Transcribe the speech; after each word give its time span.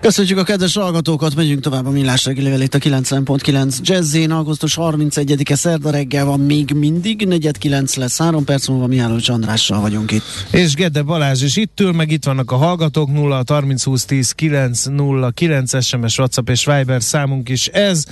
Köszönjük 0.00 0.38
a 0.38 0.42
kedves 0.42 0.74
hallgatókat, 0.74 1.34
megyünk 1.34 1.60
tovább 1.60 1.86
a 1.86 1.90
Millás 1.90 2.24
reggelével 2.24 2.60
itt 2.60 2.74
a 2.74 2.78
90.9 2.78 3.78
Jazzén, 3.80 4.30
augusztus 4.30 4.76
31-e 4.80 5.54
szerda 5.54 5.90
reggel 5.90 6.24
van 6.24 6.40
még 6.40 6.70
mindig, 6.70 7.26
negyed 7.26 7.58
9 7.58 7.94
lesz, 7.94 8.18
3 8.18 8.44
perc 8.44 8.68
múlva 8.68 8.86
Mihály 8.86 9.20
Andrással 9.26 9.80
vagyunk 9.80 10.10
itt. 10.10 10.22
És 10.50 10.74
Gede 10.74 11.02
Balázs 11.02 11.42
is 11.42 11.56
itt 11.56 11.80
ül, 11.80 11.92
meg 11.92 12.10
itt 12.10 12.24
vannak 12.24 12.50
a 12.50 12.56
hallgatók, 12.56 13.12
0 13.12 13.42
30 13.46 13.84
20 13.84 14.04
10 14.04 14.32
9 14.32 14.84
0 14.84 15.30
9 15.30 15.84
SMS, 15.84 16.18
WhatsApp 16.18 16.48
és 16.48 16.64
Viber 16.64 17.02
számunk 17.02 17.48
is 17.48 17.66
ez. 17.66 18.04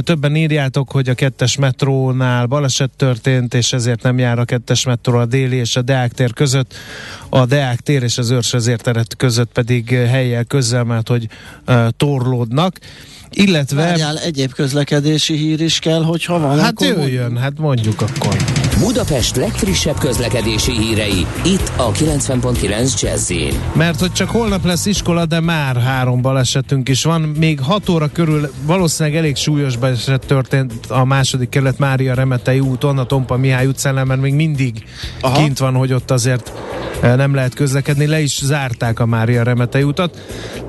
Többen 0.00 0.36
írjátok, 0.36 0.90
hogy 0.90 1.08
a 1.08 1.14
kettes 1.14 1.56
metrónál 1.56 2.46
baleset 2.46 2.90
történt, 2.96 3.54
és 3.54 3.72
ezért 3.72 4.02
nem 4.02 4.18
jár 4.18 4.38
a 4.38 4.44
kettes 4.44 4.84
metró 4.84 5.18
a 5.18 5.26
déli 5.26 5.56
és 5.56 5.76
a 5.76 5.82
Deák 5.82 6.12
tér 6.12 6.32
között. 6.32 6.74
A 7.28 7.46
Deák 7.46 7.80
tér 7.80 8.02
és 8.02 8.18
az 8.18 8.30
Őrs 8.30 8.54
teret 8.76 9.16
között 9.16 9.52
pedig 9.52 9.88
helyjel 9.88 10.44
közel, 10.44 10.84
mert 10.84 11.07
hogy 11.08 11.28
uh, 11.66 11.88
torlódnak. 11.96 12.78
Illetve... 13.30 13.82
Várjál, 13.82 14.18
egyéb 14.18 14.52
közlekedési 14.52 15.36
hír 15.36 15.60
is 15.60 15.78
kell, 15.78 16.02
hogyha 16.02 16.38
van. 16.38 16.58
Hát 16.58 16.82
jöjjön, 16.82 17.36
hát 17.36 17.58
mondjuk 17.58 18.00
akkor. 18.00 18.36
Budapest 18.78 19.36
legfrissebb 19.36 19.98
közlekedési 19.98 20.72
hírei, 20.72 21.26
itt 21.44 21.72
a 21.76 21.92
90.9 21.92 23.00
jazz 23.00 23.32
Mert 23.72 24.00
hogy 24.00 24.12
csak 24.12 24.30
holnap 24.30 24.64
lesz 24.64 24.86
iskola, 24.86 25.26
de 25.26 25.40
már 25.40 25.76
három 25.76 26.22
balesetünk 26.22 26.88
is 26.88 27.04
van. 27.04 27.20
Még 27.20 27.60
6 27.60 27.88
óra 27.88 28.08
körül 28.12 28.52
valószínűleg 28.62 29.18
elég 29.18 29.36
súlyos 29.36 29.76
baleset 29.76 30.26
történt 30.26 30.72
a 30.88 31.04
második 31.04 31.48
kerület 31.48 31.78
Mária 31.78 32.14
Remetei 32.14 32.60
úton, 32.60 32.98
a 32.98 33.04
Tompa 33.04 33.36
Mihály 33.36 33.66
utcán, 33.66 34.06
mert 34.06 34.20
még 34.20 34.34
mindig 34.34 34.84
Aha. 35.20 35.42
kint 35.42 35.58
van, 35.58 35.74
hogy 35.74 35.92
ott 35.92 36.10
azért 36.10 36.52
nem 37.00 37.34
lehet 37.34 37.54
közlekedni, 37.54 38.06
le 38.06 38.20
is 38.20 38.40
zárták 38.44 39.00
a 39.00 39.06
Mária 39.06 39.42
Remetei 39.42 39.82
utat, 39.82 40.18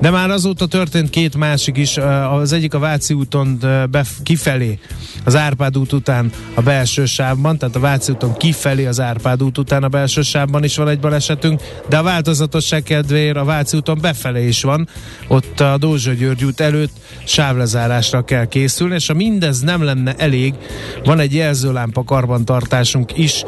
de 0.00 0.10
már 0.10 0.30
azóta 0.30 0.66
történt 0.66 1.10
két 1.10 1.36
másik 1.36 1.76
is, 1.76 1.96
eh, 1.96 2.32
az 2.32 2.52
egyik 2.52 2.74
a 2.74 2.78
Váci 2.78 3.14
úton 3.14 3.58
eh, 3.62 3.86
bef- 3.86 4.22
kifelé, 4.22 4.78
az 5.24 5.36
Árpád 5.36 5.78
út 5.78 5.92
után 5.92 6.30
a 6.54 6.62
belső 6.62 7.04
sávban, 7.04 7.58
tehát 7.58 7.76
a 7.76 7.80
Váci 7.80 8.12
úton 8.12 8.36
kifelé 8.36 8.86
az 8.86 9.00
Árpád 9.00 9.42
út 9.42 9.58
után 9.58 9.82
a 9.82 9.88
belső 9.88 10.22
sávban 10.22 10.64
is 10.64 10.76
van 10.76 10.88
egy 10.88 11.00
balesetünk, 11.00 11.60
de 11.88 11.98
a 11.98 12.02
változatosság 12.02 12.82
kedvéért 12.82 13.36
a 13.36 13.44
Váci 13.44 13.76
úton 13.76 13.98
befelé 14.00 14.46
is 14.46 14.62
van, 14.62 14.88
ott 15.28 15.60
a 15.60 15.76
Dózsa 15.78 16.12
György 16.12 16.44
út 16.44 16.60
előtt 16.60 16.92
sávlezárásra 17.24 18.24
kell 18.24 18.44
készülni, 18.44 18.94
és 18.94 19.06
ha 19.06 19.14
mindez 19.14 19.60
nem 19.60 19.82
lenne 19.82 20.14
elég, 20.16 20.54
van 21.04 21.20
egy 21.20 21.34
jelzőlámpa 21.34 22.04
karbantartásunk 22.04 23.18
is, 23.18 23.44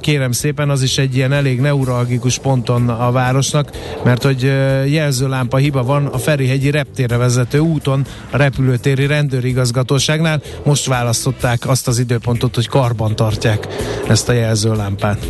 kérem 0.00 0.32
szépen, 0.32 0.70
az 0.70 0.82
is 0.82 0.98
egy 0.98 1.16
ilyen 1.16 1.32
elég 1.32 1.60
neuralgikus 2.06 2.38
ponton 2.38 2.88
a 2.88 3.10
városnak, 3.10 3.70
mert 4.04 4.22
hogy 4.22 4.42
jelzőlámpa 4.90 5.56
hiba 5.56 5.82
van 5.82 6.06
a 6.06 6.18
Ferihegyi 6.18 6.70
reptérre 6.70 7.16
vezető 7.16 7.58
úton, 7.58 8.06
a 8.30 8.36
repülőtéri 8.36 9.06
rendőrigazgatóságnál. 9.06 10.42
Most 10.64 10.86
választották 10.86 11.68
azt 11.68 11.88
az 11.88 11.98
időpontot, 11.98 12.54
hogy 12.54 12.68
karban 12.68 13.16
tartják 13.16 13.66
ezt 14.08 14.28
a 14.28 14.32
jelzőlámpát. 14.32 15.26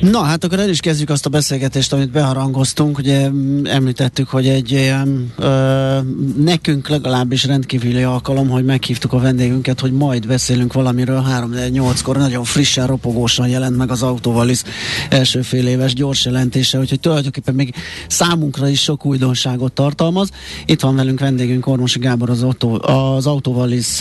Na, 0.00 0.22
hát 0.22 0.44
akkor 0.44 0.58
el 0.58 0.68
is 0.68 0.80
kezdjük 0.80 1.10
azt 1.10 1.26
a 1.26 1.28
beszélgetést, 1.28 1.92
amit 1.92 2.10
beharangoztunk. 2.10 2.98
Ugye 2.98 3.30
említettük, 3.64 4.28
hogy 4.28 4.48
egy 4.48 4.94
ö, 5.36 5.98
nekünk 6.36 6.88
legalábbis 6.88 7.44
rendkívüli 7.44 8.02
alkalom, 8.02 8.48
hogy 8.48 8.64
meghívtuk 8.64 9.12
a 9.12 9.18
vendégünket, 9.18 9.80
hogy 9.80 9.92
majd 9.92 10.26
beszélünk 10.26 10.72
valamiről 10.72 11.24
3-8-kor. 11.28 12.16
Nagyon 12.16 12.44
frissen, 12.44 12.86
ropogósan 12.86 13.48
jelent 13.48 13.76
meg 13.76 13.90
az 13.90 14.02
Autóvalisz 14.02 14.64
első 15.10 15.42
fél 15.42 15.68
éves 15.84 15.94
gyors 15.94 16.24
jelentése, 16.24 16.78
úgyhogy 16.78 17.00
tulajdonképpen 17.00 17.54
még 17.54 17.74
számunkra 18.08 18.68
is 18.68 18.82
sok 18.82 19.04
újdonságot 19.06 19.72
tartalmaz. 19.72 20.28
Itt 20.66 20.80
van 20.80 20.96
velünk 20.96 21.20
vendégünk 21.20 21.66
Ormosi 21.66 21.98
Gábor, 21.98 22.30
az, 22.30 22.42
autó, 22.42 22.82
az 22.82 23.26
Autóvalisz 23.26 24.00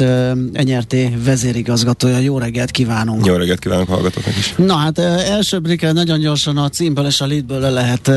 NRT 0.51 0.95
vezérigazgatója. 1.23 2.17
Jó 2.17 2.37
reggelt 2.37 2.71
kívánunk! 2.71 3.25
Jó 3.25 3.35
reggelt 3.35 3.59
kívánok 3.59 3.87
hallgatóknak 3.87 4.37
is! 4.37 4.53
Na 4.57 4.75
hát 4.75 4.99
első 4.99 5.61
nagyon 5.93 6.19
gyorsan 6.19 6.57
a 6.57 6.69
címből 6.69 7.05
és 7.05 7.21
a 7.21 7.27
leadből 7.27 7.59
le 7.59 7.69
lehet 7.69 8.07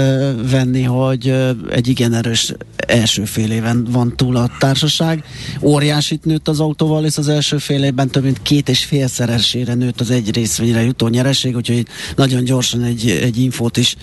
venni, 0.50 0.82
hogy 0.82 1.34
egy 1.71 1.88
igen 1.88 2.12
erős 2.12 2.53
első 2.76 3.25
fél 3.25 3.50
éven 3.50 3.87
van 3.91 4.16
túl 4.16 4.37
a 4.37 4.50
társaság. 4.59 5.25
Óriásit 5.62 6.25
nőtt 6.25 6.49
az 6.49 6.60
autóval, 6.60 7.05
és 7.05 7.16
az 7.16 7.28
első 7.28 7.59
fél 7.59 7.84
évben 7.84 8.09
több 8.09 8.22
mint 8.22 8.43
két 8.43 8.69
és 8.69 8.84
félszeresére 8.84 9.75
nőtt 9.75 10.00
az 10.00 10.10
egy 10.10 10.34
részvényre 10.34 10.82
jutó 10.82 11.09
nyereség, 11.09 11.56
úgyhogy 11.56 11.87
nagyon 12.16 12.44
gyorsan 12.44 12.82
egy, 12.82 13.09
egy 13.22 13.38
infót 13.56 13.77
is 13.77 13.97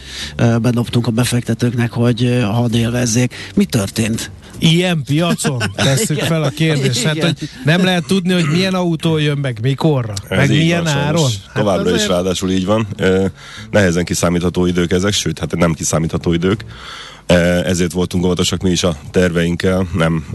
bedobtunk 0.62 1.08
a 1.08 1.12
befektetőknek, 1.12 1.92
hogy 1.92 2.40
hadd 2.44 2.76
élvezzék. 2.76 3.34
Mi 3.56 3.66
történt? 3.66 4.32
ilyen 4.60 5.04
piacon? 5.04 5.64
Tesszük 5.76 6.20
fel 6.20 6.44
a 6.44 6.50
kérdést. 6.50 7.04
Hát, 7.04 7.24
hogy 7.24 7.50
nem 7.66 7.84
lehet 7.84 8.06
tudni, 8.06 8.34
hogy 8.34 8.48
milyen 8.52 8.74
autó 8.74 9.18
jön 9.18 9.38
meg, 9.38 9.60
mikorra, 9.62 10.14
Ez 10.30 10.38
meg 10.38 10.50
milyen 10.50 10.84
van, 10.84 10.94
áron. 10.94 11.24
Hát 11.24 11.54
Továbbra 11.54 11.82
azért... 11.82 12.02
is 12.02 12.08
ráadásul 12.08 12.52
így 12.52 12.66
van. 12.66 12.88
Nehezen 13.72 14.04
kiszámítható 14.04 14.66
idők 14.66 14.92
ezek, 14.92 15.14
sőt, 15.14 15.40
hát 15.40 15.56
nem 15.56 15.74
kiszámítható 15.74 16.34
idők. 16.34 16.66
Ezért 17.66 17.92
voltunk 17.92 18.26
óvatosak 18.26 18.62
mi 18.62 18.70
is 18.70 18.84
a 18.84 18.98
terveinkkel, 19.12 19.88
nem 19.94 20.26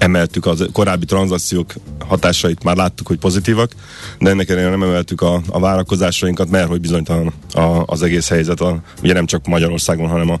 emeltük 0.00 0.46
az 0.46 0.68
korábbi 0.72 1.04
tranzakciók 1.04 1.72
hatásait, 2.06 2.64
már 2.64 2.76
láttuk, 2.76 3.06
hogy 3.06 3.18
pozitívak, 3.18 3.72
de 4.18 4.30
ennek 4.30 4.48
ellenére 4.48 4.70
nem 4.70 4.82
emeltük 4.82 5.20
a, 5.20 5.40
a 5.48 5.60
várakozásainkat, 5.60 6.50
mert 6.50 6.68
hogy 6.68 6.80
bizonytalan 6.80 7.32
a, 7.52 7.82
az 7.86 8.02
egész 8.02 8.28
helyzet, 8.28 8.60
a, 8.60 8.82
ugye 9.02 9.12
nem 9.12 9.26
csak 9.26 9.46
Magyarországon, 9.46 10.08
hanem 10.08 10.30
a, 10.30 10.40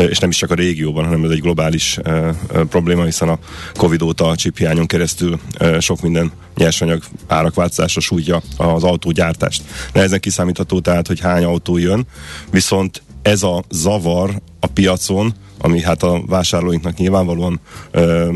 és 0.00 0.18
nem 0.18 0.30
is 0.30 0.36
csak 0.36 0.50
a 0.50 0.54
régióban, 0.54 1.04
hanem 1.04 1.24
ez 1.24 1.30
egy 1.30 1.40
globális 1.40 1.98
e, 2.02 2.10
e, 2.10 2.34
probléma, 2.68 3.04
hiszen 3.04 3.28
a 3.28 3.38
Covid 3.74 4.02
óta 4.02 4.28
a 4.28 4.36
csiphiányon 4.36 4.86
keresztül 4.86 5.40
e, 5.58 5.80
sok 5.80 6.00
minden 6.00 6.32
nyersanyag 6.56 7.02
árakváltozása 7.26 8.00
sújtja 8.00 8.42
az 8.56 8.84
autógyártást. 8.84 9.62
Nehezen 9.92 10.20
kiszámítható 10.20 10.80
tehát, 10.80 11.06
hogy 11.06 11.20
hány 11.20 11.44
autó 11.44 11.78
jön, 11.78 12.06
viszont 12.50 13.02
ez 13.22 13.42
a 13.42 13.64
zavar 13.70 14.40
a 14.60 14.66
piacon 14.66 15.34
ami 15.62 15.80
hát 15.80 16.02
a 16.02 16.22
vásárlóinknak 16.26 16.96
nyilvánvalóan 16.96 17.60
ö, 17.90 18.32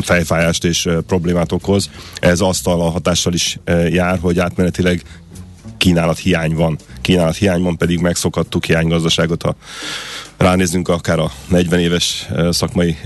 fejfájást 0.00 0.64
és 0.64 0.86
ö, 0.86 1.00
problémát 1.00 1.52
okoz. 1.52 1.90
Ez 2.20 2.40
asztal 2.40 2.80
a 2.80 2.90
hatással 2.90 3.32
is 3.32 3.58
ö, 3.64 3.86
jár, 3.86 4.18
hogy 4.18 4.38
átmenetileg 4.38 5.02
kínálat 5.76 6.18
hiány 6.18 6.54
van. 6.54 6.78
Kínálat 7.00 7.36
hiány 7.36 7.62
van, 7.62 7.76
pedig 7.76 8.00
megszokhattuk 8.00 8.64
hiánygazdaságot, 8.64 9.42
ha 9.42 9.56
ránézzünk 10.36 10.88
akár 10.88 11.18
a 11.18 11.30
40 11.48 11.80
éves 11.80 12.28
szakmai 12.50 12.96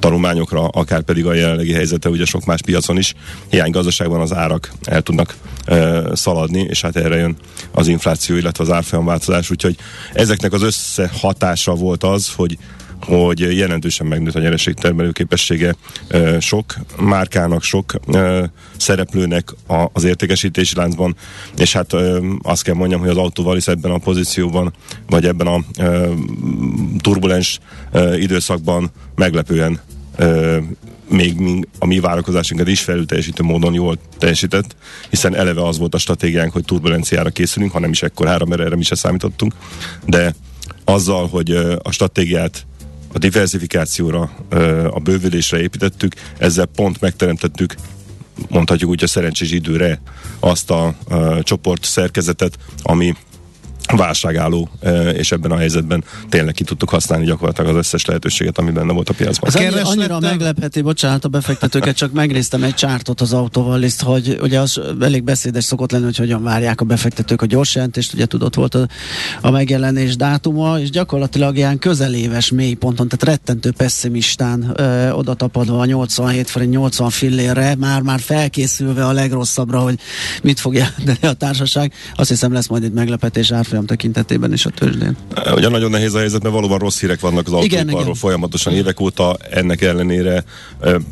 tanulmányokra, 0.00 0.66
akár 0.66 1.02
pedig 1.02 1.26
a 1.26 1.34
jelenlegi 1.34 1.72
helyzete 1.72 2.08
ugye 2.08 2.24
sok 2.24 2.44
más 2.44 2.60
piacon 2.62 2.98
is, 2.98 3.14
hiánygazdaságban 3.50 4.20
az 4.20 4.34
árak 4.34 4.70
el 4.84 5.02
tudnak 5.02 5.34
e, 5.64 6.02
szaladni, 6.16 6.60
és 6.60 6.80
hát 6.80 6.96
erre 6.96 7.16
jön 7.16 7.36
az 7.70 7.88
infláció, 7.88 8.36
illetve 8.36 8.64
az 8.64 8.70
árfolyamváltozás, 8.70 9.50
úgyhogy 9.50 9.76
ezeknek 10.12 10.52
az 10.52 10.62
összehatása 10.62 11.74
volt 11.74 12.04
az, 12.04 12.32
hogy 12.34 12.58
hogy 13.06 13.56
jelentősen 13.56 14.06
megnőtt 14.06 14.34
a 14.34 14.40
nyereségtermelő 14.40 15.10
képessége 15.10 15.74
sok 16.38 16.74
márkának, 16.98 17.62
sok 17.62 17.94
szereplőnek 18.76 19.54
az 19.92 20.04
értékesítési 20.04 20.76
láncban, 20.76 21.16
és 21.56 21.72
hát 21.72 21.92
azt 22.42 22.62
kell 22.62 22.74
mondjam, 22.74 23.00
hogy 23.00 23.08
az 23.08 23.16
autóval 23.16 23.56
is 23.56 23.66
ebben 23.66 23.90
a 23.90 23.98
pozícióban, 23.98 24.72
vagy 25.06 25.26
ebben 25.26 25.46
a 25.46 25.60
turbulens 27.00 27.58
időszakban 28.18 28.90
meglepően 29.14 29.80
még 31.08 31.36
a 31.78 31.86
mi 31.86 32.00
várakozásunkat 32.00 32.68
is 32.68 32.80
felülteljesítő 32.80 33.42
módon 33.42 33.74
jól 33.74 33.98
teljesített, 34.18 34.76
hiszen 35.10 35.34
eleve 35.34 35.66
az 35.66 35.78
volt 35.78 35.94
a 35.94 35.98
stratégiánk, 35.98 36.52
hogy 36.52 36.64
turbulenciára 36.64 37.30
készülünk, 37.30 37.72
hanem 37.72 37.90
is 37.90 38.02
ekkorára, 38.02 38.44
mert 38.44 38.60
erre 38.60 38.76
mi 38.76 38.82
se 38.82 38.94
számítottunk, 38.94 39.54
de 40.06 40.34
azzal, 40.84 41.28
hogy 41.28 41.50
a 41.82 41.90
stratégiát 41.90 42.66
a 43.12 43.18
diversifikációra, 43.18 44.30
a 44.90 45.00
bővülésre 45.00 45.60
építettük, 45.60 46.14
ezzel 46.38 46.66
pont 46.66 47.00
megteremtettük 47.00 47.74
mondhatjuk 48.48 48.90
úgy 48.90 49.02
a 49.02 49.06
szerencsés 49.06 49.50
időre 49.50 50.00
azt 50.40 50.70
a, 50.70 50.94
a 51.08 51.42
csoport 51.42 51.84
szerkezetet, 51.84 52.58
ami 52.82 53.14
válságálló, 53.96 54.68
és 55.12 55.32
ebben 55.32 55.50
a 55.50 55.56
helyzetben 55.56 56.04
tényleg 56.28 56.54
ki 56.54 56.64
tudtuk 56.64 56.88
használni 56.88 57.24
gyakorlatilag 57.24 57.70
az 57.70 57.76
összes 57.76 58.04
lehetőséget, 58.04 58.58
ami 58.58 58.70
benne 58.70 58.92
volt 58.92 59.08
a 59.08 59.12
piacban. 59.12 59.50
Ez 59.54 59.54
annyi, 59.54 59.80
annyira 59.82 60.20
meglepheti, 60.20 60.80
bocsánat, 60.80 61.24
a 61.24 61.28
befektetőket, 61.28 61.96
csak 61.96 62.12
megnéztem 62.12 62.62
egy 62.62 62.74
csártot 62.74 63.20
az 63.20 63.32
autóval, 63.32 63.78
liszt, 63.78 64.02
hogy 64.02 64.38
ugye 64.42 64.60
az 64.60 64.80
elég 65.00 65.22
beszédes 65.22 65.64
szokott 65.64 65.90
lenni, 65.90 66.04
hogy 66.04 66.16
hogyan 66.16 66.42
várják 66.42 66.80
a 66.80 66.84
befektetők 66.84 67.42
a 67.42 67.46
gyors 67.46 67.74
jelentést, 67.74 68.14
ugye 68.14 68.26
tudott 68.26 68.54
volt 68.54 68.74
a, 68.74 68.86
a 69.40 69.50
megjelenés 69.50 70.16
dátuma, 70.16 70.78
és 70.78 70.90
gyakorlatilag 70.90 71.56
ilyen 71.56 71.78
közeléves 71.78 72.50
mélyponton, 72.50 73.08
tehát 73.08 73.36
rettentő 73.36 73.72
pessimistán 73.72 74.72
ö, 74.76 75.10
oda 75.10 75.34
tapadva 75.34 75.80
a 75.80 75.84
87 75.84 76.50
forint 76.50 76.72
80 76.72 77.10
fillérre, 77.10 77.74
már-már 77.78 78.20
felkészülve 78.20 79.06
a 79.06 79.12
legrosszabbra, 79.12 79.78
hogy 79.78 79.98
mit 80.42 80.60
fog 80.60 80.74
jelenteni 80.74 81.18
a 81.26 81.32
társaság. 81.32 81.92
Azt 82.14 82.28
hiszem 82.28 82.52
lesz 82.52 82.66
majd 82.66 82.82
itt 82.82 82.94
meglepetés 82.94 83.52
árfolyam 83.52 83.79
árfolyam 83.80 83.86
tekintetében 83.86 84.52
is 84.52 84.66
a 84.66 84.70
tőzsdén. 84.70 85.16
Ugye 85.54 85.68
nagyon 85.68 85.90
nehéz 85.90 86.14
a 86.14 86.18
helyzet, 86.18 86.42
mert 86.42 86.54
valóban 86.54 86.78
rossz 86.78 87.00
hírek 87.00 87.20
vannak 87.20 87.46
az 87.46 87.52
autóiparról 87.52 88.14
folyamatosan 88.14 88.72
évek 88.72 89.00
óta, 89.00 89.36
ennek 89.50 89.82
ellenére 89.82 90.44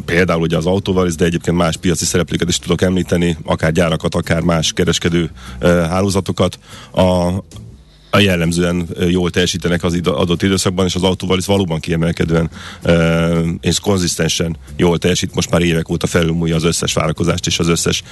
például 0.04 0.40
ugye 0.40 0.56
az 0.56 0.66
autóval, 0.66 1.08
de 1.16 1.24
egyébként 1.24 1.56
más 1.56 1.76
piaci 1.76 2.04
szereplőket 2.04 2.48
is 2.48 2.58
tudok 2.58 2.82
említeni, 2.82 3.36
akár 3.44 3.72
gyárakat, 3.72 4.14
akár 4.14 4.40
más 4.40 4.72
kereskedő 4.72 5.30
hálózatokat. 5.60 6.58
A, 6.92 7.32
a 8.10 8.18
jellemzően 8.18 8.88
jól 9.08 9.30
teljesítenek 9.30 9.82
az 9.82 10.00
adott 10.04 10.42
időszakban, 10.42 10.86
és 10.86 10.94
az 10.94 11.02
autóval 11.02 11.38
is 11.38 11.46
valóban 11.46 11.80
kiemelkedően 11.80 12.50
és 13.60 13.80
konzisztensen 13.80 14.56
jól 14.76 14.98
teljesít, 14.98 15.34
most 15.34 15.50
már 15.50 15.62
évek 15.62 15.88
óta 15.88 16.06
felülmúlja 16.06 16.56
az 16.56 16.64
összes 16.64 16.92
várakozást 16.92 17.46
és 17.46 17.58
az 17.58 17.68
összes 17.68 18.02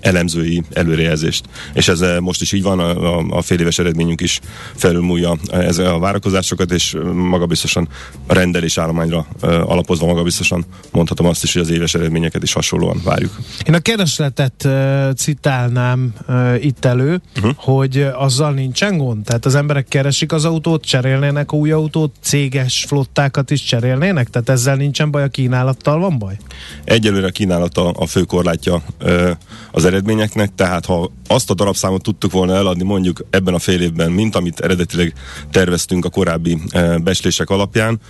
elemzői 0.00 0.62
előrejelzést. 0.72 1.44
És 1.72 1.88
ez 1.88 2.04
most 2.20 2.40
is 2.40 2.52
így 2.52 2.62
van, 2.62 2.78
a, 2.78 3.18
a, 3.18 3.26
a 3.30 3.42
fél 3.42 3.60
éves 3.60 3.78
eredményünk 3.78 4.20
is 4.20 4.40
felülmúlja 4.74 5.36
ez 5.50 5.78
a 5.78 5.98
várakozásokat, 5.98 6.70
és 6.70 6.96
magabiztosan 7.12 7.88
a 8.26 8.34
rendelés 8.34 8.78
állományra 8.78 9.26
alapozva 9.40 10.06
magabiztosan 10.06 10.64
mondhatom 10.92 11.26
azt 11.26 11.42
is, 11.42 11.52
hogy 11.52 11.62
az 11.62 11.70
éves 11.70 11.94
eredményeket 11.94 12.42
is 12.42 12.52
hasonlóan 12.52 13.00
várjuk. 13.04 13.38
Én 13.66 13.74
a 13.74 13.78
keresletet 13.78 14.64
uh, 14.64 15.12
citálnám 15.12 16.14
itt 16.60 16.84
elő, 16.84 17.20
uh-huh. 17.36 17.52
hogy 17.56 18.08
azzal 18.14 18.52
nincsen 18.52 18.96
gond? 18.96 19.05
Tehát 19.14 19.44
az 19.44 19.54
emberek 19.54 19.88
keresik 19.88 20.32
az 20.32 20.44
autót, 20.44 20.84
cserélnének 20.84 21.52
új 21.52 21.70
autót, 21.70 22.14
céges 22.20 22.84
flottákat 22.88 23.50
is 23.50 23.62
cserélnének? 23.62 24.30
Tehát 24.30 24.48
ezzel 24.48 24.76
nincsen 24.76 25.10
baj, 25.10 25.22
a 25.22 25.28
kínálattal 25.28 25.98
van 25.98 26.18
baj? 26.18 26.36
Egyelőre 26.84 27.26
a 27.26 27.30
kínálat 27.30 27.78
a, 27.78 27.92
a 27.96 28.06
fő 28.06 28.22
korlátja 28.22 28.82
ö, 28.98 29.30
az 29.70 29.84
eredményeknek, 29.84 30.54
tehát 30.54 30.86
ha 30.86 31.10
azt 31.26 31.50
a 31.50 31.54
darabszámot 31.54 32.02
tudtuk 32.02 32.32
volna 32.32 32.54
eladni 32.54 32.84
mondjuk 32.84 33.24
ebben 33.30 33.54
a 33.54 33.58
fél 33.58 33.80
évben, 33.80 34.10
mint 34.10 34.36
amit 34.36 34.60
eredetileg 34.60 35.12
terveztünk 35.50 36.04
a 36.04 36.08
korábbi 36.08 36.58
ö, 36.72 36.96
beslések 37.02 37.50
alapján, 37.50 38.00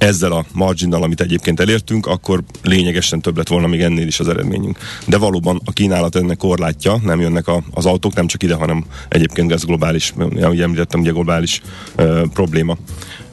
ezzel 0.00 0.32
a 0.32 0.44
marginnal, 0.52 1.02
amit 1.02 1.20
egyébként 1.20 1.60
elértünk, 1.60 2.06
akkor 2.06 2.42
lényegesen 2.62 3.20
több 3.20 3.36
lett 3.36 3.48
volna 3.48 3.66
még 3.66 3.80
ennél 3.80 4.06
is 4.06 4.20
az 4.20 4.28
eredményünk. 4.28 4.78
De 5.06 5.18
valóban 5.18 5.60
a 5.64 5.72
kínálat 5.72 6.16
ennek 6.16 6.36
korlátja, 6.36 6.98
nem 7.02 7.20
jönnek 7.20 7.48
a, 7.48 7.62
az 7.70 7.86
autók, 7.86 8.14
nem 8.14 8.26
csak 8.26 8.42
ide, 8.42 8.54
hanem 8.54 8.84
egyébként 9.08 9.52
ez 9.52 9.64
globális, 9.64 10.14
ahogy 10.42 10.60
említettem, 10.60 11.00
ugye 11.00 11.10
globális 11.10 11.60
ö, 11.96 12.22
probléma. 12.32 12.76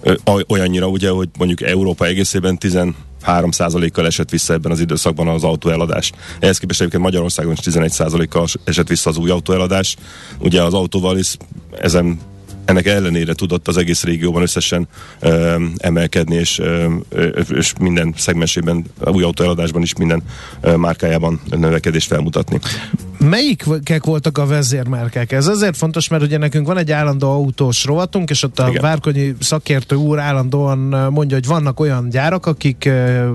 Ö, 0.01 0.13
olyannyira 0.48 0.88
ugye, 0.88 1.09
hogy 1.09 1.30
mondjuk 1.38 1.62
Európa 1.62 2.06
egészében 2.06 2.57
10 2.57 2.77
3%-kal 3.25 4.06
esett 4.06 4.30
vissza 4.30 4.54
ebben 4.54 4.71
az 4.71 4.80
időszakban 4.80 5.27
az 5.27 5.44
autóeladás. 5.44 6.12
Ehhez 6.39 6.57
képest 6.57 6.80
egyébként 6.80 7.04
Magyarországon 7.04 7.51
is 7.51 7.59
11%-kal 7.62 8.45
esett 8.63 8.88
vissza 8.88 9.09
az 9.09 9.18
új 9.18 9.30
autóeladás. 9.30 9.95
Ugye 10.39 10.63
az 10.63 10.74
autóval 10.74 11.18
is 11.18 11.38
ezen 11.80 12.19
ennek 12.68 12.86
ellenére 12.86 13.34
tudott 13.34 13.68
az 13.68 13.78
egész 13.78 14.04
régióban 14.04 14.42
összesen 14.42 14.88
ö, 15.19 15.64
emelkedni, 15.78 16.36
és, 16.36 16.60
ö, 16.60 16.94
és 17.50 17.74
minden 17.80 18.14
szegmensében, 18.18 18.86
új 19.06 19.24
autóeladásban 19.24 19.81
is 19.81 19.96
minden 19.96 20.24
ö, 20.62 20.75
márkájában 20.75 21.42
növekedést 21.50 22.08
felmutatni. 22.08 22.60
Melyikek 23.18 24.06
voltak 24.06 24.38
a 24.38 24.46
vezérmárkák? 24.46 25.31
Ez 25.31 25.48
azért 25.48 25.78
fontos, 25.78 26.08
mert 26.08 26.24
ugye 26.24 26.38
nekünk 26.38 26.68
van 26.68 26.78
egy 26.78 26.92
állandó 26.92 27.30
autós 27.30 27.86
rovatunk, 27.86 28.30
és 28.30 28.44
ott 28.44 28.60
a 28.60 28.68
Igen. 28.69 28.81
Várkonyi 28.81 29.36
szakértő 29.40 29.96
úr 29.96 30.19
állandóan 30.19 30.78
mondja, 31.12 31.36
hogy 31.36 31.46
vannak 31.46 31.80
olyan 31.80 32.10
gyárak, 32.10 32.46
akik 32.46 32.90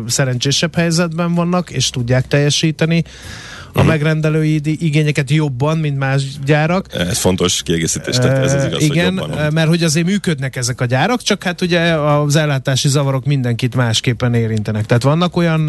szerencsésebb 0.07 0.75
helyzetben 0.75 1.35
vannak, 1.35 1.71
és 1.71 1.91
tudják 1.91 2.27
teljesíteni 2.27 3.05
a 3.05 3.52
uh-huh. 3.75 3.87
megrendelői 3.87 4.61
igényeket 4.65 5.31
jobban, 5.31 5.79
mint 5.79 5.99
más 5.99 6.23
gyárak. 6.45 6.87
Ez 6.95 7.19
fontos 7.19 7.63
kiegészítés, 7.63 8.17
tehát 8.17 8.45
ez 8.45 8.53
az 8.53 8.65
igaz, 8.65 8.83
Igen, 8.83 9.19
hogy 9.19 9.29
jobban, 9.29 9.53
mert 9.53 9.69
hogy 9.69 9.83
azért 9.83 10.07
működnek 10.07 10.57
ezek 10.57 10.81
a 10.81 10.85
gyárak, 10.85 11.23
csak 11.23 11.43
hát 11.43 11.61
ugye 11.61 11.81
az 11.95 12.37
ellátási 12.37 12.89
zavarok 12.89 13.25
mindenkit 13.25 13.75
másképpen 13.75 14.35
érintenek. 14.35 14.87
Tehát 14.87 15.03
vannak 15.03 15.37
olyan 15.37 15.61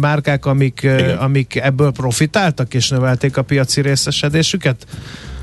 márkák, 0.00 0.46
amik, 0.46 0.88
amik 1.18 1.56
ebből 1.56 1.90
profitáltak 1.90 2.74
és 2.74 2.88
növelték 2.88 3.36
a 3.36 3.42
piaci 3.42 3.80
részesedésüket? 3.80 4.86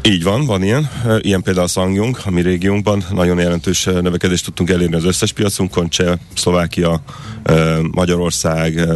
Így 0.04 0.24
van, 0.24 0.46
van 0.46 0.64
ilyen. 0.64 0.90
Ilyen 1.20 1.42
például 1.42 1.66
a 1.66 1.70
Sangyong, 1.70 2.18
a 2.26 2.32
mi 2.32 2.42
régiónkban 2.42 3.04
nagyon 3.12 3.40
jelentős 3.40 3.84
növekedést 3.84 4.46
tudtunk 4.46 4.70
elérni 4.70 4.96
az 4.96 5.04
összes 5.04 5.32
piacunkon, 5.32 5.90
Cseh, 5.90 6.18
Szlovákia, 6.36 7.02
Magyarország, 7.92 8.88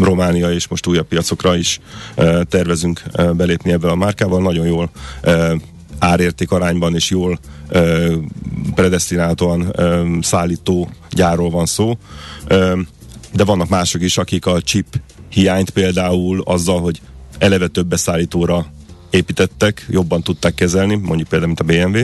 Románia 0.00 0.52
és 0.52 0.68
most 0.68 0.86
újabb 0.86 1.06
piacokra 1.06 1.56
is 1.56 1.80
tervezünk 2.48 3.02
belépni 3.36 3.72
ebben 3.72 3.90
a 3.90 3.94
márkával. 3.94 4.42
Nagyon 4.42 4.66
jól 4.66 4.90
árérték 5.98 6.50
arányban 6.50 6.94
és 6.94 7.10
jól 7.10 7.38
predestináltan 8.74 9.74
szállító 10.22 10.88
gyárról 11.10 11.50
van 11.50 11.66
szó. 11.66 11.98
De 13.32 13.44
vannak 13.44 13.68
mások 13.68 14.02
is, 14.02 14.18
akik 14.18 14.46
a 14.46 14.60
chip 14.60 14.86
hiányt 15.28 15.70
például 15.70 16.40
azzal, 16.44 16.80
hogy 16.80 17.00
eleve 17.38 17.66
több 17.66 17.86
beszállítóra 17.86 18.66
építettek, 19.14 19.86
jobban 19.90 20.22
tudták 20.22 20.54
kezelni, 20.54 20.94
mondjuk 20.94 21.28
például, 21.28 21.52
mint 21.56 21.60
a 21.60 21.64
BMW, 21.64 21.98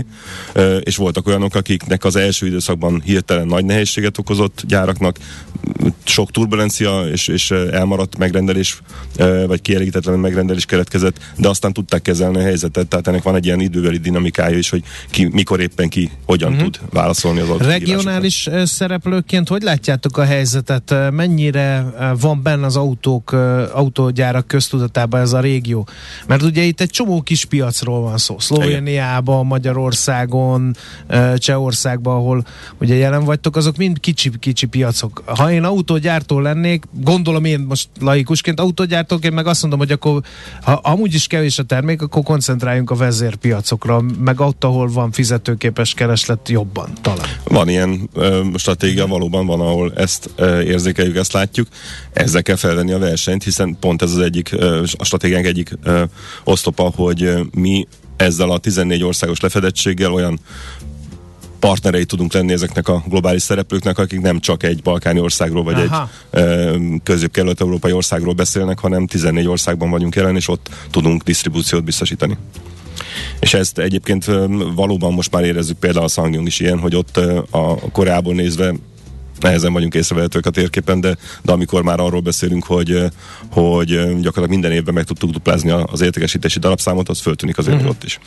és 0.80 0.96
voltak 0.96 1.26
olyanok, 1.26 1.54
akiknek 1.54 2.04
az 2.04 2.16
első 2.16 2.46
időszakban 2.46 3.02
hirtelen 3.04 3.46
nagy 3.46 3.64
nehézséget 3.64 4.18
okozott 4.18 4.62
gyáraknak, 4.66 5.16
sok 6.04 6.30
turbulencia 6.30 7.00
és, 7.00 7.28
és 7.28 7.50
elmaradt 7.50 8.18
megrendelés, 8.18 8.82
vagy 9.46 9.62
kielégítetlen 9.62 10.18
megrendelés 10.18 10.64
keletkezett, 10.64 11.18
de 11.36 11.48
aztán 11.48 11.72
tudták 11.72 12.02
kezelni 12.02 12.38
a 12.38 12.42
helyzetet, 12.42 12.86
tehát 12.86 13.08
ennek 13.08 13.22
van 13.22 13.34
egy 13.34 13.44
ilyen 13.44 13.60
időbeli 13.60 13.98
dinamikája 13.98 14.58
is, 14.58 14.70
hogy 14.70 14.82
ki, 15.10 15.29
mikor 15.32 15.60
éppen 15.60 15.88
ki 15.88 16.10
hogyan 16.26 16.52
uh-huh. 16.52 16.70
tud 16.70 16.81
válaszolni 16.90 17.40
az 17.40 17.48
autó. 17.48 17.64
Regionális 17.64 18.48
szereplőként 18.64 19.48
hogy 19.48 19.62
látjátok 19.62 20.17
a 20.17 20.24
helyzetet? 20.24 20.94
Mennyire 21.10 21.84
van 22.20 22.43
benne 22.43 22.67
az 22.67 22.76
autók, 22.76 23.32
autógyárak 23.72 24.46
köztudatában 24.46 25.20
ez 25.20 25.32
a 25.32 25.40
régió? 25.40 25.88
Mert 26.26 26.43
ugye 26.43 26.62
itt 26.62 26.81
egy 26.81 26.90
csomó 27.00 27.20
kis 27.22 27.44
piacról 27.44 28.00
van 28.00 28.19
szó. 28.19 28.38
Szlovéniában, 28.38 29.46
Magyarországon, 29.46 30.76
Csehországban, 31.36 32.16
ahol 32.16 32.44
ugye 32.80 32.94
jelen 32.94 33.24
vagytok, 33.24 33.56
azok 33.56 33.76
mind 33.76 34.00
kicsi-kicsi 34.00 34.66
piacok. 34.66 35.22
Ha 35.26 35.52
én 35.52 35.64
autógyártó 35.64 36.40
lennék, 36.40 36.84
gondolom 36.92 37.44
én 37.44 37.60
most 37.60 37.88
laikusként 38.00 38.60
autógyártóként 38.60 39.34
meg 39.34 39.46
azt 39.46 39.60
mondom, 39.60 39.78
hogy 39.78 39.92
akkor 39.92 40.22
ha 40.62 40.72
amúgy 40.72 41.14
is 41.14 41.26
kevés 41.26 41.58
a 41.58 41.62
termék, 41.62 42.02
akkor 42.02 42.22
koncentráljunk 42.22 42.90
a 42.90 42.94
vezérpiacokra, 42.94 44.00
meg 44.19 44.40
ott, 44.40 44.64
ahol 44.64 44.88
van 44.88 45.10
fizetőképes 45.12 45.94
kereslet 45.94 46.48
jobban 46.48 46.88
talán. 47.00 47.26
Van 47.44 47.69
ilyen 47.69 48.08
ö, 48.14 48.44
stratégia, 48.56 49.06
valóban 49.06 49.46
van, 49.46 49.60
ahol 49.60 49.92
ezt 49.96 50.30
ö, 50.36 50.60
érzékeljük, 50.60 51.16
ezt 51.16 51.32
látjuk. 51.32 51.69
Ezzel 52.12 52.42
kell 52.42 52.56
felvenni 52.56 52.92
a 52.92 52.98
versenyt, 52.98 53.44
hiszen 53.44 53.76
pont 53.80 54.02
ez 54.02 54.10
az 54.10 54.19
egyik, 54.19 54.52
ö, 54.52 54.82
a 54.98 55.04
stratégiánk 55.04 55.46
egyik 55.46 55.78
ö, 55.82 56.02
osztopa, 56.44 56.90
hogy 56.94 57.39
mi 57.55 57.87
ezzel 58.17 58.51
a 58.51 58.59
14 58.59 59.03
országos 59.03 59.41
lefedettséggel 59.41 60.13
olyan 60.13 60.41
partnerei 61.59 62.05
tudunk 62.05 62.32
lenni 62.32 62.53
ezeknek 62.53 62.89
a 62.89 63.03
globális 63.09 63.43
szereplőknek, 63.43 63.99
akik 63.99 64.20
nem 64.20 64.41
csak 64.41 64.63
egy 64.63 64.82
balkáni 64.82 65.20
országról 65.20 65.63
vagy 65.63 65.75
Aha. 65.75 66.11
egy 66.31 67.03
közép-kelet-európai 67.03 67.93
országról 67.93 68.35
beszélnek, 68.35 68.79
hanem 68.79 69.06
14 69.06 69.47
országban 69.47 69.91
vagyunk 69.91 70.15
jelen, 70.15 70.37
és 70.37 70.49
ott 70.49 70.69
tudunk 70.91 71.23
disztribúciót 71.23 71.85
biztosítani. 71.85 72.37
És 73.41 73.55
ezt 73.55 73.79
egyébként 73.79 74.25
valóban 74.75 75.13
most 75.13 75.32
már 75.32 75.44
érezzük 75.44 75.79
például 75.79 76.05
a 76.05 76.09
Sangyong 76.09 76.47
is 76.47 76.61
ilyen, 76.61 76.79
hogy 76.79 76.97
ott 76.97 77.17
a 77.51 77.75
Koreából 77.93 78.35
nézve 78.35 78.75
nehezen 79.43 79.73
vagyunk 79.73 79.94
észrevehetők 79.94 80.47
a 80.47 80.51
térképen, 80.51 81.01
de, 81.01 81.17
de 81.43 81.53
amikor 81.53 81.82
már 81.82 82.01
arról 82.01 82.20
beszélünk, 82.20 82.65
hogy, 82.65 83.05
hogy 83.51 83.89
gyakorlatilag 83.89 84.49
minden 84.49 84.73
évben 84.73 84.94
meg 84.94 85.05
tudtuk 85.05 85.31
duplázni 85.31 85.70
az 85.70 86.01
értékesítési 86.01 86.59
darabszámot, 86.59 87.09
az 87.09 87.20
föltűnik 87.20 87.59
azért 87.59 87.77
uh-huh. 87.77 87.91
ott 87.91 88.05
is. 88.05 88.19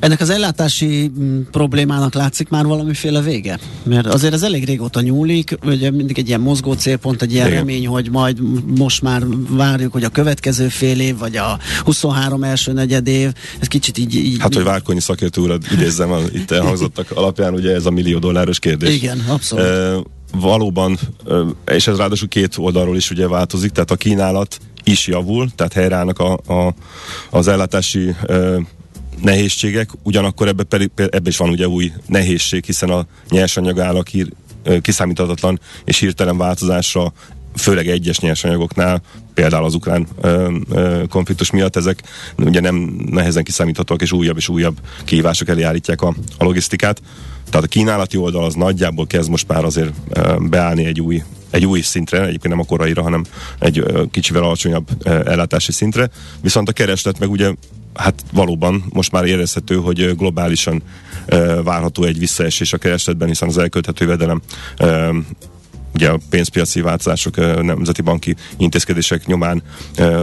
Ennek 0.00 0.20
az 0.20 0.30
ellátási 0.30 1.12
mm, 1.20 1.40
problémának 1.50 2.14
látszik 2.14 2.48
már 2.48 2.64
valamiféle 2.64 3.20
vége? 3.20 3.58
Mert 3.82 4.06
azért 4.06 4.32
ez 4.32 4.42
elég 4.42 4.64
régóta 4.64 5.00
nyúlik, 5.00 5.58
ugye 5.64 5.90
mindig 5.90 6.18
egy 6.18 6.28
ilyen 6.28 6.40
mozgó 6.40 6.72
célpont, 6.72 7.22
egy 7.22 7.32
ilyen 7.32 7.46
Igen. 7.46 7.58
remény, 7.58 7.86
hogy 7.86 8.10
majd 8.10 8.38
most 8.78 9.02
már 9.02 9.22
várjuk, 9.48 9.92
hogy 9.92 10.04
a 10.04 10.08
következő 10.08 10.68
fél 10.68 11.00
év, 11.00 11.18
vagy 11.18 11.36
a 11.36 11.58
23 11.84 12.42
első 12.42 12.72
negyed 12.72 13.06
év, 13.06 13.32
ez 13.60 13.66
kicsit 13.66 13.98
így... 13.98 14.14
így 14.14 14.36
hát, 14.38 14.54
hogy 14.54 14.64
Várkonyi 14.64 15.00
szakértő 15.00 15.40
urat 15.40 15.70
idézzem 15.72 16.10
itt 16.32 16.50
elhangzottak 16.50 17.10
alapján, 17.10 17.54
ugye 17.54 17.74
ez 17.74 17.86
a 17.86 17.90
millió 17.90 18.18
dolláros 18.18 18.58
kérdés. 18.58 18.94
Igen, 18.94 19.24
abszolút. 19.28 19.64
E, 19.64 20.02
valóban, 20.32 20.98
és 21.66 21.86
ez 21.86 21.96
ráadásul 21.96 22.28
két 22.28 22.56
oldalról 22.56 22.96
is 22.96 23.10
ugye 23.10 23.28
változik, 23.28 23.70
tehát 23.70 23.90
a 23.90 23.96
kínálat 23.96 24.58
is 24.84 25.06
javul, 25.06 25.50
tehát 25.54 25.72
helyreállnak 25.72 26.18
a, 26.18 26.32
a, 26.32 26.74
az 27.30 27.48
ellátási 27.48 28.14
nehézségek, 29.22 29.90
ugyanakkor 30.02 30.48
ebbe, 30.48 30.62
pedig, 30.62 30.90
ebbe 30.96 31.28
is 31.28 31.36
van 31.36 31.48
ugye 31.48 31.68
új 31.68 31.92
nehézség, 32.06 32.64
hiszen 32.64 32.90
a 32.90 33.06
nyersanyag 33.28 33.78
állak 33.78 34.08
kiszámíthatatlan 34.80 35.60
és 35.84 35.98
hirtelen 35.98 36.36
változásra 36.36 37.12
főleg 37.56 37.88
egyes 37.88 38.18
nyersanyagoknál, 38.18 39.02
például 39.34 39.64
az 39.64 39.74
ukrán 39.74 40.06
ö, 40.20 40.56
ö, 40.70 41.02
konfliktus 41.08 41.50
miatt 41.50 41.76
ezek 41.76 42.02
ugye 42.36 42.60
nem 42.60 42.74
nehezen 43.10 43.44
kiszámíthatóak, 43.44 44.02
és 44.02 44.12
újabb 44.12 44.36
és 44.36 44.48
újabb 44.48 44.76
kihívások 45.04 45.48
elé 45.48 45.62
állítják 45.62 46.02
a, 46.02 46.14
a 46.38 46.44
logisztikát. 46.44 47.02
Tehát 47.52 47.66
a 47.66 47.70
kínálati 47.70 48.16
oldal 48.16 48.44
az 48.44 48.54
nagyjából 48.54 49.06
kezd 49.06 49.30
most 49.30 49.48
már 49.48 49.64
azért 49.64 49.92
beállni 50.48 50.84
egy 50.84 51.00
új 51.00 51.22
egy 51.50 51.66
új 51.66 51.80
szintre, 51.80 52.20
egyébként 52.20 52.48
nem 52.54 52.58
a 52.58 52.64
koraira, 52.64 53.02
hanem 53.02 53.24
egy 53.58 53.84
kicsivel 54.10 54.42
alacsonyabb 54.42 54.88
ellátási 55.04 55.72
szintre. 55.72 56.10
Viszont 56.40 56.68
a 56.68 56.72
kereslet 56.72 57.18
meg 57.18 57.30
ugye 57.30 57.54
hát 57.94 58.22
valóban 58.32 58.84
most 58.92 59.12
már 59.12 59.24
érezhető, 59.24 59.74
hogy 59.74 60.16
globálisan 60.16 60.82
várható 61.64 62.04
egy 62.04 62.18
visszaesés 62.18 62.72
a 62.72 62.78
keresletben, 62.78 63.28
hiszen 63.28 63.48
az 63.48 63.58
elkölthető 63.58 64.06
vedelem 64.06 64.40
ugye 66.02 66.10
a 66.10 66.18
pénzpiaci 66.30 66.80
változások, 66.80 67.62
nemzeti 67.62 68.02
banki 68.02 68.36
intézkedések 68.56 69.26
nyomán 69.26 69.62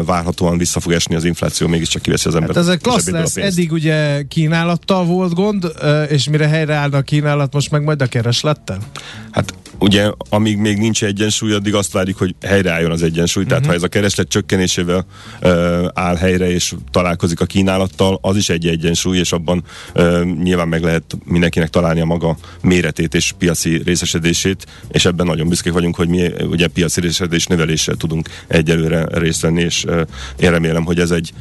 várhatóan 0.05 0.57
vissza 0.57 0.79
fog 0.79 0.91
esni 0.91 1.15
az 1.15 1.23
infláció, 1.23 1.67
mégiscsak 1.67 2.01
kiveszi 2.01 2.27
az 2.27 2.35
ember. 2.35 2.55
Hát 2.55 2.63
ez 2.63 2.67
egy 2.67 2.81
klassz 2.81 3.09
lesz, 3.09 3.37
eddig 3.37 3.71
ugye 3.71 4.21
kínálattal 4.27 5.05
volt 5.05 5.33
gond, 5.33 5.71
és 6.09 6.29
mire 6.29 6.47
helyreállna 6.47 6.97
a 6.97 7.01
kínálat, 7.01 7.53
most 7.53 7.71
meg 7.71 7.83
majd 7.83 8.01
a 8.01 8.05
kereslettel? 8.05 8.77
Hát 9.31 9.53
ugye, 9.79 10.11
amíg 10.29 10.57
még 10.57 10.77
nincs 10.77 11.03
egyensúly, 11.03 11.53
addig 11.53 11.75
azt 11.75 11.91
várjuk, 11.91 12.17
hogy 12.17 12.35
helyreálljon 12.41 12.91
az 12.91 13.01
egyensúly. 13.01 13.43
Uh-huh. 13.43 13.47
Tehát 13.47 13.61
mhm. 13.61 13.69
ha 13.69 13.75
ez 13.75 13.83
a 13.83 13.87
kereslet 13.87 14.27
csökkenésével 14.27 15.05
uh, 15.41 15.85
áll 15.93 16.15
helyre 16.15 16.51
és 16.51 16.73
találkozik 16.91 17.41
a 17.41 17.45
kínálattal, 17.45 18.19
az 18.21 18.35
is 18.35 18.49
egy 18.49 18.67
egyensúly, 18.67 19.17
és 19.17 19.31
abban 19.31 19.63
uh, 19.95 20.23
nyilván 20.23 20.67
meg 20.67 20.83
lehet 20.83 21.17
mindenkinek 21.25 21.69
találni 21.69 22.01
a 22.01 22.05
maga 22.05 22.37
méretét 22.61 23.13
és 23.13 23.33
piaci 23.37 23.81
részesedését, 23.85 24.65
és 24.91 25.05
ebben 25.05 25.25
nagyon 25.25 25.47
büszkék 25.47 25.73
vagyunk, 25.73 25.95
hogy 25.95 26.07
mi 26.07 26.27
ugye 26.49 26.67
piaci 26.67 27.01
részesedés 27.01 27.45
növeléssel 27.45 27.95
tudunk 27.95 28.29
egyelőre 28.47 29.05
részt 29.11 29.41
venni, 29.41 29.61
és 29.61 29.83
uh, 29.83 30.01
én 30.39 30.49
remélem, 30.49 30.85
hogy 30.85 30.99
ez 30.99 31.11
egy 31.11 31.33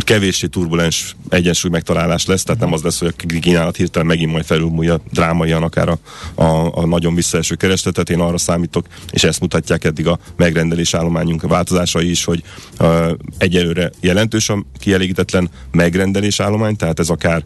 kevéssé 0.00 0.46
turbulens 0.46 1.16
egyensúly 1.28 1.70
megtalálás 1.70 2.26
lesz, 2.26 2.42
tehát 2.42 2.60
nem 2.60 2.72
az 2.72 2.82
lesz, 2.82 2.98
hogy 2.98 3.14
a 3.18 3.38
kínálat 3.40 3.76
hirtelen 3.76 4.06
megint 4.06 4.32
majd 4.32 4.44
felülmúlja 4.44 5.00
drámaian 5.10 5.62
akár 5.62 5.88
a, 5.88 5.98
a, 6.34 6.76
a 6.76 6.86
nagyon 6.86 7.14
visszaeső 7.14 7.54
keresletet. 7.82 8.10
Én 8.10 8.20
arra 8.20 8.38
számítok, 8.38 8.86
és 9.10 9.24
ezt 9.24 9.40
mutatják 9.40 9.84
eddig 9.84 10.06
a 10.06 10.18
megrendelés 10.36 10.94
állományunk 10.94 11.42
változásai 11.42 12.10
is, 12.10 12.24
hogy 12.24 12.42
uh, 12.80 13.10
egyelőre 13.38 13.90
jelentős 14.00 14.48
a 14.48 14.64
kielégítetlen 14.78 15.50
megrendelés 15.70 16.40
állomány, 16.40 16.76
tehát 16.76 16.98
ez 16.98 17.08
akár 17.08 17.44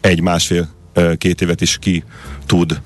egy-másfél 0.00 0.68
két 1.18 1.40
évet 1.40 1.60
is 1.60 1.78
ki 1.78 2.04
tud 2.46 2.80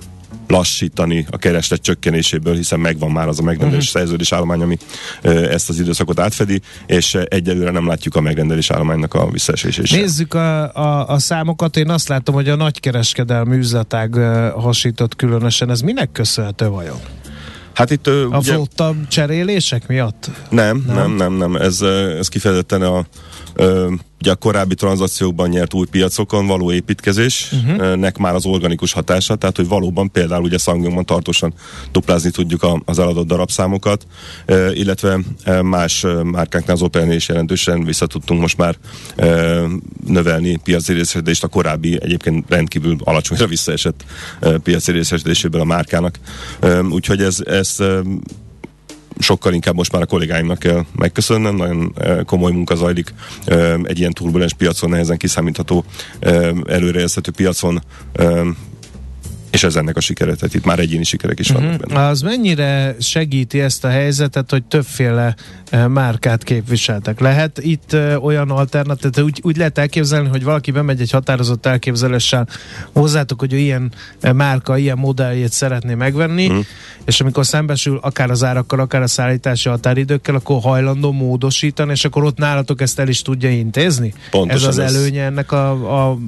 lassítani 0.50 1.26
a 1.30 1.36
kereslet 1.36 1.80
csökkenéséből, 1.80 2.54
hiszen 2.54 2.80
megvan 2.80 3.10
már 3.10 3.28
az 3.28 3.38
a 3.38 3.42
megrendelés 3.42 3.86
uh-huh. 3.86 4.00
szerződés 4.00 4.32
állomány, 4.32 4.62
ami 4.62 4.76
ezt 5.22 5.68
az 5.68 5.78
időszakot 5.80 6.20
átfedi, 6.20 6.60
és 6.86 7.14
egyelőre 7.14 7.70
nem 7.70 7.86
látjuk 7.86 8.16
a 8.16 8.20
megrendelés 8.20 8.70
állománynak 8.70 9.14
a 9.14 9.30
visszaesését. 9.30 9.90
Nézzük 9.90 10.34
a, 10.34 10.74
a, 10.74 11.08
a 11.08 11.18
számokat, 11.18 11.76
én 11.76 11.90
azt 11.90 12.08
látom, 12.08 12.34
hogy 12.34 12.48
a 12.48 12.56
nagykereskedelmi 12.56 13.56
üzletág 13.56 14.14
hasított 14.54 15.16
különösen. 15.16 15.70
Ez 15.70 15.80
minek 15.80 16.12
köszönhető 16.12 16.68
vajon? 16.68 16.98
Hát 17.74 17.90
itt, 17.90 18.06
a 18.06 18.10
ugye, 18.10 18.52
flotta 18.52 18.94
cserélések 19.08 19.88
miatt? 19.88 20.30
Nem, 20.50 20.84
nem, 20.86 20.96
nem, 20.96 21.16
nem. 21.16 21.32
nem. 21.32 21.56
Ez, 21.56 21.80
ez 22.18 22.28
kifejezetten 22.28 22.82
a 22.82 23.04
ugye 24.20 24.30
a 24.30 24.34
korábbi 24.34 24.74
tranzakciókban 24.74 25.48
nyert 25.48 25.74
új 25.74 25.86
piacokon 25.86 26.46
való 26.46 26.72
építkezésnek 26.72 27.78
uh-huh. 27.94 28.18
már 28.18 28.34
az 28.34 28.46
organikus 28.46 28.92
hatása, 28.92 29.36
tehát 29.36 29.56
hogy 29.56 29.68
valóban 29.68 30.10
például 30.10 30.42
ugye 30.42 30.58
Szangyongban 30.58 31.04
tartósan 31.04 31.54
duplázni 31.92 32.30
tudjuk 32.30 32.66
az 32.84 32.98
eladott 32.98 33.26
darabszámokat, 33.26 34.06
illetve 34.72 35.18
más 35.62 36.06
márkáknál 36.22 36.76
az 36.76 36.82
Opelnél 36.82 37.16
is 37.16 37.28
jelentősen 37.28 37.84
vissza 37.84 38.06
tudtunk 38.06 38.40
most 38.40 38.56
már 38.56 38.76
növelni 40.06 40.56
piaci 40.56 40.92
részesedést 40.92 41.44
a 41.44 41.48
korábbi 41.48 41.98
egyébként 42.02 42.44
rendkívül 42.48 42.96
alacsonyra 43.04 43.46
visszaesett 43.46 44.04
piaci 44.62 44.92
részesedéséből 44.92 45.60
a 45.60 45.64
márkának. 45.64 46.18
Úgyhogy 46.90 47.22
ez, 47.22 47.38
ez 47.46 47.76
sokkal 49.18 49.52
inkább 49.52 49.74
most 49.74 49.92
már 49.92 50.02
a 50.02 50.06
kollégáimnak 50.06 50.58
kell 50.58 50.84
megköszönnem, 50.96 51.56
nagyon 51.56 51.94
komoly 52.24 52.52
munka 52.52 52.74
zajlik 52.74 53.14
egy 53.82 53.98
ilyen 53.98 54.12
turbulens 54.12 54.54
piacon, 54.54 54.90
nehezen 54.90 55.16
kiszámítható 55.16 55.84
előrejelzhető 56.66 57.30
piacon 57.30 57.82
és 59.50 59.62
ez 59.64 59.76
ennek 59.76 59.96
a 59.96 60.00
sikere, 60.00 60.34
tehát 60.34 60.54
itt 60.54 60.64
már 60.64 60.78
egyéni 60.78 61.04
sikerek 61.04 61.38
is 61.38 61.48
vannak 61.48 61.72
uh-huh. 61.72 61.86
benne. 61.86 62.06
Az 62.06 62.20
mennyire 62.20 62.96
segíti 63.00 63.60
ezt 63.60 63.84
a 63.84 63.88
helyzetet, 63.88 64.50
hogy 64.50 64.64
többféle 64.64 65.34
márkát 65.88 66.44
képviseltek? 66.44 67.20
Lehet 67.20 67.58
itt 67.62 67.96
olyan 68.22 68.50
alternatív, 68.50 69.24
úgy, 69.24 69.40
úgy 69.42 69.56
lehet 69.56 69.78
elképzelni, 69.78 70.28
hogy 70.28 70.44
valaki 70.44 70.70
bemegy 70.70 71.00
egy 71.00 71.10
határozott 71.10 71.66
elképzeléssel 71.66 72.48
hozzátok, 72.92 73.38
hogy 73.40 73.52
ő 73.52 73.56
ilyen 73.56 73.92
márka, 74.34 74.76
ilyen 74.76 74.98
modelljét 74.98 75.52
szeretné 75.52 75.94
megvenni, 75.94 76.46
uh-huh. 76.46 76.64
és 77.04 77.20
amikor 77.20 77.46
szembesül 77.46 77.98
akár 78.02 78.30
az 78.30 78.44
árakkal, 78.44 78.80
akár 78.80 79.02
a 79.02 79.06
szállítási 79.06 79.68
határidőkkel, 79.68 80.34
akkor 80.34 80.60
hajlandó 80.60 81.12
módosítani, 81.12 81.90
és 81.90 82.04
akkor 82.04 82.24
ott 82.24 82.38
nálatok 82.38 82.80
ezt 82.80 82.98
el 82.98 83.08
is 83.08 83.22
tudja 83.22 83.50
intézni? 83.50 84.14
Pontosan 84.30 84.68
ez 84.68 84.78
az 84.78 84.78
ez... 84.78 84.94
előnye 84.94 85.24
ennek 85.24 85.52
a, 85.52 85.70
a 86.08 86.18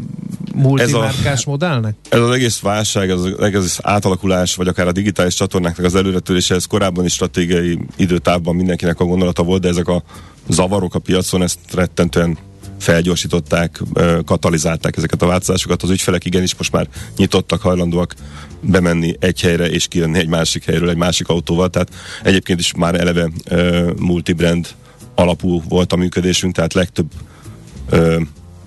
multimárkás 0.54 1.24
ez 1.24 1.42
a, 1.46 1.50
modellnek? 1.50 1.94
Ez 2.08 2.20
az 2.20 2.30
egész 2.30 2.60
válság 2.60 3.10
az 3.10 3.34
egész 3.40 3.78
átalakulás, 3.82 4.54
vagy 4.54 4.68
akár 4.68 4.86
a 4.86 4.92
digitális 4.92 5.34
csatornáknak 5.34 5.86
az 5.86 5.94
előretörése, 5.94 6.54
ez 6.54 6.64
korábban 6.64 7.04
is 7.04 7.12
stratégiai 7.12 7.78
időtávban 7.96 8.56
mindenkinek 8.56 9.00
a 9.00 9.04
gondolata 9.04 9.42
volt, 9.42 9.62
de 9.62 9.68
ezek 9.68 9.88
a 9.88 10.02
zavarok 10.48 10.94
a 10.94 10.98
piacon 10.98 11.42
ezt 11.42 11.58
rettentően 11.74 12.38
felgyorsították, 12.78 13.82
katalizálták 14.24 14.96
ezeket 14.96 15.22
a 15.22 15.26
változásokat. 15.26 15.82
Az 15.82 15.90
ügyfelek 15.90 16.24
igenis 16.24 16.54
most 16.54 16.72
már 16.72 16.88
nyitottak, 17.16 17.60
hajlandóak 17.60 18.14
bemenni 18.60 19.14
egy 19.20 19.40
helyre 19.40 19.70
és 19.70 19.88
kijönni 19.88 20.18
egy 20.18 20.28
másik 20.28 20.64
helyről 20.64 20.90
egy 20.90 20.96
másik 20.96 21.28
autóval. 21.28 21.70
Tehát 21.70 21.90
egyébként 22.22 22.60
is 22.60 22.74
már 22.74 23.00
eleve 23.00 23.30
multibrand 23.98 24.68
alapú 25.14 25.62
volt 25.68 25.92
a 25.92 25.96
működésünk, 25.96 26.54
tehát 26.54 26.72
legtöbb 26.72 27.06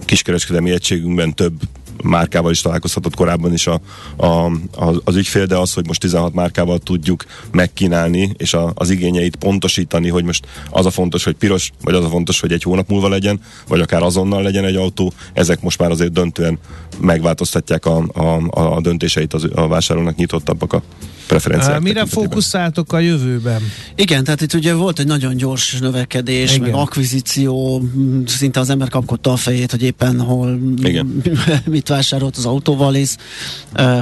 kiskereskedelmi 0.06 0.72
egységünkben 0.72 1.34
több 1.34 1.62
márkával 2.04 2.52
is 2.52 2.62
találkozhatott 2.62 3.16
korábban 3.16 3.54
is 3.54 3.68
a, 3.68 3.80
a, 4.16 4.26
a, 4.26 5.02
az 5.04 5.16
ügyfél, 5.16 5.46
de 5.46 5.58
az, 5.58 5.74
hogy 5.74 5.88
most 5.88 6.00
16 6.00 6.34
márkával 6.34 6.80
tudjuk 6.80 7.26
megkínálni, 7.52 8.32
és 8.38 8.54
a, 8.54 8.72
az 8.76 8.90
igényeit 8.90 9.36
pontosítani, 9.36 10.10
hogy 10.10 10.24
most 10.24 10.48
az 10.70 10.86
a 10.86 10.92
fontos, 10.92 11.24
hogy 11.24 11.36
piros, 11.36 11.72
vagy 11.82 11.94
az 11.94 12.04
a 12.04 12.10
fontos, 12.10 12.40
hogy 12.40 12.52
egy 12.52 12.64
hónap 12.64 12.90
múlva 12.90 13.08
legyen, 13.08 13.40
vagy 13.68 13.80
akár 13.80 14.04
azonnal 14.04 14.42
legyen 14.42 14.66
egy 14.66 14.76
autó, 14.76 15.14
ezek 15.34 15.62
most 15.62 15.80
már 15.80 15.92
azért 15.92 16.12
döntően 16.12 16.60
megváltoztatják 17.00 17.86
a, 17.86 18.04
a, 18.14 18.76
a 18.76 18.82
döntéseit 18.82 19.34
az, 19.34 19.48
a 19.56 19.68
vásárlónak 19.68 20.16
nyitottabbak 20.16 20.74
a 20.74 20.84
preferenciák. 21.28 21.82
Mire 21.82 22.06
fókuszáltok 22.06 22.94
a 22.94 23.00
jövőben? 23.00 23.62
Igen, 23.96 24.24
tehát 24.24 24.42
itt 24.42 24.54
ugye 24.54 24.74
volt 24.74 25.00
egy 25.00 25.08
nagyon 25.08 25.36
gyors 25.36 25.80
növekedés, 25.80 26.56
Igen. 26.56 26.62
meg 26.62 26.80
akvizíció, 26.80 27.84
szinte 28.26 28.60
az 28.60 28.70
ember 28.70 28.90
kapkodta 28.90 29.32
a 29.32 29.36
fejét, 29.36 29.72
hogy 29.72 29.84
éppen 29.84 30.20
hol 30.20 30.60
Igen. 30.84 31.22
mit 31.66 31.85
vásárolt 31.88 32.38
az 32.38 32.46
autóval, 32.46 32.96
és 32.96 33.16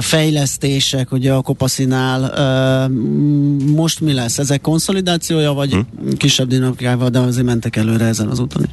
fejlesztések, 0.00 1.12
ugye 1.12 1.32
a 1.32 1.42
Kopaszinál. 1.42 2.88
Most 3.66 4.00
mi 4.00 4.12
lesz? 4.12 4.38
Ezek 4.38 4.60
konszolidációja, 4.60 5.52
vagy 5.52 5.72
hmm. 5.72 5.86
kisebb 6.16 6.48
dinamikával, 6.48 7.08
de 7.08 7.18
azért 7.18 7.46
mentek 7.46 7.76
előre 7.76 8.04
ezen 8.04 8.28
az 8.28 8.38
úton? 8.38 8.66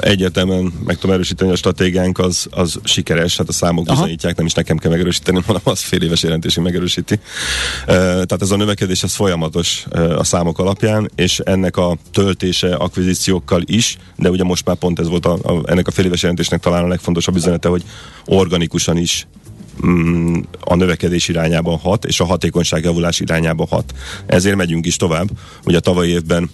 Egyértelműen 0.00 0.72
meg 0.84 0.98
tudom 0.98 1.14
erősíteni, 1.14 1.50
a 1.50 1.56
stratégiánk 1.56 2.18
az, 2.18 2.46
az 2.50 2.80
sikeres, 2.84 3.36
hát 3.36 3.48
a 3.48 3.52
számok 3.52 3.88
Aha. 3.88 3.96
bizonyítják, 3.96 4.36
nem 4.36 4.46
is 4.46 4.52
nekem 4.52 4.76
kell 4.76 4.90
megerősíteni, 4.90 5.40
hanem 5.46 5.62
az 5.64 5.80
fél 5.80 6.02
éves 6.02 6.22
jelentésünk 6.22 6.66
megerősíti. 6.66 7.20
Tehát 7.86 8.42
ez 8.42 8.50
a 8.50 8.56
növekedés 8.56 9.02
az 9.02 9.14
folyamatos 9.14 9.86
a 10.16 10.24
számok 10.24 10.58
alapján, 10.58 11.10
és 11.14 11.38
ennek 11.38 11.76
a 11.76 11.96
töltése 12.12 12.74
akvizíciókkal 12.74 13.62
is, 13.64 13.96
de 14.16 14.30
ugye 14.30 14.44
most 14.44 14.66
már 14.66 14.76
pont 14.76 14.98
ez 14.98 15.08
volt 15.08 15.26
a, 15.26 15.32
a, 15.32 15.62
ennek 15.64 15.86
a 15.86 15.90
fél 15.90 16.04
éves 16.04 16.20
jelentésnek 16.20 16.60
talán 16.60 16.84
a 16.84 16.88
legfontosabb 16.88 17.36
üzenete, 17.36 17.68
hogy 17.68 17.82
organikusan 18.26 18.96
is 18.96 19.26
a 20.60 20.74
növekedés 20.74 21.28
irányában 21.28 21.78
hat, 21.78 22.04
és 22.04 22.20
a 22.20 22.24
hatékonyság 22.24 22.84
javulás 22.84 23.20
irányában 23.20 23.66
hat. 23.70 23.94
Ezért 24.26 24.56
megyünk 24.56 24.86
is 24.86 24.96
tovább. 24.96 25.28
Ugye 25.64 25.76
a 25.76 25.80
tavalyi 25.80 26.10
évben, 26.10 26.50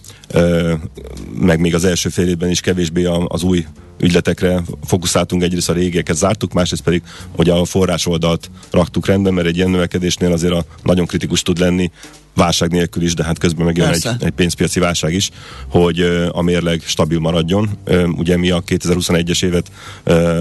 meg 1.41 1.61
még 1.61 1.75
az 1.75 1.85
első 1.85 2.09
fél 2.09 2.29
évben 2.29 2.51
is 2.51 2.61
kevésbé 2.61 3.05
az 3.29 3.43
új 3.43 3.67
ügyletekre 4.01 4.63
fókuszáltunk, 4.85 5.43
egyrészt 5.43 5.71
a 5.71 5.73
régieket 5.73 6.17
zártuk, 6.17 6.53
másrészt 6.53 6.83
pedig, 6.83 7.03
hogy 7.37 7.49
a 7.49 7.65
forrás 7.65 8.07
oldalt 8.07 8.51
raktuk 8.71 9.07
rendben, 9.07 9.35
mert 9.35 9.47
egy 9.47 9.57
ilyen 9.57 9.71
növekedésnél 9.71 10.33
azért 10.33 10.53
a 10.53 10.65
nagyon 10.83 11.07
kritikus 11.07 11.43
tud 11.43 11.59
lenni 11.59 11.91
válság 12.37 12.71
nélkül 12.71 13.03
is, 13.03 13.15
de 13.15 13.25
hát 13.25 13.39
közben 13.39 13.65
megjön 13.65 13.89
egy, 13.89 14.09
egy 14.21 14.31
pénzpiaci 14.31 14.81
válság 14.81 15.13
is, 15.13 15.31
hogy 15.69 16.01
a 16.31 16.43
mérleg 16.43 16.83
stabil 16.85 17.19
maradjon. 17.19 17.71
Ugye 18.17 18.37
mi 18.37 18.51
a 18.51 18.63
2021-es 18.67 19.45
évet 19.45 19.71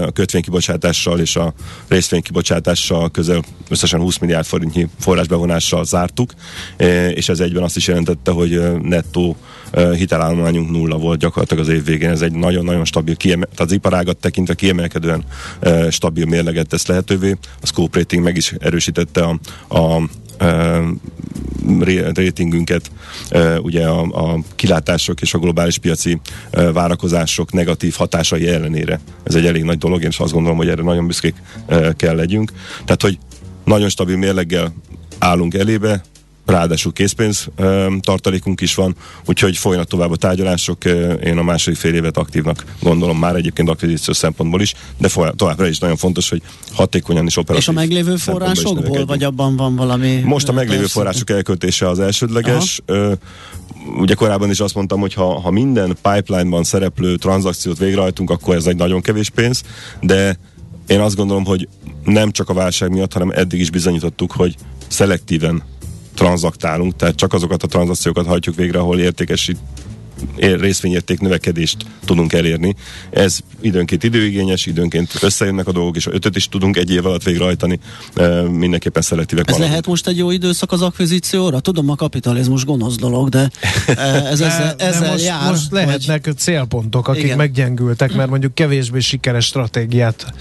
a 0.06 0.12
kötvénykibocsátással 0.12 1.20
és 1.20 1.36
a 1.36 1.54
részvénykibocsátással 1.88 3.10
közel 3.10 3.42
összesen 3.68 4.00
20 4.00 4.18
milliárd 4.18 4.46
forintnyi 4.46 4.88
forrásbevonással 4.98 5.84
zártuk, 5.84 6.32
és 7.14 7.28
ez 7.28 7.40
egyben 7.40 7.62
azt 7.62 7.76
is 7.76 7.86
jelentette, 7.86 8.30
hogy 8.30 8.80
nettó 8.82 9.36
hitelállományunk 9.72 10.70
nulla 10.70 10.96
volt 10.96 11.18
gyakorlatilag 11.18 11.64
az 11.64 11.72
év 11.72 11.84
végén. 11.84 12.10
Ez 12.10 12.22
egy 12.22 12.32
nagyon-nagyon 12.32 12.84
stabil, 12.84 13.16
kiemel, 13.16 13.48
tehát 13.54 13.70
az 13.70 13.72
iparágat 13.72 14.16
tekintve 14.16 14.54
kiemelkedően 14.54 15.24
stabil 15.90 16.26
mérleget 16.26 16.68
tesz 16.68 16.86
lehetővé. 16.86 17.36
A 17.60 17.66
Scope 17.66 17.98
Rating 17.98 18.22
meg 18.22 18.36
is 18.36 18.52
erősítette 18.58 19.24
a, 19.24 19.38
a 19.78 20.02
ratingünket, 22.14 22.90
ugye 23.58 23.86
a, 23.86 24.00
a 24.00 24.38
kilátások 24.54 25.20
és 25.20 25.34
a 25.34 25.38
globális 25.38 25.78
piaci 25.78 26.20
várakozások 26.72 27.52
negatív 27.52 27.94
hatásai 27.94 28.48
ellenére. 28.48 29.00
Ez 29.22 29.34
egy 29.34 29.46
elég 29.46 29.62
nagy 29.62 29.78
dolog, 29.78 30.02
én 30.02 30.08
is 30.08 30.18
azt 30.18 30.32
gondolom, 30.32 30.56
hogy 30.56 30.68
erre 30.68 30.82
nagyon 30.82 31.06
büszkék 31.06 31.34
kell 31.96 32.14
legyünk. 32.14 32.52
Tehát, 32.84 33.02
hogy 33.02 33.18
nagyon 33.64 33.88
stabil 33.88 34.16
mérleggel 34.16 34.74
állunk 35.18 35.54
elébe, 35.54 36.02
ráadásul 36.46 36.92
készpénz 36.92 37.48
tartalékunk 38.00 38.60
is 38.60 38.74
van, 38.74 38.96
úgyhogy 39.26 39.56
folynak 39.56 39.86
tovább 39.86 40.10
a 40.10 40.16
tárgyalások. 40.16 40.84
Én 41.24 41.38
a 41.38 41.42
második 41.42 41.78
fél 41.78 41.94
évet 41.94 42.16
aktívnak 42.16 42.64
gondolom 42.80 43.18
már 43.18 43.34
egyébként 43.34 43.68
akvizíció 43.68 44.12
szempontból 44.12 44.60
is, 44.60 44.74
de 44.98 45.08
továbbra 45.36 45.66
is 45.66 45.78
nagyon 45.78 45.96
fontos, 45.96 46.28
hogy 46.28 46.42
hatékonyan 46.72 47.26
is 47.26 47.36
operatív. 47.36 47.62
És 47.62 47.68
a 47.68 47.72
meglévő 47.72 48.16
forrásokból, 48.16 49.06
vagy 49.06 49.22
abban 49.22 49.56
van 49.56 49.76
valami? 49.76 50.20
Most 50.24 50.48
a 50.48 50.52
meglévő 50.52 50.78
persze. 50.78 50.92
források 50.92 51.30
elköltése 51.30 51.88
az 51.88 52.00
elsődleges. 52.00 52.80
Aha. 52.86 53.14
Ugye 53.98 54.14
korábban 54.14 54.50
is 54.50 54.60
azt 54.60 54.74
mondtam, 54.74 55.00
hogy 55.00 55.14
ha, 55.14 55.40
ha 55.40 55.50
minden 55.50 55.96
pipeline-ban 56.02 56.64
szereplő 56.64 57.16
tranzakciót 57.16 57.78
végrehajtunk, 57.78 58.30
akkor 58.30 58.54
ez 58.54 58.66
egy 58.66 58.76
nagyon 58.76 59.00
kevés 59.00 59.30
pénz, 59.30 59.62
de 60.00 60.38
én 60.86 61.00
azt 61.00 61.16
gondolom, 61.16 61.44
hogy 61.44 61.68
nem 62.04 62.30
csak 62.30 62.48
a 62.48 62.54
válság 62.54 62.90
miatt, 62.90 63.12
hanem 63.12 63.30
eddig 63.34 63.60
is 63.60 63.70
bizonyítottuk, 63.70 64.32
hogy 64.32 64.54
szelektíven 64.88 65.62
tranzaktálunk, 66.16 66.96
tehát 66.96 67.14
csak 67.14 67.32
azokat 67.32 67.62
a 67.62 67.66
tranzakciókat 67.66 68.26
hajtjuk 68.26 68.54
végre, 68.54 68.78
ahol 68.78 68.98
értékesít 68.98 69.58
részvényérték 70.36 71.20
növekedést 71.20 71.76
tudunk 72.04 72.32
elérni. 72.32 72.74
Ez 73.10 73.38
időnként 73.60 74.04
időigényes, 74.04 74.66
időnként 74.66 75.12
összejönnek 75.20 75.66
a 75.66 75.72
dolgok, 75.72 75.96
és 75.96 76.06
ötöt 76.06 76.36
is 76.36 76.48
tudunk 76.48 76.76
egy 76.76 76.90
év 76.90 77.06
alatt 77.06 77.22
végrehajtani. 77.22 77.78
Mindenképpen 78.50 79.02
szelektívek 79.02 79.44
Ez 79.44 79.50
maradunk. 79.50 79.70
lehet 79.70 79.86
most 79.86 80.06
egy 80.06 80.16
jó 80.16 80.30
időszak 80.30 80.72
az 80.72 80.82
akvizícióra? 80.82 81.60
Tudom, 81.60 81.90
a 81.90 81.94
kapitalizmus 81.94 82.64
gonosz 82.64 82.96
dolog, 82.96 83.28
de 83.28 83.50
ez 83.96 84.40
ezzel, 84.40 84.74
de, 84.76 84.84
ezzel 84.84 85.00
de 85.00 85.10
most, 85.10 85.24
jár. 85.24 85.50
Most 85.50 85.70
lehetnek 85.70 86.24
vagy... 86.24 86.38
célpontok, 86.38 87.08
akik 87.08 87.22
Igen. 87.22 87.36
meggyengültek, 87.36 88.14
mert 88.14 88.28
mondjuk 88.30 88.54
kevésbé 88.54 89.00
sikeres 89.00 89.44
stratégiát 89.44 90.34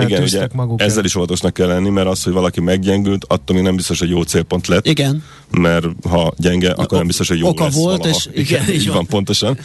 Igen, 0.00 0.22
ugye, 0.22 0.48
maguk 0.52 0.80
ezzel 0.80 0.98
el. 0.98 1.04
is 1.04 1.14
óvatosnak 1.14 1.52
kell 1.52 1.66
lenni, 1.66 1.88
mert 1.88 2.08
az, 2.08 2.22
hogy 2.22 2.32
valaki 2.32 2.60
meggyengült, 2.60 3.24
attól 3.28 3.56
még 3.56 3.64
nem 3.64 3.76
biztos, 3.76 3.98
hogy 3.98 4.08
jó 4.08 4.22
célpont 4.22 4.66
lett. 4.66 4.86
Igen. 4.86 5.22
Mert 5.50 5.86
ha 6.08 6.32
gyenge, 6.36 6.70
akkor 6.70 6.98
nem 6.98 7.06
biztos, 7.06 7.28
hogy 7.28 7.38
jó 7.38 7.48
Oka 7.48 7.64
lesz 7.64 7.74
volt, 7.74 7.98
valaha. 7.98 8.18
és 8.32 8.48
igen, 8.48 8.70
így 8.72 8.88
van 8.88 9.06
pontosan. 9.16 9.58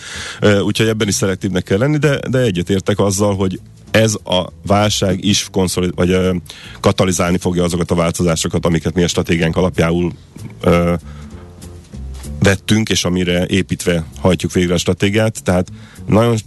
Úgyhogy 0.64 0.88
ebben 0.88 1.08
is 1.08 1.14
szelektívnek 1.14 1.64
kell 1.64 1.78
lenni, 1.78 1.98
de, 1.98 2.20
de 2.30 2.40
egyetértek 2.40 3.00
azzal, 3.00 3.36
hogy 3.36 3.60
ez 3.92 4.16
a 4.24 4.48
válság 4.66 5.24
is 5.24 5.48
konszolid, 5.52 5.92
vagy 5.96 6.10
ö, 6.10 6.36
katalizálni 6.80 7.38
fogja 7.38 7.64
azokat 7.64 7.92
a 7.92 7.96
változásokat, 7.96 8.66
amiket 8.66 8.94
mi 8.94 9.04
a 9.04 9.08
stratégiánk 9.08 9.58
alapjául 9.58 10.12
ö, 10.62 10.94
vettünk, 12.40 12.90
és 12.90 13.04
amire 13.04 13.46
építve 13.46 14.06
hajtjuk 14.22 14.52
végre 14.52 14.74
a 14.74 14.78
stratégiát. 14.78 15.44
Tehát 15.44 15.68
nagyon 16.08 16.38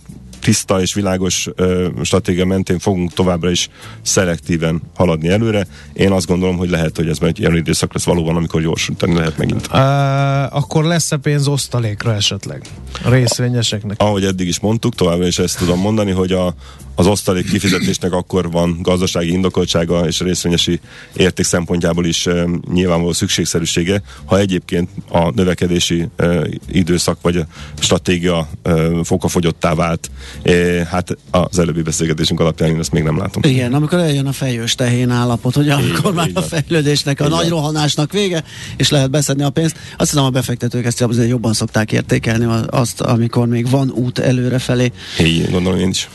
tiszta 0.45 0.81
és 0.81 0.95
világos 0.95 1.49
ö, 1.55 1.89
stratégia 2.03 2.45
mentén 2.45 2.79
fogunk 2.79 3.13
továbbra 3.13 3.51
is 3.51 3.69
szelektíven 4.03 4.83
haladni 4.95 5.29
előre. 5.29 5.67
Én 5.93 6.13
azt 6.13 6.27
gondolom, 6.27 6.57
hogy 6.57 6.71
lehet, 6.71 6.97
hogy 6.97 7.09
ez 7.09 7.19
egy 7.21 7.39
ilyen 7.39 7.57
időszak 7.57 7.95
lesz 7.95 8.05
valóban, 8.05 8.37
amikor 8.37 8.63
gyorsítani 8.63 9.15
lehet 9.15 9.39
megint. 9.39 9.67
Uh, 9.67 10.57
akkor 10.57 10.85
lesz-e 10.85 11.17
pénz 11.17 11.49
osztalékra 11.49 12.15
esetleg 12.15 12.63
részvényeseknek? 13.05 14.01
Ahogy 14.01 14.25
eddig 14.25 14.49
is 14.49 14.61
mondtuk, 14.61 14.95
továbbra 14.95 15.27
is 15.27 15.39
ezt 15.39 15.59
tudom 15.59 15.81
mondani, 15.81 16.11
hogy 16.11 16.33
a, 16.33 16.55
az 16.95 17.07
osztalék 17.07 17.51
kifizetésnek 17.51 18.13
akkor 18.13 18.51
van 18.51 18.79
gazdasági 18.83 19.31
indokoltsága 19.31 20.07
és 20.07 20.21
a 20.21 20.25
részvényesi 20.25 20.81
érték 21.17 21.45
szempontjából 21.45 22.07
is 22.07 22.27
e, 22.27 22.47
nyilvánvaló 22.73 23.13
szükségszerűsége, 23.13 24.03
ha 24.25 24.39
egyébként 24.39 24.89
a 25.09 25.31
növekedési 25.31 26.09
e, 26.17 26.47
időszak 26.71 27.19
vagy 27.23 27.37
a 27.37 27.47
stratégia 27.79 28.49
e, 28.63 28.73
fokafogyottá 29.05 29.75
vált. 29.75 30.11
E, 30.43 30.53
hát 30.85 31.17
az 31.31 31.59
előbbi 31.59 31.83
beszélgetésünk 31.83 32.41
alapján 32.41 32.71
én 32.71 32.79
ezt 32.79 32.93
még 32.93 33.03
nem 33.03 33.19
látom. 33.19 33.43
Igen, 33.47 33.75
amikor 33.75 33.99
eljön 33.99 34.27
a 34.27 34.33
fejős 34.33 34.75
tehén 34.75 35.11
állapot, 35.11 35.55
hogy 35.55 35.69
amikor 35.69 36.15
már 36.15 36.31
a 36.35 36.41
fejlődésnek, 36.41 37.21
a 37.21 37.29
nagy 37.29 37.49
rohanásnak 37.49 38.13
vége, 38.13 38.45
és 38.77 38.89
lehet 38.89 39.11
beszedni 39.11 39.43
a 39.43 39.51
pénzt. 39.51 39.77
Azt 39.97 40.11
hiszem 40.11 40.25
a 40.25 40.31
befektetők 40.31 40.85
ezt 40.85 41.05
jobban 41.29 41.53
szokták 41.53 41.93
értékelni 41.93 42.47
azt, 42.67 43.01
amikor 43.01 43.47
még 43.47 43.71
van 43.71 43.91
út 43.91 44.19
előre 44.19 44.59
felé. 44.59 44.93
Igen, 45.19 45.51
gondolom 45.51 45.79
én 45.79 45.89
is. 45.89 46.09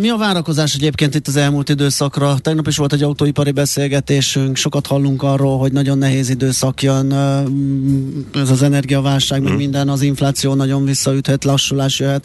Mi 0.00 0.08
a 0.08 0.16
várakozás 0.16 0.74
egyébként 0.74 1.14
itt 1.14 1.26
az 1.26 1.36
elmúlt 1.36 1.68
időszakra? 1.68 2.38
Tegnap 2.38 2.66
is 2.66 2.76
volt 2.76 2.92
egy 2.92 3.02
autóipari 3.02 3.50
beszélgetésünk, 3.50 4.56
sokat 4.56 4.86
hallunk 4.86 5.22
arról, 5.22 5.58
hogy 5.58 5.72
nagyon 5.72 5.98
nehéz 5.98 6.28
időszak 6.28 6.82
jön, 6.82 7.12
ez 8.34 8.50
az 8.50 8.62
energiaválság, 8.62 9.42
meg 9.42 9.52
mm. 9.52 9.56
minden, 9.56 9.88
az 9.88 10.02
infláció 10.02 10.54
nagyon 10.54 10.84
visszaüthet, 10.84 11.44
lassulás 11.44 11.98
jöhet. 11.98 12.24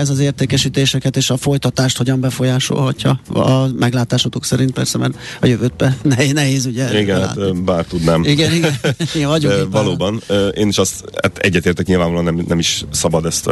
Ez 0.00 0.10
az 0.10 0.18
értékesítéseket 0.18 1.16
és 1.16 1.30
a 1.30 1.36
folytatást 1.36 1.96
hogyan 1.96 2.20
befolyásolhatja 2.20 3.20
a 3.32 3.66
meglátásotok 3.78 4.44
szerint 4.44 4.72
persze, 4.72 4.98
mert 4.98 5.14
a 5.40 5.46
jövőt 5.46 5.84
nehéz, 6.02 6.32
nehéz 6.32 6.66
ugye. 6.66 7.00
Igen, 7.00 7.20
hát, 7.20 7.62
bár 7.62 7.84
tudnám. 7.84 8.24
Igen, 8.24 8.52
igen. 8.52 8.74
igen 9.14 9.70
valóban. 9.70 10.20
Én 10.54 10.68
is 10.68 10.78
azt 10.78 11.04
hát 11.22 11.38
egyetértek, 11.38 11.86
nyilvánvalóan 11.86 12.24
nem, 12.24 12.44
nem 12.48 12.58
is 12.58 12.84
szabad 12.90 13.26
ezt 13.26 13.50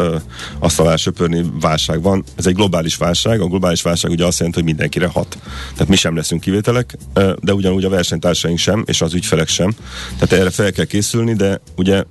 azt 0.58 0.80
alá 0.80 0.96
söpörni, 0.96 1.44
válság 1.60 2.02
van 2.02 2.24
ez 2.42 2.48
egy 2.48 2.54
globális 2.54 2.96
válság, 2.96 3.40
a 3.40 3.46
globális 3.46 3.82
válság 3.82 4.10
ugye 4.10 4.26
azt 4.26 4.38
jelenti, 4.38 4.58
hogy 4.58 4.68
mindenkire 4.68 5.06
hat. 5.06 5.38
Tehát 5.72 5.88
mi 5.88 5.96
sem 5.96 6.16
leszünk 6.16 6.40
kivételek, 6.40 6.96
de 7.40 7.54
ugyanúgy 7.54 7.84
a 7.84 7.88
versenytársaink 7.88 8.58
sem, 8.58 8.82
és 8.86 9.00
az 9.00 9.14
ügyfelek 9.14 9.48
sem. 9.48 9.74
Tehát 10.18 10.32
erre 10.32 10.50
fel 10.50 10.72
kell 10.72 10.84
készülni, 10.84 11.34
de 11.34 11.60
ugye 11.76 12.04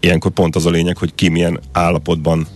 ilyenkor 0.00 0.30
pont 0.30 0.56
az 0.56 0.66
a 0.66 0.70
lényeg, 0.70 0.96
hogy 0.96 1.14
ki 1.14 1.28
milyen 1.28 1.60
állapotban 1.72 2.46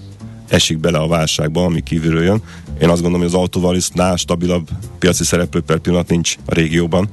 esik 0.48 0.78
bele 0.78 0.98
a 0.98 1.06
válságba, 1.06 1.64
ami 1.64 1.82
kívülről 1.82 2.22
jön. 2.22 2.42
Én 2.80 2.88
azt 2.88 3.02
gondolom, 3.02 3.26
hogy 3.26 3.34
az 3.34 3.40
autóvalisznál 3.40 4.16
stabilabb 4.16 4.68
piaci 4.98 5.24
szereplő 5.24 5.60
per 5.60 5.78
pillanat 5.78 6.08
nincs 6.08 6.36
a 6.46 6.54
régióban, 6.54 7.08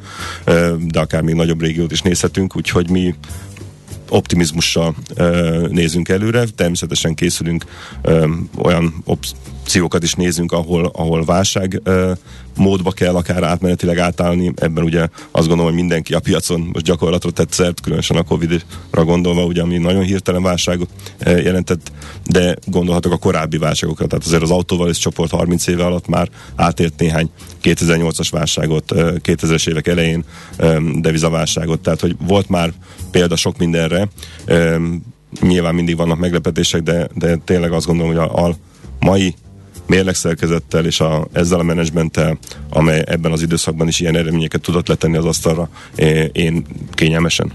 de 0.80 1.00
akár 1.00 1.22
még 1.22 1.36
nagyobb 1.36 1.62
régiót 1.62 1.92
is 1.92 2.02
nézhetünk, 2.02 2.56
úgyhogy 2.56 2.90
mi 2.90 3.16
optimizmussal 4.10 4.96
nézünk 5.70 6.10
előre, 6.10 6.46
természetesen 6.56 7.14
készülünk 7.14 7.66
olyan 8.58 8.94
op- 9.06 9.36
opciókat 9.70 10.04
is 10.04 10.14
nézünk, 10.14 10.52
ahol, 10.52 10.86
ahol 10.94 11.26
válság 11.26 11.82
uh, 11.86 12.12
módba 12.56 12.92
kell 12.92 13.16
akár 13.16 13.44
átmenetileg 13.44 13.98
átállni. 13.98 14.54
Ebben 14.56 14.84
ugye 14.84 15.00
azt 15.32 15.48
gondolom, 15.48 15.66
hogy 15.66 15.74
mindenki 15.74 16.14
a 16.14 16.20
piacon 16.20 16.60
most 16.60 16.86
gyakorlatra 16.86 17.32
tett 17.32 17.52
szert, 17.52 17.82
különösen 17.82 18.18
a 18.18 18.24
Covid-ra 18.24 19.04
gondolva, 19.06 19.46
ugye, 19.46 19.62
ami 19.62 19.78
nagyon 19.78 20.04
hirtelen 20.04 20.44
válság 20.44 20.80
jelentett, 21.26 21.92
de 22.26 22.56
gondolhatok 22.66 23.12
a 23.12 23.18
korábbi 23.18 23.58
válságokra. 23.58 24.08
Tehát 24.08 24.26
azért 24.26 24.42
az 24.42 24.52
autóval 24.52 24.90
ez 24.90 24.98
csoport 24.98 25.32
30 25.32 25.68
éve 25.68 25.86
alatt 25.86 26.08
már 26.08 26.30
átért 26.56 27.00
néhány 27.00 27.30
2008-as 27.64 28.28
válságot, 28.32 28.92
uh, 28.92 29.16
2000-es 29.24 29.70
évek 29.70 29.88
elején 29.88 30.24
devizaválságot, 31.00 31.80
tehát 31.80 32.00
hogy 32.00 32.16
volt 32.28 32.50
már 32.50 32.74
példa 33.12 33.36
sok 33.36 33.58
mindenre, 33.58 34.08
nyilván 35.42 35.76
mindig 35.76 35.98
vannak 35.98 36.20
meglepetések, 36.20 36.82
de, 36.82 37.08
de 37.16 37.36
tényleg 37.36 37.72
azt 37.72 37.86
gondolom, 37.86 38.16
hogy 38.16 38.30
a, 38.30 38.48
a 38.48 38.56
mai 39.00 39.36
mérlegszerkezettel 39.90 40.86
és 40.86 41.00
a, 41.00 41.28
ezzel 41.32 41.60
a 41.60 41.64
menedzsmenttel, 41.64 42.38
amely 42.70 43.04
ebben 43.06 43.32
az 43.32 43.42
időszakban 43.42 43.88
is 43.88 44.00
ilyen 44.00 44.16
eredményeket 44.16 44.62
tudott 44.62 44.88
letenni 44.88 45.18
az 45.18 45.26
asztalra, 45.26 45.70
én 46.32 46.66
kényelmesen 46.92 47.52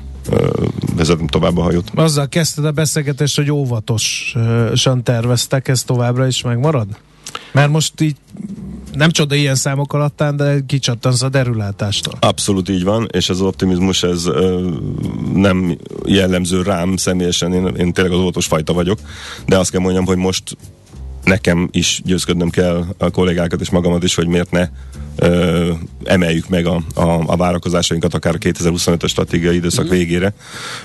vezetem 0.96 1.26
tovább 1.26 1.58
a 1.58 1.62
hajót. 1.62 1.90
Azzal 1.94 2.28
kezdted 2.28 2.64
a 2.64 2.70
beszélgetést, 2.70 3.36
hogy 3.36 3.50
óvatosan 3.50 5.02
terveztek, 5.02 5.68
ez 5.68 5.82
továbbra 5.82 6.26
is 6.26 6.42
megmarad? 6.42 6.86
Mert 7.52 7.70
most 7.70 8.00
így 8.00 8.16
nem 8.94 9.10
csoda 9.10 9.34
ilyen 9.34 9.54
számok 9.54 9.92
alattán, 9.92 10.36
de 10.36 10.60
kicsattansz 10.66 11.22
a 11.22 11.28
derülátástól. 11.28 12.14
Abszolút 12.20 12.68
így 12.68 12.84
van, 12.84 13.08
és 13.12 13.28
ez 13.28 13.36
az 13.36 13.46
optimizmus 13.46 14.02
ez 14.02 14.26
ö, 14.26 14.70
nem 15.34 15.78
jellemző 16.04 16.62
rám 16.62 16.96
személyesen, 16.96 17.52
én, 17.52 17.66
én 17.66 17.92
tényleg 17.92 18.12
az 18.12 18.18
óvatos 18.18 18.46
fajta 18.46 18.72
vagyok, 18.72 18.98
de 19.46 19.58
azt 19.58 19.70
kell 19.70 19.80
mondjam, 19.80 20.04
hogy 20.04 20.16
most 20.16 20.56
nekem 21.24 21.68
is 21.72 22.00
győzködnöm 22.04 22.50
kell 22.50 22.84
a 22.98 23.10
kollégákat 23.10 23.60
és 23.60 23.70
magamat 23.70 24.02
is, 24.02 24.14
hogy 24.14 24.26
miért 24.26 24.50
ne 24.50 24.68
ö, 25.16 25.72
emeljük 26.04 26.48
meg 26.48 26.66
a, 26.66 26.82
a, 26.94 27.22
a 27.26 27.36
várakozásainkat 27.36 28.14
akár 28.14 28.34
a 28.34 28.38
2025-ös 28.38 29.08
stratégiai 29.08 29.56
időszak 29.56 29.86
mm. 29.86 29.90
végére. 29.90 30.34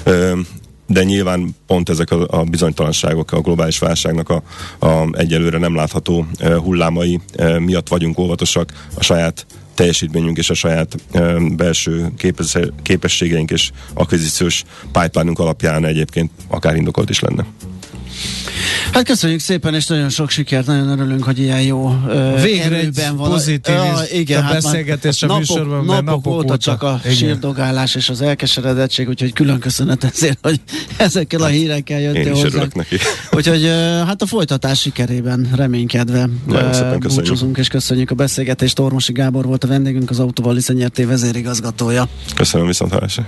Ö, 0.03 0.39
de 0.87 1.03
nyilván 1.03 1.55
pont 1.67 1.89
ezek 1.89 2.11
a, 2.11 2.39
a 2.39 2.43
bizonytalanságok, 2.43 3.31
a 3.31 3.41
globális 3.41 3.79
válságnak 3.79 4.29
a, 4.29 4.43
a 4.85 5.07
egyelőre 5.11 5.57
nem 5.57 5.75
látható 5.75 6.25
hullámai 6.63 7.19
miatt 7.59 7.87
vagyunk 7.87 8.19
óvatosak 8.19 8.73
a 8.95 9.03
saját 9.03 9.45
teljesítményünk 9.79 10.37
és 10.37 10.49
a 10.49 10.53
saját 10.53 10.95
uh, 11.13 11.49
belső 11.55 12.11
képes, 12.17 12.57
képességeink 12.81 13.51
és 13.51 13.71
akvizíciós 13.93 14.63
pipeline 14.91 15.33
alapján 15.35 15.85
egyébként 15.85 16.31
akár 16.47 16.75
indokolt 16.75 17.09
is 17.09 17.19
lenne. 17.19 17.45
Hát 18.93 19.03
köszönjük 19.03 19.39
szépen, 19.39 19.73
és 19.73 19.87
nagyon 19.87 20.09
sok 20.09 20.29
sikert, 20.29 20.65
nagyon 20.65 20.89
örülünk, 20.89 21.23
hogy 21.23 21.39
ilyen 21.39 21.61
jó 21.61 21.95
Végre 22.41 22.75
egy 22.75 23.01
van. 23.15 23.29
pozitív 23.29 23.75
ja, 23.75 23.99
igen, 24.11 24.39
a 24.39 24.43
hát 24.43 24.53
beszélgetés 24.53 25.23
a 25.23 25.27
napok, 25.27 25.39
műsorban, 25.39 25.85
napok, 25.85 26.03
napok 26.03 26.33
óta, 26.33 26.43
óta 26.43 26.57
csak 26.57 26.83
a 26.83 26.99
igen. 27.03 27.15
sírdogálás 27.15 27.95
és 27.95 28.09
az 28.09 28.21
elkeseredettség, 28.21 29.07
úgyhogy 29.07 29.33
külön 29.33 29.59
köszönet 29.59 30.03
ezért, 30.03 30.37
hogy 30.41 30.61
ezekkel 30.97 31.39
a 31.41 31.43
hát, 31.43 31.53
hírekkel 31.53 31.99
jöttél 31.99 32.33
hozzá. 32.33 32.65
neki. 32.73 32.97
Úgyhogy 33.37 33.65
hát 34.05 34.21
a 34.21 34.25
folytatás 34.25 34.79
sikerében 34.79 35.49
reménykedve 35.55 36.29
búcsúzunk, 36.99 37.57
és 37.57 37.67
köszönjük 37.67 38.11
a 38.11 38.15
beszélgetést. 38.15 38.79
Ormosi 38.79 39.11
Gábor 39.11 39.45
volt 39.45 39.63
a 39.63 39.67
vendégünk, 39.67 40.09
az 40.09 40.19
Autóval 40.19 40.53
Liszanyerté 40.53 41.03
vezérigazgatója. 41.03 42.07
Köszönöm 42.35 42.67
viszont 42.67 42.91
hallásra. 42.91 43.27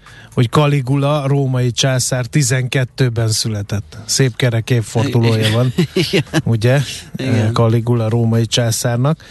hogy 0.33 0.49
Caligula, 0.49 1.27
római 1.27 1.71
császár 1.71 2.25
12-ben 2.31 3.29
született. 3.29 3.97
Szép 4.05 4.35
kerek 4.35 4.69
évfordulója 4.69 5.51
van, 5.51 5.73
ugye? 6.43 6.79
Igen. 7.15 7.53
Caligula, 7.53 8.09
római 8.09 8.45
császárnak. 8.45 9.23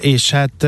És 0.00 0.30
hát 0.30 0.66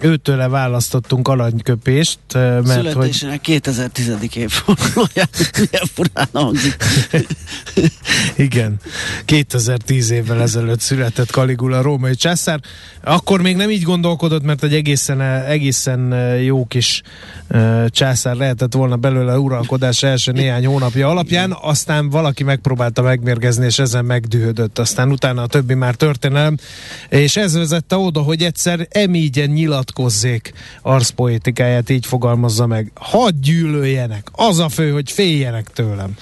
őtőle 0.00 0.48
választottunk 0.48 1.28
aranyköpést, 1.28 2.18
mert 2.32 2.66
Születésének 2.66 3.46
hogy... 3.46 3.60
2010. 3.60 4.16
évfordulóját, 4.34 5.50
milyen 5.54 5.86
furán 5.94 6.28
hangzik. 6.32 6.76
Igen, 8.36 8.76
2010 9.24 10.10
évvel 10.10 10.40
ezelőtt 10.40 10.80
született 10.80 11.28
Caligula, 11.28 11.82
római 11.82 12.14
császár. 12.14 12.60
Akkor 13.04 13.42
még 13.42 13.56
nem 13.56 13.70
így 13.70 13.82
gondolkodott, 13.82 14.42
mert 14.42 14.62
egy 14.64 14.74
egészen, 14.74 15.20
egészen 15.46 16.14
jó 16.40 16.66
kis 16.66 17.02
császár 17.86 18.36
lehetett 18.36 18.74
volna 18.78 18.96
belőle 18.96 19.38
uralkodás 19.38 20.02
első 20.02 20.32
néhány 20.32 20.66
hónapja 20.66 21.08
alapján, 21.08 21.56
aztán 21.60 22.10
valaki 22.10 22.44
megpróbálta 22.44 23.02
megmérgezni, 23.02 23.64
és 23.64 23.78
ezen 23.78 24.04
megdühödött. 24.04 24.78
Aztán 24.78 25.10
utána 25.10 25.42
a 25.42 25.46
többi 25.46 25.74
már 25.74 25.94
történelem, 25.94 26.56
és 27.08 27.36
ez 27.36 27.54
vezette 27.54 27.96
oda, 27.96 28.20
hogy 28.20 28.42
egyszer 28.42 28.86
emígyen 28.90 29.50
nyilatkozzék 29.50 30.52
arszpoétikáját, 30.82 31.90
így 31.90 32.06
fogalmazza 32.06 32.66
meg. 32.66 32.90
Hadd 32.94 33.32
gyűlöljenek, 33.42 34.28
az 34.32 34.58
a 34.58 34.68
fő, 34.68 34.90
hogy 34.90 35.10
féljenek 35.10 35.68
tőlem. 35.72 36.14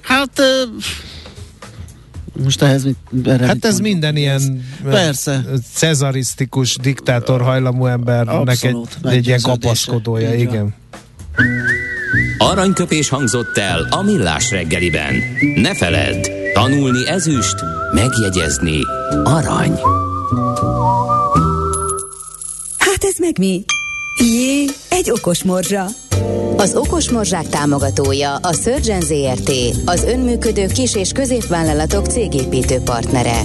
Hát... 0.00 0.42
most 2.44 2.62
ehhez 2.62 2.84
mit, 2.84 2.96
erre 3.26 3.46
Hát 3.46 3.64
ez 3.64 3.78
minden 3.78 4.16
ilyen 4.16 4.64
Persze. 4.84 5.44
cezarisztikus, 5.74 6.76
diktátor 6.76 7.42
hajlamú 7.42 7.86
embernek 7.86 8.34
Abszolút, 8.34 8.98
egy, 9.02 9.12
egy 9.12 9.26
ilyen 9.26 9.40
kapaszkodója, 9.40 10.34
igen. 10.34 10.74
Aranyköpés 12.42 13.08
hangzott 13.08 13.58
el 13.58 13.86
a 13.90 14.02
millás 14.02 14.50
reggeliben. 14.50 15.14
Ne 15.54 15.74
feledd, 15.74 16.26
tanulni 16.54 17.08
ezüst, 17.08 17.54
megjegyezni 17.92 18.78
arany. 19.24 19.80
Hát 22.78 23.04
ez 23.04 23.18
meg 23.18 23.38
mi? 23.38 23.64
Jé, 24.20 24.64
egy 24.88 25.10
okos 25.10 25.42
morzsa. 25.42 25.86
Az 26.56 26.74
Okos 26.74 27.10
Morzsák 27.10 27.48
támogatója 27.48 28.34
a 28.34 28.52
Surgeon 28.52 29.00
ZRT, 29.00 29.52
az 29.84 30.04
önműködő 30.04 30.66
kis- 30.66 30.96
és 30.96 31.12
középvállalatok 31.12 32.06
cégépítő 32.06 32.78
partnere. 32.78 33.42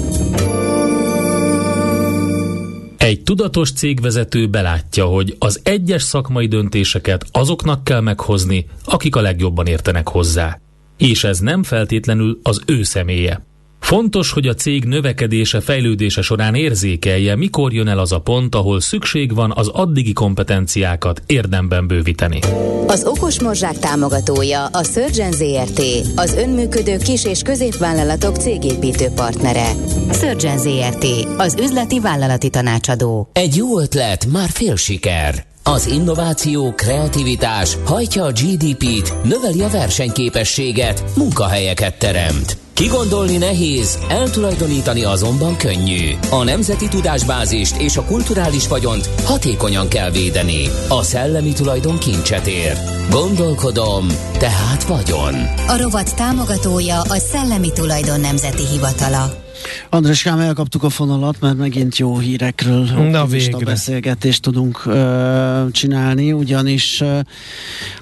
Egy 3.08 3.24
tudatos 3.24 3.72
cégvezető 3.72 4.48
belátja, 4.48 5.06
hogy 5.06 5.36
az 5.39 5.60
egyes 5.63 6.02
szakmai 6.02 6.48
döntéseket 6.48 7.26
azoknak 7.32 7.84
kell 7.84 8.00
meghozni, 8.00 8.65
akik 8.86 9.15
a 9.15 9.22
legjobban 9.22 9.67
értenek 9.67 10.08
hozzá. 10.08 10.60
És 10.98 11.24
ez 11.24 11.39
nem 11.39 11.63
feltétlenül 11.63 12.39
az 12.43 12.62
ő 12.65 12.84
személye. 12.84 13.46
Fontos, 13.79 14.31
hogy 14.31 14.47
a 14.47 14.53
cég 14.53 14.85
növekedése, 14.85 15.61
fejlődése 15.61 16.21
során 16.21 16.55
érzékelje, 16.55 17.35
mikor 17.35 17.73
jön 17.73 17.87
el 17.87 17.99
az 17.99 18.11
a 18.11 18.19
pont, 18.19 18.55
ahol 18.55 18.79
szükség 18.79 19.35
van 19.35 19.53
az 19.55 19.67
addigi 19.67 20.13
kompetenciákat 20.13 21.21
érdemben 21.25 21.87
bővíteni. 21.87 22.39
Az 22.87 23.03
Okos 23.05 23.41
Morzsák 23.41 23.79
támogatója 23.79 24.65
a 24.65 24.83
Surgeon 24.83 25.31
ZRT, 25.31 25.81
az 26.15 26.33
önműködő 26.33 26.97
kis- 26.97 27.25
és 27.25 27.41
középvállalatok 27.41 28.35
cégépítő 28.35 29.07
partnere. 29.15 29.71
Surgeon 30.11 30.57
ZRT, 30.57 31.05
az 31.37 31.55
üzleti 31.61 31.99
vállalati 31.99 32.49
tanácsadó. 32.49 33.29
Egy 33.33 33.55
jó 33.55 33.79
ötlet, 33.79 34.25
már 34.31 34.49
fél 34.49 34.75
siker. 34.75 35.45
Az 35.63 35.87
innováció, 35.87 36.73
kreativitás 36.75 37.77
hajtja 37.85 38.23
a 38.23 38.31
GDP-t, 38.31 39.13
növeli 39.23 39.61
a 39.61 39.69
versenyképességet, 39.69 41.03
munkahelyeket 41.15 41.99
teremt. 41.99 42.66
Kigondolni 42.77 43.37
nehéz, 43.37 43.99
eltulajdonítani 44.09 45.03
azonban 45.03 45.57
könnyű. 45.57 46.11
A 46.29 46.43
nemzeti 46.43 46.87
tudásbázist 46.87 47.75
és 47.75 47.97
a 47.97 48.03
kulturális 48.03 48.67
vagyont 48.67 49.09
hatékonyan 49.23 49.87
kell 49.87 50.11
védeni. 50.11 50.69
A 50.89 51.03
szellemi 51.03 51.53
tulajdon 51.53 51.97
kincset 51.97 52.47
ér. 52.47 52.77
Gondolkodom, 53.09 54.07
tehát 54.39 54.83
vagyon. 54.83 55.33
A 55.67 55.77
rovat 55.81 56.15
támogatója 56.15 57.01
a 57.01 57.17
Szellemi 57.17 57.71
Tulajdon 57.73 58.19
Nemzeti 58.19 58.67
Hivatala. 58.67 59.46
Andráskám, 59.89 60.39
elkaptuk 60.39 60.84
a 60.84 60.89
fonalat, 60.89 61.39
mert 61.39 61.58
megint 61.58 61.98
jó 61.98 62.17
hírekről 62.17 62.84
Na 63.12 63.26
végre. 63.26 63.65
beszélgetést 63.65 64.41
tudunk 64.41 64.86
ö, 64.86 65.65
csinálni, 65.72 66.32
ugyanis 66.32 67.02
ö, 67.02 67.20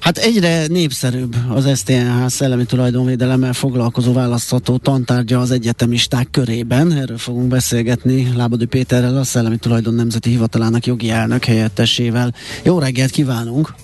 hát 0.00 0.18
egyre 0.18 0.66
népszerűbb 0.66 1.36
az 1.48 1.78
STNH 1.78 2.26
szellemi 2.26 2.64
tulajdonvédelemmel 2.64 3.52
foglalkozó 3.52 4.12
választható 4.12 4.76
tantárgya 4.76 5.40
az 5.40 5.50
egyetemisták 5.50 6.28
körében. 6.30 6.92
Erről 6.92 7.18
fogunk 7.18 7.48
beszélgetni 7.48 8.32
Lábadi 8.36 8.64
Péterrel, 8.64 9.16
a 9.16 9.24
Szellemi 9.24 9.56
Tulajdon 9.56 9.94
Nemzeti 9.94 10.30
Hivatalának 10.30 10.86
jogi 10.86 11.10
elnök 11.10 11.44
helyettesével. 11.44 12.34
Jó 12.62 12.78
reggelt 12.78 13.10
kívánunk! 13.10 13.74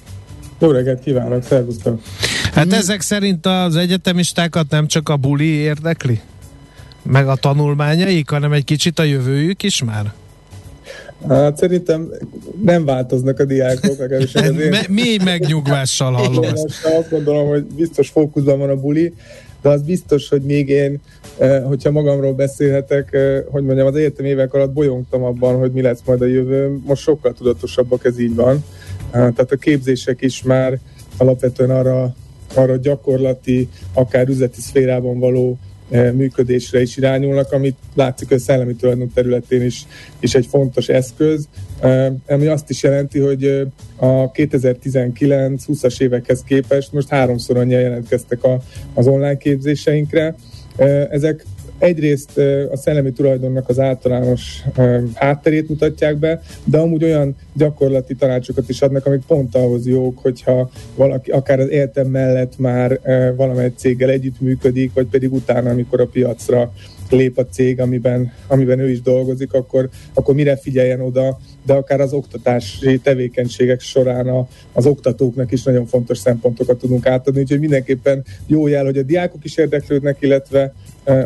Jó 0.59 0.71
reggelt 0.71 1.01
kívánok, 1.01 1.45
szervusztok! 1.45 2.01
Hát 2.53 2.65
hmm. 2.65 2.73
ezek 2.73 3.01
szerint 3.01 3.47
az 3.47 3.77
egyetemistákat 3.77 4.71
nem 4.71 4.87
csak 4.87 5.09
a 5.09 5.17
buli 5.17 5.45
érdekli? 5.45 6.21
Meg 7.03 7.29
a 7.29 7.37
tanulmányaik, 7.37 8.31
hanem 8.31 8.53
egy 8.53 8.65
kicsit 8.65 8.99
a 8.99 9.03
jövőjük 9.03 9.63
is 9.63 9.85
már? 9.85 10.13
Hát 11.29 11.57
szerintem 11.57 12.11
nem 12.63 12.85
változnak 12.85 13.39
a 13.39 13.45
diákok, 13.45 13.99
legalábbis 13.99 14.35
az 14.35 14.43
én... 14.61 14.75
Mély 14.89 15.19
megnyugvással 15.25 16.13
hallom 16.23 16.45
ezt. 16.45 16.85
Azt 16.99 17.11
gondolom, 17.11 17.49
hogy 17.49 17.65
biztos 17.65 18.09
fókuszban 18.09 18.59
van 18.59 18.71
a 18.71 18.77
buli, 18.77 19.15
de 19.63 19.69
az 19.69 19.83
biztos, 19.83 20.29
hogy 20.29 20.43
még 20.43 20.69
én, 20.69 21.01
eh, 21.39 21.63
hogyha 21.65 21.91
magamról 21.91 22.33
beszélhetek, 22.33 23.13
eh, 23.13 23.43
hogy 23.51 23.65
mondjam, 23.65 23.87
az 23.87 23.97
egyetem 23.97 24.25
évek 24.25 24.55
alatt 24.55 24.73
bolyongtam 24.73 25.23
abban, 25.23 25.59
hogy 25.59 25.73
mi 25.73 25.83
lesz 25.83 26.01
majd 26.05 26.23
a 26.23 26.27
jövő. 26.27 26.79
Most 26.85 27.03
sokkal 27.03 27.33
tudatosabbak 27.33 28.05
ez 28.05 28.19
így 28.19 28.35
van. 28.35 28.65
Eh, 29.11 29.11
tehát 29.11 29.53
a 29.53 29.57
képzések 29.57 30.21
is 30.21 30.43
már 30.43 30.79
alapvetően 31.17 31.71
arra, 31.71 32.15
arra 32.55 32.77
gyakorlati, 32.77 33.69
akár 33.93 34.29
üzleti 34.29 34.61
szférában 34.61 35.19
való 35.19 35.59
működésre 36.15 36.81
is 36.81 36.97
irányulnak, 36.97 37.53
amit 37.53 37.77
látszik, 37.95 38.31
a 38.31 38.39
szellemi 38.39 38.75
tulajdon 38.75 39.13
területén 39.15 39.63
is, 39.63 39.87
is 40.21 40.35
egy 40.35 40.47
fontos 40.47 40.89
eszköz, 40.89 41.49
ami 42.27 42.47
azt 42.47 42.71
is 42.71 42.83
jelenti, 42.83 43.19
hogy 43.19 43.45
a 43.97 44.31
2019-20-as 44.31 46.01
évekhez 46.01 46.43
képest 46.43 46.93
most 46.93 47.09
háromszor 47.09 47.57
annyian 47.57 47.81
jelentkeztek 47.81 48.45
a, 48.45 48.61
az 48.95 49.07
online 49.07 49.37
képzéseinkre. 49.37 50.35
Ezek 51.11 51.45
egyrészt 51.83 52.39
a 52.71 52.77
szellemi 52.77 53.13
tulajdonnak 53.13 53.69
az 53.69 53.79
általános 53.79 54.63
hátterét 55.15 55.69
mutatják 55.69 56.17
be, 56.17 56.41
de 56.65 56.79
amúgy 56.79 57.05
olyan 57.05 57.37
gyakorlati 57.55 58.15
tanácsokat 58.15 58.69
is 58.69 58.83
adnak, 58.83 59.07
amik 59.07 59.23
pont 59.27 59.55
ahhoz 59.55 59.87
jók, 59.87 60.19
hogyha 60.19 60.71
valaki 60.95 61.31
akár 61.31 61.61
az 61.61 61.71
életem 61.71 62.07
mellett 62.07 62.59
már 62.59 63.01
valamely 63.37 63.73
céggel 63.77 64.11
együttműködik, 64.11 64.93
vagy 64.95 65.07
pedig 65.07 65.33
utána, 65.33 65.71
amikor 65.71 66.01
a 66.01 66.07
piacra 66.07 66.73
lép 67.17 67.39
a 67.39 67.47
cég, 67.47 67.81
amiben, 67.81 68.33
amiben 68.47 68.79
ő 68.79 68.91
is 68.91 69.03
dolgozik, 69.03 69.53
akkor, 69.53 69.89
akkor 70.15 70.35
mire 70.35 70.57
figyeljen 70.57 71.01
oda, 71.01 71.39
de 71.67 71.73
akár 71.73 72.01
az 72.01 72.13
oktatási 72.13 72.99
tevékenységek 72.99 73.81
során 73.81 74.29
a, 74.29 74.49
az 74.73 74.87
oktatóknak 74.87 75.53
is 75.53 75.63
nagyon 75.63 75.87
fontos 75.87 76.19
szempontokat 76.19 76.79
tudunk 76.79 77.07
átadni, 77.07 77.41
úgyhogy 77.41 77.61
mindenképpen 77.61 78.25
jó 78.47 78.67
jel, 78.67 78.85
hogy 78.85 78.99
a 78.99 79.03
diákok 79.03 79.45
is 79.45 79.57
érdeklődnek, 79.57 80.17
illetve 80.21 80.73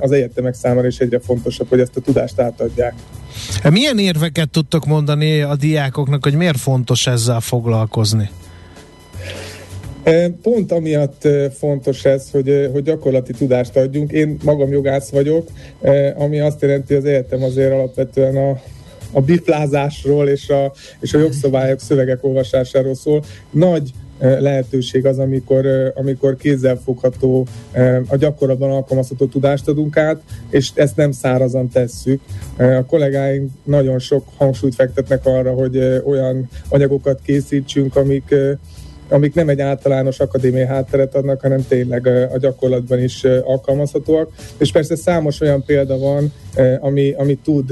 az 0.01 0.13
egyetemek 0.13 0.55
számára 0.55 0.87
is 0.87 0.99
egyre 0.99 1.19
fontosabb, 1.19 1.69
hogy 1.69 1.81
ezt 1.81 1.97
a 1.97 2.01
tudást 2.01 2.41
átadják. 2.41 2.95
Milyen 3.71 3.99
érveket 3.99 4.51
tudtok 4.51 4.87
mondani 4.87 5.41
a 5.41 5.57
diákoknak, 5.57 6.25
hogy 6.25 6.35
miért 6.35 6.59
fontos 6.59 7.07
ezzel 7.07 7.41
foglalkozni? 7.41 8.31
Pont 10.43 10.73
amiatt 10.73 11.29
fontos 11.59 12.05
ez, 12.05 12.31
hogy, 12.31 12.69
hogy 12.73 12.83
gyakorlati 12.83 13.33
tudást 13.33 13.77
adjunk. 13.77 14.13
Én 14.13 14.37
magam 14.45 14.71
jogász 14.71 15.11
vagyok, 15.11 15.49
ami 16.17 16.41
azt 16.41 16.63
jelenti, 16.63 16.95
hogy 16.95 17.03
az 17.03 17.09
egyetem 17.09 17.43
azért 17.43 17.73
alapvetően 17.73 18.37
a, 18.37 18.61
a 19.13 19.21
biflázásról 19.21 20.29
és 20.29 20.49
a, 20.49 20.73
és 21.01 21.15
a 21.15 21.19
jogszabályok, 21.19 21.81
szövegek 21.81 22.25
olvasásáról 22.25 22.95
szól. 22.95 23.25
Nagy 23.51 23.91
lehetőség 24.19 25.07
az, 25.07 25.19
amikor, 25.19 25.93
amikor 25.95 26.37
kézzelfogható, 26.37 27.47
a 28.09 28.17
gyakorlatban 28.17 28.71
alkalmazható 28.71 29.27
tudást 29.27 29.69
adunk 29.69 29.97
át, 29.97 30.21
és 30.51 30.71
ezt 30.75 30.97
nem 30.97 31.13
szárazan 31.13 31.69
tesszük. 31.69 32.21
A 32.57 32.85
kollégáink 32.87 33.51
nagyon 33.65 33.99
sok 33.99 34.25
hangsúlyt 34.37 34.75
fektetnek 34.75 35.27
arra, 35.27 35.53
hogy 35.53 36.03
olyan 36.05 36.49
anyagokat 36.69 37.21
készítsünk, 37.25 37.97
amik 37.97 38.35
amik 39.09 39.35
nem 39.35 39.49
egy 39.49 39.61
általános 39.61 40.21
akadémiai 40.21 40.67
hátteret 40.67 41.15
adnak, 41.15 41.41
hanem 41.41 41.67
tényleg 41.69 42.07
a 42.07 42.39
gyakorlatban 42.39 43.03
is 43.03 43.25
alkalmazhatóak. 43.25 44.33
És 44.59 44.73
persze 44.73 44.97
számos 44.97 45.41
olyan 45.41 45.65
példa 45.65 45.99
van, 45.99 46.33
ami, 46.81 47.13
ami 47.13 47.39
tud 47.45 47.71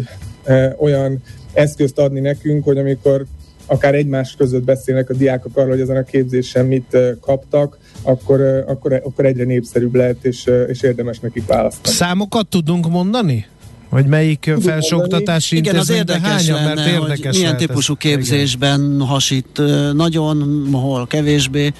olyan 0.79 1.23
eszközt 1.53 1.99
adni 1.99 2.21
nekünk, 2.21 2.65
hogy 2.65 2.79
amikor 2.79 3.25
akár 3.67 3.95
egymás 3.95 4.35
között 4.39 4.65
beszélnek 4.65 5.11
a 5.11 5.15
diákok 5.15 5.57
arról, 5.57 5.71
hogy 5.71 5.81
ezen 5.81 5.97
a 5.97 6.03
képzésen 6.03 6.67
mit 6.67 6.97
kaptak, 7.21 7.79
akkor, 8.03 8.65
akkor, 8.67 8.93
akkor 8.93 9.25
egyre 9.25 9.45
népszerűbb 9.45 9.95
lehet, 9.95 10.25
és, 10.25 10.51
és 10.69 10.83
érdemes 10.83 11.21
nekik 11.21 11.47
választani. 11.47 11.95
Számokat 11.95 12.49
tudunk 12.49 12.89
mondani? 12.89 13.47
Hogy 13.91 14.07
melyik 14.07 14.51
felsőoktatási 14.61 15.57
Igen, 15.57 15.77
az 15.77 15.91
érdekes 15.91 16.23
hányan, 16.23 16.55
lenne, 16.55 16.75
mert 16.75 16.89
érdekes 16.89 17.25
hogy 17.25 17.35
milyen 17.35 17.57
típusú 17.57 17.95
képzésben 17.95 18.81
Igen. 18.81 19.07
hasít 19.07 19.61
nagyon, 19.93 20.69
hol 20.73 21.07
kevésbé. 21.07 21.73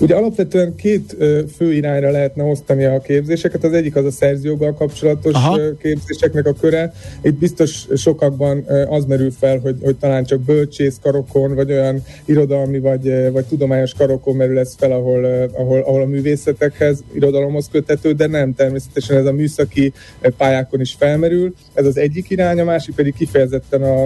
Ugye 0.00 0.14
alapvetően 0.14 0.74
két 0.74 1.16
fő 1.56 1.72
irányra 1.72 2.10
lehetne 2.10 2.42
osztani 2.42 2.84
a 2.84 3.00
képzéseket. 3.00 3.64
Az 3.64 3.72
egyik 3.72 3.96
az 3.96 4.04
a 4.04 4.10
szerzőjoggal 4.10 4.74
kapcsolatos 4.74 5.32
Aha. 5.34 5.58
képzéseknek 5.82 6.46
a 6.46 6.52
köre. 6.52 6.92
Itt 7.22 7.34
biztos 7.34 7.86
sokakban 7.96 8.64
az 8.88 9.04
merül 9.04 9.30
fel, 9.30 9.58
hogy, 9.58 9.76
hogy 9.82 9.96
talán 9.96 10.24
csak 10.24 10.40
bölcsész 10.40 10.98
karokon, 11.02 11.54
vagy 11.54 11.72
olyan 11.72 12.02
irodalmi, 12.24 12.78
vagy, 12.78 13.30
vagy 13.32 13.44
tudományos 13.44 13.94
karokon 13.94 14.36
merül 14.36 14.58
ez 14.58 14.74
fel, 14.78 14.92
ahol, 14.92 15.24
ahol, 15.52 15.80
ahol 15.80 16.02
a 16.02 16.06
művészetekhez, 16.06 17.04
irodalomhoz 17.14 17.68
kötető, 17.72 18.12
de 18.12 18.26
nem, 18.26 18.54
természetesen 18.54 19.16
ez 19.16 19.26
a 19.26 19.32
műszaki 19.32 19.92
pályákon 20.36 20.80
is 20.80 20.94
felmerül. 20.98 21.54
Ez 21.74 21.86
az 21.86 21.96
egyik 21.96 22.30
irány, 22.30 22.60
a 22.60 22.64
másik 22.64 22.94
pedig 22.94 23.14
kifejezetten 23.14 23.82
a, 23.82 24.04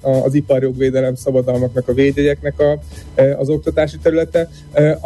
a, 0.00 0.24
az 0.24 0.34
iparjogvédelem 0.34 1.14
szabadalmaknak, 1.14 1.88
a 1.88 1.92
védjegyeknek 1.92 2.60
a, 2.60 2.78
az 3.38 3.48
oktatási 3.48 3.96
területe 4.02 4.48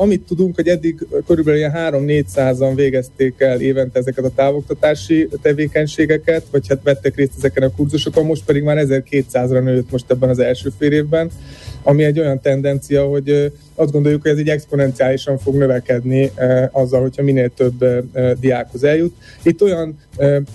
amit 0.02 0.26
tudunk, 0.26 0.54
hogy 0.54 0.68
eddig 0.68 1.06
körülbelül 1.26 1.58
ilyen 1.58 1.72
3-400-an 1.74 2.72
végezték 2.74 3.34
el 3.40 3.60
évente 3.60 3.98
ezeket 3.98 4.24
a 4.24 4.30
távoktatási 4.34 5.28
tevékenységeket, 5.42 6.44
vagy 6.50 6.68
hát 6.68 6.82
vettek 6.82 7.16
részt 7.16 7.32
ezeken 7.36 7.62
a 7.62 7.74
kurzusokon, 7.76 8.26
most 8.26 8.44
pedig 8.44 8.62
már 8.62 8.84
1200-ra 8.88 9.62
nőtt 9.62 9.90
most 9.90 10.10
ebben 10.10 10.28
az 10.28 10.38
első 10.38 10.70
fél 10.78 10.92
évben, 10.92 11.30
ami 11.82 12.04
egy 12.04 12.18
olyan 12.18 12.40
tendencia, 12.40 13.04
hogy 13.04 13.52
azt 13.74 13.92
gondoljuk, 13.92 14.22
hogy 14.22 14.30
ez 14.30 14.38
így 14.38 14.48
exponenciálisan 14.48 15.38
fog 15.38 15.54
növekedni 15.54 16.30
azzal, 16.70 17.00
hogyha 17.00 17.22
minél 17.22 17.50
több 17.54 17.84
diákhoz 18.40 18.84
eljut. 18.84 19.14
Itt 19.42 19.62
olyan 19.62 19.98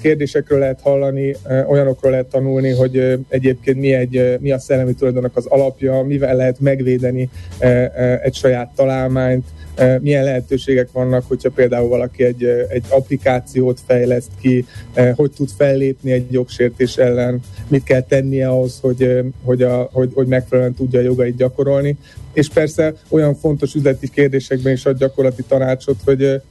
kérdésekről 0.01 0.59
lehet 0.59 0.81
hallani, 0.81 1.35
olyanokról 1.67 2.11
lehet 2.11 2.25
tanulni, 2.25 2.69
hogy 2.69 3.19
egyébként 3.29 3.77
mi, 3.79 3.93
egy, 3.93 4.37
mi 4.39 4.51
a 4.51 4.59
szellemi 4.59 4.93
tulajdonnak 4.93 5.35
az 5.35 5.45
alapja, 5.45 6.01
mivel 6.01 6.35
lehet 6.35 6.59
megvédeni 6.59 7.29
egy 8.23 8.35
saját 8.35 8.71
találmányt, 8.75 9.45
milyen 10.01 10.23
lehetőségek 10.23 10.91
vannak, 10.91 11.23
hogyha 11.27 11.49
például 11.49 11.87
valaki 11.87 12.23
egy, 12.23 12.43
egy 12.69 12.85
applikációt 12.89 13.79
fejleszt 13.85 14.31
ki, 14.41 14.65
hogy 15.15 15.31
tud 15.31 15.49
fellépni 15.57 16.11
egy 16.11 16.31
jogsértés 16.31 16.97
ellen, 16.97 17.39
mit 17.67 17.83
kell 17.83 18.01
tennie 18.01 18.49
ahhoz, 18.49 18.79
hogy, 18.81 19.19
hogy, 19.43 19.61
a, 19.61 19.89
hogy, 19.91 20.11
hogy 20.13 20.27
megfelelően 20.27 20.73
tudja 20.73 20.99
a 20.99 21.03
jogait 21.03 21.35
gyakorolni? 21.35 21.97
És 22.33 22.49
persze 22.49 22.93
olyan 23.09 23.35
fontos 23.35 23.75
üzleti 23.75 24.09
kérdésekben 24.09 24.73
is 24.73 24.85
ad 24.85 24.97
gyakorlati 24.97 25.43
tanácsot, 25.47 25.97
hogy 26.05 26.41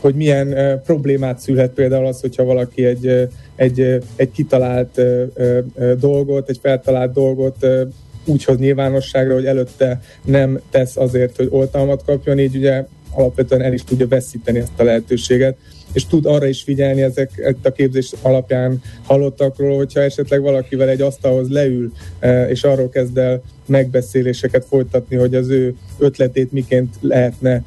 hogy 0.00 0.14
milyen 0.14 0.48
uh, 0.48 0.80
problémát 0.80 1.38
szülhet 1.38 1.72
például 1.72 2.06
az, 2.06 2.20
hogyha 2.20 2.44
valaki 2.44 2.84
egy, 2.84 3.28
egy, 3.56 3.98
egy 4.16 4.30
kitalált 4.30 4.98
uh, 4.98 5.22
uh, 5.74 5.92
dolgot, 5.92 6.48
egy 6.48 6.58
feltalált 6.62 7.12
dolgot 7.12 7.66
úgy 8.24 8.44
hoz 8.44 8.58
nyilvánosságra, 8.58 9.34
hogy 9.34 9.46
előtte 9.46 10.00
nem 10.24 10.60
tesz 10.70 10.96
azért, 10.96 11.36
hogy 11.36 11.48
oltalmat 11.50 12.04
kapjon, 12.04 12.38
így 12.38 12.56
ugye 12.56 12.84
alapvetően 13.10 13.62
el 13.62 13.72
is 13.72 13.84
tudja 13.84 14.08
veszíteni 14.08 14.58
ezt 14.58 14.72
a 14.76 14.82
lehetőséget 14.82 15.56
és 15.92 16.06
tud 16.06 16.26
arra 16.26 16.46
is 16.46 16.62
figyelni 16.62 17.02
ezek 17.02 17.56
a 17.62 17.70
képzés 17.70 18.12
alapján 18.22 18.82
hallottakról, 19.02 19.76
hogyha 19.76 20.00
esetleg 20.00 20.40
valakivel 20.40 20.88
egy 20.88 21.00
asztalhoz 21.00 21.48
leül, 21.48 21.92
és 22.48 22.64
arról 22.64 22.88
kezd 22.88 23.18
el 23.18 23.42
megbeszéléseket 23.66 24.64
folytatni, 24.68 25.16
hogy 25.16 25.34
az 25.34 25.48
ő 25.48 25.74
ötletét 25.98 26.52
miként 26.52 26.94
lehetne 27.00 27.62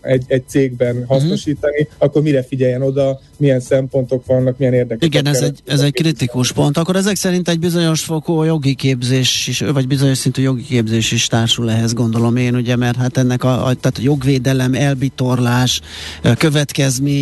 egy, 0.00 0.24
egy 0.26 0.42
cégben 0.46 0.94
mhm. 0.94 1.06
hasznosítani, 1.06 1.80
mm-hmm. 1.80 1.96
akkor 1.98 2.22
mire 2.22 2.42
figyeljen 2.42 2.82
oda, 2.82 3.20
milyen 3.36 3.60
szempontok 3.60 4.26
vannak, 4.26 4.58
milyen 4.58 4.72
érdekek. 4.72 5.04
Igen, 5.04 5.26
ez 5.26 5.42
egy, 5.42 5.60
ez 5.66 5.80
egy 5.80 5.92
kritikus 5.92 6.52
pont. 6.52 6.76
Akkor 6.76 6.96
ezek 6.96 7.16
szerint 7.16 7.48
egy 7.48 7.58
bizonyos 7.58 8.04
fokú 8.04 8.42
jogi 8.42 8.74
képzés 8.74 9.46
is, 9.46 9.60
vagy 9.60 9.86
bizonyos 9.86 10.18
szintű 10.18 10.42
jogi 10.42 10.62
képzés 10.62 11.12
is 11.12 11.26
társul 11.26 11.70
ehhez, 11.70 11.92
gondolom 11.92 12.36
én, 12.36 12.54
ugye, 12.54 12.76
mert 12.76 12.96
hát 12.96 13.16
ennek 13.16 13.44
a, 13.44 13.66
a, 13.66 13.74
tehát 13.74 13.98
a 13.98 14.02
jogvédelem, 14.02 14.74
elbitorlás, 14.74 15.80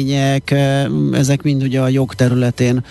következmények, 0.05 0.51
ezek 1.19 1.43
mind 1.43 1.63
ugye 1.63 1.81
a 1.81 1.89
jog 1.89 2.15
területén 2.15 2.85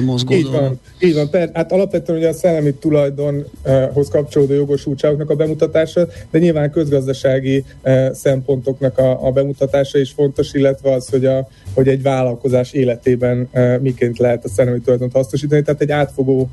mozgódó. 0.00 0.38
Így 0.38 0.78
így 1.04 1.14
van. 1.14 1.30
Per, 1.30 1.50
hát 1.52 1.72
alapvetően 1.72 2.18
ugye 2.18 2.28
a 2.28 2.32
szellemi 2.32 2.74
tulajdonhoz 2.74 4.08
kapcsolódó 4.10 4.54
jogosultságoknak 4.54 5.30
a 5.30 5.34
bemutatása, 5.34 6.08
de 6.30 6.38
nyilván 6.38 6.70
közgazdasági 6.70 7.64
szempontoknak 8.12 8.98
a, 8.98 9.26
a 9.26 9.30
bemutatása 9.30 9.98
is 9.98 10.10
fontos, 10.10 10.52
illetve 10.52 10.92
az, 10.92 11.08
hogy, 11.08 11.26
a, 11.26 11.48
hogy 11.74 11.88
egy 11.88 12.02
vállalkozás 12.02 12.72
életében 12.72 13.48
miként 13.80 14.18
lehet 14.18 14.44
a 14.44 14.48
szellemi 14.48 14.80
tulajdont 14.80 15.12
hasznosítani. 15.12 15.62
Tehát 15.62 15.80
egy 15.80 15.90
átfogó 15.90 16.50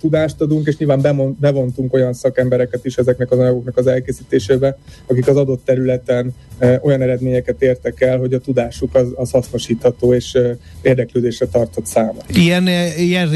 tudást 0.00 0.40
adunk, 0.40 0.66
és 0.66 0.76
nyilván 0.76 1.36
bevontunk 1.40 1.94
olyan 1.94 2.12
szakembereket 2.12 2.84
is 2.84 2.96
ezeknek 2.96 3.30
az 3.30 3.38
anyagoknak 3.38 3.76
az 3.76 3.86
elkészítésébe, 3.86 4.78
akik 5.06 5.28
az 5.28 5.36
adott 5.36 5.64
területen 5.64 6.34
olyan 6.82 7.02
eredményeket 7.02 7.62
értek 7.62 8.00
el, 8.00 8.18
hogy 8.18 8.34
a 8.34 8.38
tudásuk 8.38 8.94
az, 8.94 9.06
az 9.14 9.30
hasznosítható 9.30 10.14
és 10.14 10.38
érdeklődésre 10.82 11.46
tartott 11.46 11.86
száma. 11.86 12.18
Ilyen, 12.34 12.68
ilyen 12.98 13.28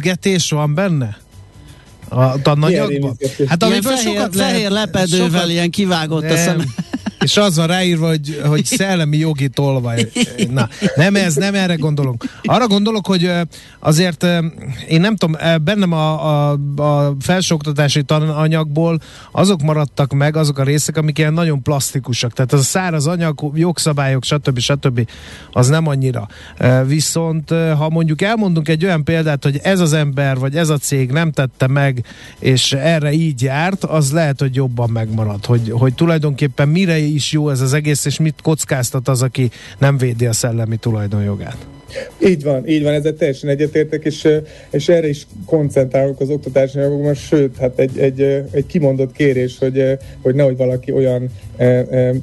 rémizgetés 0.00 0.50
van 0.50 0.74
benne? 0.74 1.16
A 2.08 2.42
tananyagban? 2.42 3.16
Hát 3.46 3.62
amiből 3.62 3.96
fehér, 3.96 4.14
sokat 4.14 4.36
fehér 4.36 4.70
lepedővel 4.70 5.30
sokat, 5.30 5.48
ilyen 5.48 5.70
kivágott 5.70 6.22
nem. 6.22 6.32
a 6.32 6.36
szem. 6.36 6.64
És 7.24 7.36
az 7.36 7.56
van 7.56 7.66
ráírva, 7.66 8.08
hogy, 8.08 8.40
hogy 8.44 8.64
szellemi 8.64 9.16
jogi 9.16 9.48
tolvaj. 9.48 10.10
Na, 10.50 10.68
nem 10.94 11.16
ez, 11.16 11.34
nem 11.34 11.54
erre 11.54 11.74
gondolok. 11.74 12.24
Arra 12.42 12.66
gondolok, 12.66 13.06
hogy 13.06 13.30
azért 13.78 14.26
én 14.88 15.00
nem 15.00 15.16
tudom, 15.16 15.36
bennem 15.62 15.92
a, 15.92 16.50
a, 16.50 16.58
a 16.76 17.16
felsőoktatási 17.20 18.02
tananyagból 18.02 19.00
azok 19.32 19.62
maradtak 19.62 20.12
meg, 20.12 20.36
azok 20.36 20.58
a 20.58 20.62
részek, 20.62 20.96
amik 20.96 21.18
ilyen 21.18 21.32
nagyon 21.32 21.62
plastikusak. 21.62 22.32
Tehát 22.32 22.52
az 22.52 22.60
a 22.60 22.62
száraz 22.62 23.06
anyag, 23.06 23.50
jogszabályok, 23.54 24.24
stb. 24.24 24.58
stb. 24.58 25.08
az 25.52 25.68
nem 25.68 25.86
annyira. 25.86 26.28
Viszont 26.86 27.50
ha 27.50 27.88
mondjuk 27.88 28.22
elmondunk 28.22 28.68
egy 28.68 28.84
olyan 28.84 29.04
példát, 29.04 29.44
hogy 29.44 29.60
ez 29.62 29.80
az 29.80 29.92
ember, 29.92 30.38
vagy 30.38 30.56
ez 30.56 30.68
a 30.68 30.76
cég 30.78 31.10
nem 31.10 31.32
tette 31.32 31.66
meg, 31.66 32.04
és 32.38 32.72
erre 32.72 33.12
így 33.12 33.42
járt, 33.42 33.84
az 33.84 34.12
lehet, 34.12 34.40
hogy 34.40 34.54
jobban 34.54 34.90
megmarad. 34.90 35.44
Hogy, 35.44 35.70
hogy 35.70 35.94
tulajdonképpen 35.94 36.68
mire 36.68 36.98
is 37.14 37.32
jó 37.32 37.50
ez 37.50 37.60
az 37.60 37.72
egész, 37.72 38.04
és 38.04 38.18
mit 38.18 38.40
kockáztat 38.42 39.08
az, 39.08 39.22
aki 39.22 39.50
nem 39.78 39.96
védi 39.96 40.26
a 40.26 40.32
szellemi 40.32 40.76
tulajdonjogát. 40.76 41.66
Így 42.18 42.42
van, 42.42 42.68
így 42.68 42.82
van, 42.82 42.92
ezzel 42.92 43.14
teljesen 43.14 43.50
egyetértek, 43.50 44.04
és, 44.04 44.28
és 44.70 44.88
erre 44.88 45.08
is 45.08 45.26
koncentrálok 45.46 46.20
az 46.20 46.30
oktatási 46.30 46.78
anyagokban, 46.78 47.14
sőt, 47.14 47.56
hát 47.56 47.78
egy, 47.78 47.98
egy, 47.98 48.20
egy 48.50 48.66
kimondott 48.66 49.12
kérés, 49.12 49.58
hogy, 49.58 49.98
hogy 50.22 50.34
nehogy 50.34 50.56
valaki 50.56 50.92
olyan 50.92 51.30
e, 51.56 51.64
e, 51.64 52.14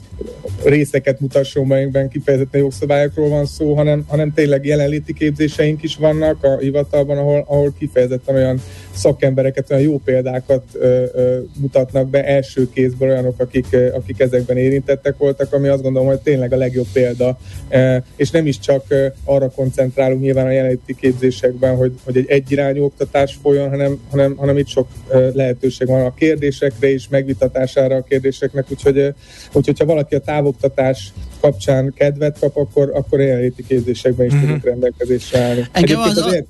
részeket 0.63 1.19
mutasson 1.19 1.67
be, 1.67 1.75
amiben 1.75 2.09
kifejezetten 2.09 2.61
jogszabályokról 2.61 3.29
van 3.29 3.45
szó, 3.45 3.73
hanem, 3.73 4.03
hanem 4.07 4.33
tényleg 4.33 4.65
jelenléti 4.65 5.13
képzéseink 5.13 5.83
is 5.83 5.95
vannak 5.95 6.43
a 6.43 6.57
hivatalban, 6.57 7.17
ahol, 7.17 7.45
ahol 7.47 7.73
kifejezetten 7.79 8.35
olyan 8.35 8.61
szakembereket, 8.93 9.71
olyan 9.71 9.83
jó 9.83 9.97
példákat 9.97 10.63
ö, 10.73 11.03
ö, 11.13 11.39
mutatnak 11.59 12.09
be 12.09 12.25
első 12.25 12.69
kézből 12.73 13.09
olyanok, 13.09 13.39
akik, 13.39 13.65
ö, 13.71 13.93
akik 13.93 14.19
ezekben 14.19 14.57
érintettek 14.57 15.17
voltak, 15.17 15.53
ami 15.53 15.67
azt 15.67 15.81
gondolom, 15.81 16.07
hogy 16.07 16.19
tényleg 16.19 16.53
a 16.53 16.57
legjobb 16.57 16.87
példa. 16.93 17.37
E, 17.69 18.03
és 18.15 18.31
nem 18.31 18.47
is 18.47 18.59
csak 18.59 18.83
arra 19.23 19.49
koncentrálunk 19.57 20.21
nyilván 20.21 20.45
a 20.45 20.51
jelenléti 20.51 20.95
képzésekben, 20.95 21.75
hogy, 21.75 21.93
hogy 22.03 22.17
egy 22.17 22.25
egyirányú 22.27 22.83
oktatás 22.83 23.37
folyjon, 23.41 23.69
hanem, 23.69 23.99
hanem, 24.09 24.35
hanem 24.35 24.57
itt 24.57 24.67
sok 24.67 24.87
lehetőség 25.33 25.87
van 25.87 26.05
a 26.05 26.13
kérdésekre 26.13 26.89
is, 26.89 27.07
megvitatására 27.07 27.95
a 27.95 28.03
kérdéseknek, 28.03 28.65
úgyhogy, 28.69 29.13
úgyhogy 29.53 29.79
ha 29.79 29.85
valaki 29.85 30.15
a 30.15 30.19
távoktatás 30.19 31.13
kapcsán 31.39 31.93
kedvet 31.95 32.39
kap, 32.39 32.57
akkor, 32.57 32.91
akkor 32.93 33.19
jelenléti 33.19 33.65
képzésekben 33.67 34.25
is 34.25 34.33
mm-hmm. 34.33 34.41
tudunk 34.41 34.63
rendelkezésre 34.63 35.39
állni. 35.39 35.65
Engem 35.71 35.99
az, 35.99 36.17
az, 36.17 36.43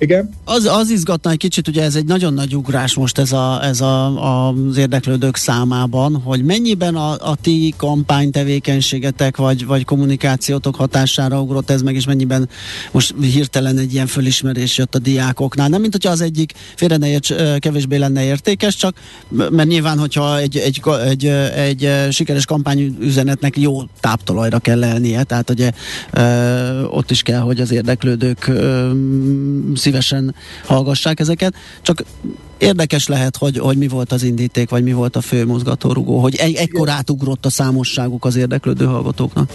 igen? 0.00 0.30
Az, 0.44 0.64
az 0.64 0.90
izgatna 0.90 1.30
egy 1.30 1.36
kicsit, 1.36 1.68
ugye 1.68 1.82
ez 1.82 1.94
egy 1.94 2.04
nagyon 2.04 2.34
nagy 2.34 2.56
ugrás 2.56 2.94
most 2.94 3.18
ez, 3.18 3.32
a, 3.32 3.64
ez 3.64 3.80
a, 3.80 4.48
az 4.48 4.76
érdeklődők 4.76 5.36
számában, 5.36 6.20
hogy 6.24 6.44
mennyiben 6.44 6.94
a, 6.94 7.10
a 7.10 7.36
ti 7.40 7.74
kampánytevékenységetek 7.76 9.36
vagy, 9.36 9.66
vagy 9.66 9.84
kommunikációtok 9.84 10.76
hatására 10.76 11.40
ugrott 11.40 11.70
ez 11.70 11.82
meg, 11.82 11.94
és 11.94 12.06
mennyiben 12.06 12.48
most 12.90 13.14
hirtelen 13.20 13.78
egy 13.78 13.92
ilyen 13.92 14.06
fölismerés 14.06 14.78
jött 14.78 14.94
a 14.94 14.98
diákoknál. 14.98 15.68
Nem, 15.68 15.80
mint 15.80 15.92
hogyha 15.92 16.10
az 16.10 16.20
egyik 16.20 16.52
félre 16.74 16.96
ne 16.96 17.08
érts, 17.08 17.32
kevésbé 17.58 17.96
lenne 17.96 18.24
értékes, 18.24 18.76
csak 18.76 18.96
mert 19.28 19.68
nyilván, 19.68 19.98
hogyha 19.98 20.38
egy, 20.38 20.56
egy, 20.56 20.80
egy, 21.04 21.24
egy, 21.54 22.12
sikeres 22.12 22.44
kampányüzenetnek 22.44 23.58
jó 23.58 23.82
táptalajra 24.00 24.58
kell 24.58 24.78
lennie, 24.78 25.22
tehát 25.22 25.50
ugye 25.50 25.70
ott 26.90 27.10
is 27.10 27.22
kell, 27.22 27.40
hogy 27.40 27.60
az 27.60 27.70
érdeklődők 27.70 28.50
szívesen 29.90 30.34
hallgassák 30.64 31.20
ezeket, 31.20 31.54
csak 31.82 32.04
érdekes 32.58 33.06
lehet, 33.06 33.36
hogy, 33.36 33.58
hogy 33.58 33.76
mi 33.76 33.88
volt 33.88 34.12
az 34.12 34.22
indíték, 34.22 34.70
vagy 34.70 34.82
mi 34.82 34.92
volt 34.92 35.16
a 35.16 35.20
fő 35.20 35.46
mozgatórugó, 35.46 36.18
hogy 36.18 36.34
egy, 36.34 36.54
ekkor 36.54 36.88
átugrott 36.88 37.46
a 37.46 37.50
számosságuk 37.50 38.24
az 38.24 38.36
érdeklődő 38.36 38.84
hallgatóknak. 38.84 39.50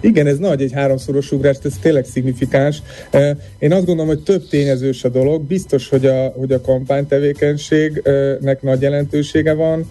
Igen, 0.00 0.26
ez 0.26 0.38
nagy, 0.38 0.62
egy 0.62 0.72
háromszoros 0.72 1.32
ugrás, 1.32 1.56
ez 1.62 1.74
tényleg 1.80 2.04
szignifikáns. 2.04 2.82
Én 3.58 3.72
azt 3.72 3.84
gondolom, 3.84 4.06
hogy 4.06 4.22
több 4.22 4.48
tényezős 4.48 5.04
a 5.04 5.08
dolog. 5.08 5.42
Biztos, 5.42 5.88
hogy 5.88 6.06
a, 6.06 6.32
hogy 6.36 6.52
a 6.52 6.60
kampánytevékenységnek 6.60 8.62
nagy 8.62 8.80
jelentősége 8.80 9.54
van, 9.54 9.90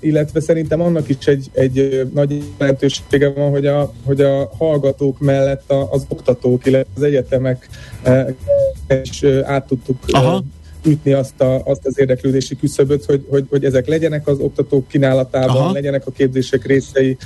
illetve 0.00 0.40
szerintem 0.40 0.80
annak 0.80 1.08
is 1.08 1.26
egy, 1.26 1.50
egy 1.52 2.06
nagy 2.14 2.42
jelentősége 2.58 3.28
van, 3.28 3.50
hogy 3.50 3.66
a, 3.66 3.92
hogy 4.04 4.20
a 4.20 4.50
hallgatók 4.58 5.18
mellett 5.18 5.72
az 5.90 6.04
oktatók, 6.08 6.66
illetve 6.66 6.90
az 6.96 7.02
egyetemek 7.02 7.68
is 9.02 9.24
át 9.44 9.66
tudtuk 9.66 9.98
Aha 10.08 10.44
ütni 10.86 11.12
azt, 11.12 11.40
a, 11.40 11.62
azt 11.64 11.86
az 11.86 11.98
érdeklődési 11.98 12.56
küszöböt, 12.56 13.04
hogy, 13.04 13.26
hogy, 13.28 13.46
hogy 13.50 13.64
ezek 13.64 13.86
legyenek 13.86 14.26
az 14.26 14.38
oktatók 14.38 14.88
kínálatában, 14.88 15.56
Aha. 15.56 15.72
legyenek 15.72 16.06
a 16.06 16.10
képzések 16.10 16.66
részei, 16.66 17.16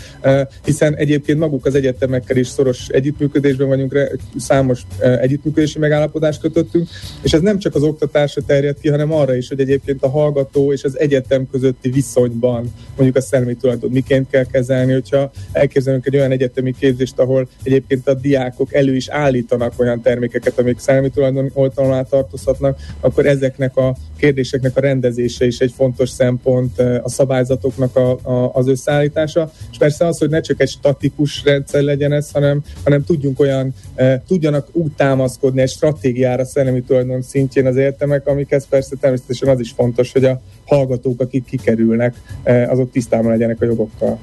hiszen 0.65 0.97
egyébként 0.97 1.39
maguk 1.39 1.67
az 1.67 1.75
egyetemekkel 1.75 2.37
is 2.37 2.49
szoros 2.49 2.89
együttműködésben 2.89 3.69
vagyunk, 3.69 4.19
számos 4.37 4.87
együttműködési 5.21 5.79
megállapodást 5.79 6.41
kötöttünk, 6.41 6.89
és 7.23 7.33
ez 7.33 7.41
nem 7.41 7.59
csak 7.59 7.75
az 7.75 7.83
oktatásra 7.83 8.43
terjed 8.47 8.81
ki, 8.81 8.89
hanem 8.89 9.13
arra 9.13 9.35
is, 9.35 9.49
hogy 9.49 9.61
egyébként 9.61 10.03
a 10.03 10.09
hallgató 10.09 10.73
és 10.73 10.85
az 10.85 10.99
egyetem 10.99 11.49
közötti 11.51 11.91
viszonyban 11.91 12.73
mondjuk 12.97 13.17
a 13.17 13.21
szellemi 13.21 13.55
tulajdon 13.55 13.91
miként 13.91 14.31
kell 14.31 14.45
kezelni, 14.45 14.93
hogyha 14.93 15.31
elképzelünk 15.53 16.07
egy 16.07 16.17
olyan 16.17 16.31
egyetemi 16.31 16.75
képzést, 16.79 17.19
ahol 17.19 17.49
egyébként 17.63 18.09
a 18.09 18.15
diákok 18.15 18.75
elő 18.75 18.95
is 18.95 19.09
állítanak 19.09 19.73
olyan 19.77 20.03
termékeket, 20.03 20.59
amik 20.59 20.79
szellemi 20.79 21.11
tulajdon 21.11 21.51
oltalon 21.55 22.07
tartozhatnak, 22.11 22.79
akkor 23.01 23.27
ezek 23.27 23.50
ezeknek 23.51 23.77
a 23.77 23.97
kérdéseknek 24.17 24.77
a 24.77 24.81
rendezése 24.81 25.47
is 25.47 25.59
egy 25.59 25.73
fontos 25.77 26.09
szempont, 26.09 26.79
a 26.79 27.09
szabályzatoknak 27.09 27.97
a, 27.97 28.11
a, 28.11 28.51
az 28.55 28.69
összeállítása, 28.69 29.51
és 29.71 29.79
persze 29.79 30.07
az, 30.07 30.19
hogy 30.19 30.31
ne 30.31 30.41
csak 30.41 30.61
egy 30.61 30.69
statikus 30.69 31.45
rendszer 31.45 31.83
legyen 31.83 32.13
ez, 32.13 32.31
hanem, 32.31 32.63
hanem 32.85 33.05
tudjunk 33.05 33.41
olyan, 33.41 33.75
e, 33.95 34.23
tudjanak 34.27 34.69
úgy 34.73 34.93
támaszkodni 34.93 35.61
egy 35.61 35.69
stratégiára 35.69 36.45
szellemi 36.45 36.83
tulajdon 36.83 37.23
szintjén 37.23 37.67
az 37.67 37.77
értemek, 37.77 38.27
amikhez 38.27 38.67
persze 38.69 38.97
természetesen 39.01 39.49
az 39.49 39.61
is 39.61 39.71
fontos, 39.71 40.13
hogy 40.13 40.25
a 40.25 40.41
hallgatók, 40.67 41.21
akik 41.21 41.45
kikerülnek, 41.45 42.15
e, 42.43 42.71
azok 42.71 42.91
tisztában 42.91 43.31
legyenek 43.31 43.61
a 43.61 43.65
jogokkal. 43.65 44.19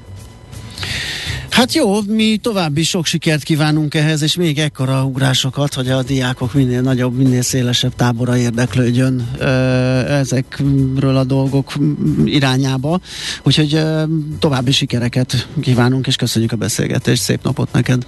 Hát 1.58 1.72
jó, 1.72 2.00
mi 2.06 2.36
további 2.42 2.82
sok 2.82 3.06
sikert 3.06 3.42
kívánunk 3.42 3.94
ehhez, 3.94 4.22
és 4.22 4.36
még 4.36 4.58
ekkora 4.58 5.04
ugrásokat, 5.04 5.74
hogy 5.74 5.88
a 5.88 6.02
diákok 6.02 6.54
minél 6.54 6.80
nagyobb, 6.80 7.16
minél 7.16 7.42
szélesebb 7.42 7.94
tábora 7.94 8.36
érdeklődjön 8.36 9.28
ezekről 10.08 11.16
a 11.16 11.24
dolgok 11.24 11.72
irányába. 12.24 13.00
Úgyhogy 13.42 13.82
további 14.38 14.70
sikereket 14.70 15.48
kívánunk, 15.60 16.06
és 16.06 16.16
köszönjük 16.16 16.52
a 16.52 16.56
beszélgetést. 16.56 17.22
Szép 17.22 17.42
napot 17.42 17.72
neked! 17.72 18.06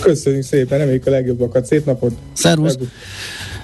Köszönjük 0.00 0.44
szépen, 0.44 0.78
reméljük 0.78 1.06
a 1.06 1.10
legjobbakat. 1.10 1.66
Szép 1.66 1.84
napot! 1.84 2.12
Szervusz! 2.32 2.70
Szervusz. 2.70 2.88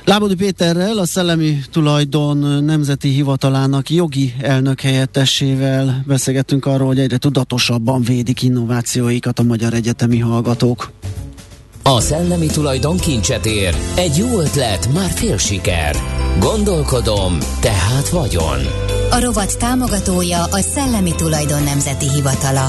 Lábodi 0.08 0.34
Péterrel, 0.34 0.98
a 0.98 1.06
Szellemi 1.06 1.58
Tulajdon 1.70 2.64
Nemzeti 2.64 3.08
Hivatalának 3.08 3.90
jogi 3.90 4.34
elnök 4.40 4.80
helyettessével 4.80 6.04
beszélgettünk 6.06 6.66
arról, 6.66 6.86
hogy 6.86 6.98
egyre 6.98 7.16
tudatosabban 7.16 8.02
védik 8.02 8.42
innovációikat 8.42 9.38
a 9.38 9.42
magyar 9.42 9.74
egyetemi 9.74 10.18
hallgatók. 10.18 10.90
A 11.82 12.00
szellemi 12.00 12.46
tulajdon 12.46 12.96
kincset 12.96 13.46
ér. 13.46 13.74
Egy 13.96 14.16
jó 14.16 14.40
ötlet, 14.40 14.92
már 14.92 15.10
fél 15.10 15.36
siker. 15.36 15.96
Gondolkodom, 16.38 17.38
tehát 17.60 18.08
vagyon. 18.08 18.58
A 19.10 19.20
rovat 19.20 19.58
támogatója 19.58 20.42
a 20.42 20.60
Szellemi 20.60 21.14
Tulajdon 21.16 21.62
Nemzeti 21.62 22.08
Hivatala. 22.10 22.68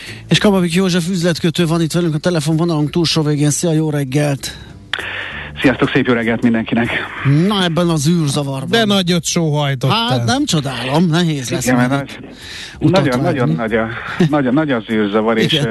És 0.31 0.37
Kababik 0.37 0.73
József 0.73 1.09
üzletkötő 1.09 1.67
van 1.67 1.81
itt 1.81 1.91
velünk 1.91 2.13
a 2.15 2.17
telefonvonalunk 2.17 2.89
túlsó 2.89 3.21
végén. 3.21 3.49
Szia, 3.49 3.71
jó 3.71 3.89
reggelt! 3.89 4.70
Sziasztok, 5.61 5.89
szép 5.89 6.07
jó 6.07 6.13
reggelt 6.13 6.41
mindenkinek! 6.41 6.89
Na 7.47 7.63
ebben 7.63 7.89
az 7.89 8.09
űrzavarban. 8.09 8.69
De 8.69 8.85
nagyot 8.85 9.23
sóhajtottál. 9.23 10.09
Hát 10.09 10.25
nem 10.25 10.45
csodálom, 10.45 11.05
nehéz 11.05 11.49
lesz. 11.49 11.65
Igen, 11.65 11.89
nagy, 11.89 12.19
nagyon, 12.79 13.19
nagyon, 13.19 13.49
nagy 13.49 13.75
a, 13.75 13.87
nagyon 14.29 14.53
nagy 14.53 14.71
az 14.71 14.83
űrzavar, 14.91 15.37
és, 15.37 15.61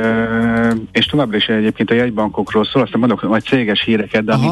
és 0.93 1.07
továbbra 1.07 1.37
is 1.37 1.47
egyébként 1.47 1.91
a 1.91 1.95
jegybankokról 1.95 2.65
szól, 2.65 2.83
aztán 2.83 3.01
mondok 3.01 3.23
majd 3.23 3.43
céges 3.43 3.83
híreket, 3.85 4.25
de 4.25 4.33
ami, 4.33 4.49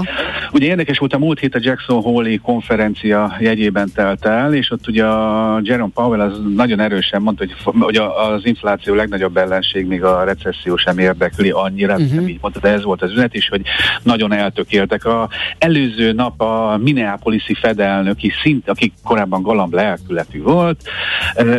ugye 0.52 0.66
érdekes 0.66 0.98
volt 0.98 1.12
a 1.12 1.18
múlt 1.18 1.38
hét 1.38 1.54
a 1.54 1.58
Jackson 1.62 2.02
Hole 2.02 2.36
konferencia 2.36 3.36
jegyében 3.40 3.90
telt 3.94 4.26
el, 4.26 4.54
és 4.54 4.70
ott 4.70 4.88
ugye 4.88 5.04
a 5.04 5.60
Jerome 5.62 5.92
Powell 5.94 6.20
az 6.20 6.40
nagyon 6.54 6.80
erősen 6.80 7.22
mondta, 7.22 7.44
hogy, 7.44 7.74
hogy 7.80 7.96
a- 7.96 8.32
az 8.32 8.46
infláció 8.46 8.94
legnagyobb 8.94 9.36
ellenség, 9.36 9.86
még 9.86 10.04
a 10.04 10.24
recesszió 10.24 10.76
sem 10.76 10.98
érdekli 10.98 11.50
annyira, 11.50 11.94
uh-huh. 11.94 12.12
nem 12.12 12.28
így 12.28 12.38
mondta, 12.40 12.60
de 12.60 12.68
ez 12.68 12.82
volt 12.84 13.02
az 13.02 13.10
üzenet 13.10 13.34
is, 13.34 13.48
hogy 13.48 13.62
nagyon 14.02 14.32
eltökéltek. 14.32 15.04
A 15.04 15.27
előző 15.58 16.12
nap 16.12 16.40
a 16.40 16.78
Minneapolis-i 16.82 17.54
fedelnöki 17.54 18.32
szint, 18.42 18.68
aki 18.68 18.92
korábban 19.04 19.42
galamb 19.42 19.74
lelkületű 19.74 20.42
volt, 20.42 20.82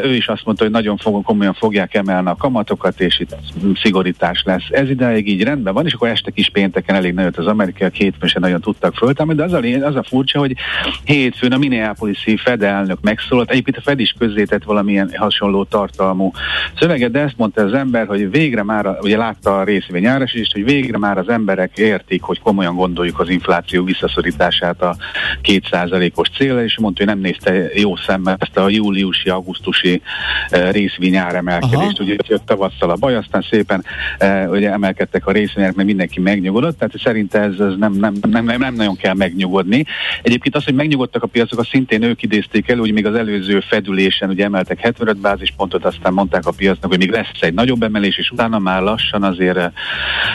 ő 0.03 0.15
is 0.15 0.28
azt 0.28 0.45
mondta, 0.45 0.63
hogy 0.63 0.74
nagyon 0.74 0.97
fog, 0.97 1.24
komolyan 1.24 1.53
fogják 1.53 1.93
emelni 1.93 2.30
a 2.30 2.36
kamatokat, 2.36 3.01
és 3.01 3.20
itt 3.20 3.36
szigorítás 3.82 4.43
lesz. 4.45 4.65
Ez 4.70 4.89
idáig 4.89 5.28
így 5.30 5.43
rendben 5.43 5.74
van, 5.74 5.86
és 5.86 5.93
akkor 5.93 6.07
este 6.07 6.32
kis 6.32 6.49
pénteken 6.49 6.95
elég 6.95 7.13
nagyot 7.13 7.38
az 7.38 7.47
amerikaiak, 7.47 7.93
hétfőn 7.93 8.30
sem 8.30 8.41
nagyon 8.41 8.61
tudtak 8.61 8.95
föltámadni, 8.95 9.41
de 9.41 9.55
az 9.55 9.63
a, 9.63 9.86
az 9.88 9.95
a 9.95 10.03
furcsa, 10.03 10.39
hogy 10.39 10.55
hétfőn 11.03 11.51
a 11.51 11.57
Minneapolis-i 11.57 12.38
fedelnök 12.38 13.01
megszólalt, 13.01 13.49
egyébként 13.49 13.78
a 13.78 13.82
Fed 13.82 13.99
is 13.99 14.15
közzétett 14.17 14.63
valamilyen 14.63 15.11
hasonló 15.15 15.63
tartalmú 15.63 16.32
szöveget, 16.80 17.11
de 17.11 17.20
ezt 17.20 17.38
mondta 17.38 17.61
az 17.61 17.74
ember, 17.74 18.07
hogy 18.07 18.32
végre 18.32 18.63
már, 18.63 18.97
ugye 19.01 19.17
látta 19.17 19.57
a 19.57 19.63
részvény 19.63 20.05
árasítást, 20.05 20.53
hogy 20.53 20.63
végre 20.63 20.97
már 20.97 21.17
az 21.17 21.30
emberek 21.30 21.78
értik, 21.78 22.22
hogy 22.22 22.39
komolyan 22.39 22.76
gondoljuk 22.76 23.20
az 23.20 23.30
infláció 23.50 23.84
visszaszorítását 23.84 24.82
a 24.82 24.95
2%-os 25.43 26.30
célra, 26.38 26.64
és 26.64 26.78
mondta, 26.80 27.04
hogy 27.04 27.14
nem 27.14 27.24
nézte 27.24 27.70
jó 27.74 27.95
szemmel 27.95 28.38
ezt 28.39 28.58
a 28.58 28.70
júliusi, 28.70 29.30
augusztusi 29.30 30.02
eh, 30.50 30.72
részvény 30.72 31.16
áremelkedést. 31.16 32.00
Ugye 32.00 32.16
jött 32.28 32.45
tavasszal 32.45 32.89
a 32.89 32.95
baj, 32.95 33.16
aztán 33.16 33.45
szépen 33.50 33.86
eh, 34.18 34.50
ugye 34.50 34.72
emelkedtek 34.72 35.28
a 35.28 35.32
részvények, 35.32 35.76
mert 35.76 35.88
mindenki 35.88 36.20
megnyugodott, 36.20 36.78
tehát 36.78 36.93
szerinte 37.04 37.39
ez, 37.39 37.60
ez 37.60 37.76
nem, 37.78 37.93
nem, 37.93 38.14
nem, 38.30 38.45
nem, 38.45 38.60
nem 38.60 38.74
nagyon 38.74 38.95
kell 38.95 39.14
megnyugodni. 39.14 39.86
Egyébként 40.22 40.56
az, 40.56 40.64
hogy 40.64 40.74
megnyugodtak 40.74 41.24
a 41.24 41.28
piacok, 41.28 41.60
azt 41.60 41.70
szintén 41.70 42.04
ők 42.04 42.22
idézték 42.22 42.70
el, 42.70 42.80
úgy 42.80 42.91
még 42.91 43.06
az 43.06 43.16
előző 43.16 43.60
fedülésen 43.60 44.30
ugye 44.30 44.43
emeltek 44.43 44.80
75 44.80 45.18
bázispontot, 45.18 45.86
aztán 45.86 46.14
mondták 46.14 46.45
a 46.45 46.52
piacnak, 46.52 46.89
hogy 46.89 47.00
még 47.00 47.12
lesz 47.12 47.28
egy 47.39 47.54
nagyobb 47.54 47.84
emelés, 47.84 48.18
és 48.18 48.32
utána 48.32 48.60
már 48.60 48.82
lassan 48.82 49.24
azért 49.24 49.58
e, 49.58 49.72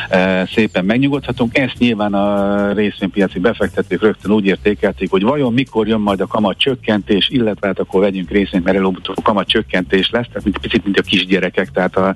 e, 0.09 0.47
szépen 0.55 0.85
megnyugodhatunk. 0.85 1.59
Ezt 1.59 1.79
nyilván 1.79 2.15
a 2.15 2.73
részvénypiaci 3.05 3.39
befektetők 3.39 4.03
rögtön 4.03 4.33
úgy 4.33 4.47
értékelték, 4.47 5.11
hogy 5.11 5.23
vajon 5.23 5.53
mikor 5.53 5.89
jön 5.89 6.01
majd 6.01 6.21
a 6.21 6.27
kamat 6.27 6.59
csökkentés, 6.59 7.29
illetve 7.29 7.67
hát 7.67 7.79
akkor 7.79 8.01
vegyünk 8.01 8.31
részvényt, 8.31 8.65
mert 8.65 8.77
előbb-utóbb 8.77 9.23
kamat 9.23 9.49
csökkentés 9.49 10.11
lesz, 10.11 10.27
tehát 10.27 10.45
mint, 10.45 10.59
picit 10.59 10.85
mint 10.85 10.99
a 10.99 11.03
kisgyerekek, 11.03 11.71
tehát 11.71 11.97
a 11.97 12.15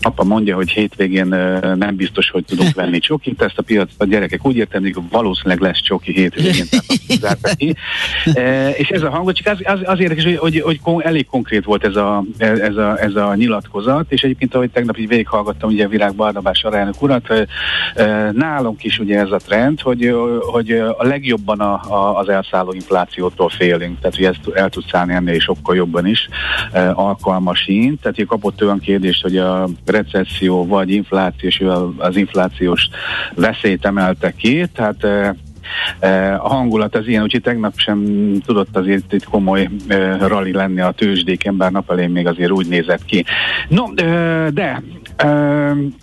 apa 0.00 0.24
mondja, 0.24 0.54
hogy 0.54 0.70
hétvégén 0.70 1.32
e, 1.32 1.74
nem 1.74 1.96
biztos, 1.96 2.30
hogy 2.30 2.44
tudunk 2.44 2.74
venni 2.80 2.98
csokit, 2.98 3.42
ezt 3.42 3.58
a 3.58 3.62
piac, 3.62 3.90
a 3.98 4.04
gyerekek 4.04 4.46
úgy 4.46 4.56
értenek, 4.56 4.94
hogy 4.94 5.04
valószínűleg 5.10 5.60
lesz 5.60 5.80
csoki 5.82 6.12
hétvégén, 6.12 6.66
tehát 7.20 7.54
ki. 7.56 7.74
E, 8.34 8.70
és 8.70 8.88
ez 8.88 9.02
a 9.02 9.10
hangot, 9.10 9.36
csak 9.36 9.52
az, 9.52 9.60
az, 9.64 9.80
az 9.84 10.00
érdekes, 10.00 10.24
hogy, 10.24 10.36
hogy, 10.36 10.78
hogy 10.80 11.02
elég 11.02 11.26
konkrét 11.26 11.64
volt 11.64 11.84
ez 11.84 11.96
a, 11.96 12.24
ez, 12.38 12.76
a, 12.76 13.00
ez 13.00 13.14
a 13.14 13.34
nyilatkozat, 13.34 14.12
és 14.12 14.22
egyébként 14.22 14.54
ahogy 14.54 14.70
tegnap 14.70 14.98
így 14.98 15.08
végighallgattam 15.08 15.70
ugye 15.70 15.88
Virág 15.88 16.14
Barnabás 16.14 16.64
alelnök 16.64 17.02
urat, 17.02 17.30
e, 17.30 17.46
e, 17.94 18.30
nálunk 18.32 18.84
is 18.84 18.98
ugye 18.98 19.18
ez 19.18 19.30
a 19.30 19.36
trend, 19.36 19.80
hogy, 19.80 20.05
hogy 20.50 20.70
a 20.70 21.04
legjobban 21.04 21.60
a, 21.60 21.72
a, 21.72 22.18
az 22.18 22.28
elszálló 22.28 22.72
inflációtól 22.72 23.48
félünk, 23.48 24.00
tehát 24.00 24.16
hogy 24.16 24.24
ezt 24.24 24.48
el 24.54 24.68
tudsz 24.68 24.94
állni 24.94 25.12
ennél 25.12 25.38
sokkal 25.38 25.76
jobban 25.76 26.06
is 26.06 26.28
e, 26.72 26.90
alkalmasint, 26.90 28.00
tehát 28.00 28.16
hogy 28.16 28.26
kapott 28.26 28.62
olyan 28.62 28.78
kérdést, 28.78 29.22
hogy 29.22 29.36
a 29.36 29.68
recesszió 29.86 30.66
vagy 30.66 30.90
infláció, 30.90 31.48
és 31.48 31.64
az 31.96 32.16
inflációs 32.16 32.88
veszélyt 33.34 33.84
emelte 33.84 34.30
ki, 34.30 34.66
tehát 34.74 35.04
e, 35.04 35.34
A 36.38 36.48
hangulat 36.48 36.94
az 36.94 37.06
ilyen, 37.06 37.22
úgyhogy 37.22 37.42
tegnap 37.42 37.72
sem 37.76 38.00
tudott 38.44 38.76
azért 38.76 39.12
itt 39.12 39.24
komoly 39.24 39.68
rally 40.20 40.52
lenni 40.52 40.80
a 40.80 40.90
tőzsdéken, 40.90 41.56
bár 41.56 41.72
nap 41.72 41.90
elején 41.90 42.10
még 42.10 42.26
azért 42.26 42.50
úgy 42.50 42.66
nézett 42.66 43.04
ki. 43.04 43.24
No, 43.68 43.84
de 44.52 44.82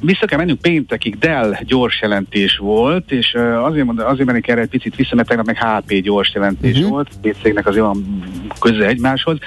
vissza 0.01 0.26
kell 0.26 0.38
mennünk 0.38 0.61
péntekig, 0.61 1.18
Dell 1.18 1.55
gyors 1.61 2.01
jelentés 2.01 2.57
volt, 2.57 3.11
és 3.11 3.38
azért, 3.64 3.86
mond, 3.86 3.99
azért 3.99 4.28
mennék 4.28 4.47
erre 4.47 4.61
egy 4.61 4.70
picit 4.70 4.95
vissza, 4.95 5.16
mert 5.16 5.28
tegnap 5.28 5.45
meg 5.45 5.57
HP 5.57 6.01
gyors 6.01 6.34
jelentés 6.34 6.76
uh-huh. 6.76 6.89
volt, 6.89 7.09
két 7.22 7.36
cégnek 7.41 7.68
az 7.68 7.76
olyan 7.76 8.24
köze 8.59 8.86
egymáshoz. 8.86 9.38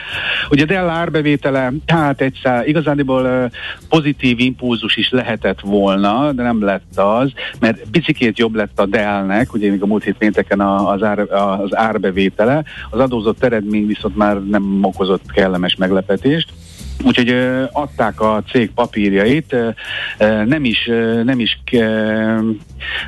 Ugye 0.51 0.65
Dell 0.65 0.89
árbevétele, 0.89 1.73
hát 1.87 2.21
egyszer 2.21 2.69
igazániból 2.69 3.29
e, 3.29 3.51
pozitív 3.89 4.41
impulzus 4.41 4.97
is 4.97 5.11
lehetett 5.11 5.61
volna, 5.61 6.33
de 6.33 6.43
nem 6.43 6.65
lett 6.65 6.99
az, 6.99 7.33
mert 7.61 7.83
picikét 7.91 8.39
jobb 8.39 8.55
lett 8.55 8.81
a 8.81 8.87
Dellnek, 8.87 9.53
ugye 9.53 9.71
még 9.71 9.83
a 9.83 9.87
múlt 9.87 10.05
hét 10.05 10.17
pénteken 10.17 10.61
az, 10.61 11.03
ár, 11.03 11.19
az 11.19 11.77
árbevétele, 11.77 12.65
az 12.91 12.99
adózott 12.99 13.45
eredmény 13.45 13.87
viszont 13.87 14.17
már 14.17 14.43
nem 14.43 14.79
okozott 14.83 15.33
kellemes 15.33 15.77
meglepetést. 15.77 16.49
Úgyhogy 17.05 17.31
ö, 17.31 17.65
adták 17.73 18.21
a 18.21 18.43
cég 18.51 18.71
papírjait, 18.71 19.53
ö, 20.19 20.45
nem 20.45 20.65
is, 20.65 20.87
ö, 20.89 21.23
nem 21.23 21.41
is, 21.41 21.59
ö, 21.73 21.79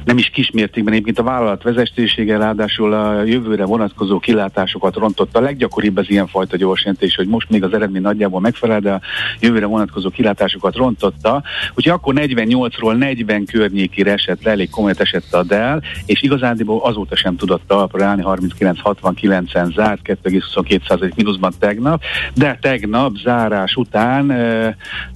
nem 0.04 0.18
is 0.18 0.30
kismértékben, 0.34 0.92
egyébként 0.92 1.18
a 1.18 1.22
vállalat 1.22 1.62
vezetősége 1.62 2.36
ráadásul 2.36 2.92
a 2.92 3.22
jövőre 3.22 3.64
vonatkozó 3.64 4.18
kilátásokat 4.18 4.96
rontotta. 4.96 5.38
A 5.38 5.42
leggyakoribb 5.42 5.96
az 5.96 6.10
ilyenfajta 6.10 6.56
gyorsjelentés, 6.56 7.14
hogy 7.14 7.26
most 7.26 7.50
még 7.50 7.64
az 7.64 7.72
eredmény 7.72 8.02
nagyjából 8.02 8.40
megfelel, 8.40 8.80
de 8.80 8.92
a 8.92 9.00
jövőre 9.40 9.66
vonatkozó 9.66 10.10
kilátásokat 10.10 10.76
rontotta. 10.76 11.42
Úgyhogy 11.74 11.92
akkor 11.92 12.14
48-ról 12.16 12.96
40 12.96 13.44
környékére 13.44 14.12
esett 14.12 14.42
le, 14.42 14.50
elég 14.50 14.70
komolyat 14.70 15.00
esett 15.00 15.34
a 15.34 15.42
Dell, 15.42 15.80
és 16.06 16.22
igazándiból 16.22 16.80
azóta 16.82 17.16
sem 17.16 17.36
tudott 17.36 17.62
talpra 17.66 18.04
állni, 18.04 18.22
39-69-en 18.24 19.74
zárt, 19.74 20.00
2,22% 20.04 21.14
mínuszban 21.14 21.52
tegnap, 21.58 22.02
de 22.34 22.58
tegnap 22.60 23.16
zárás 23.16 23.76
után 23.78 24.26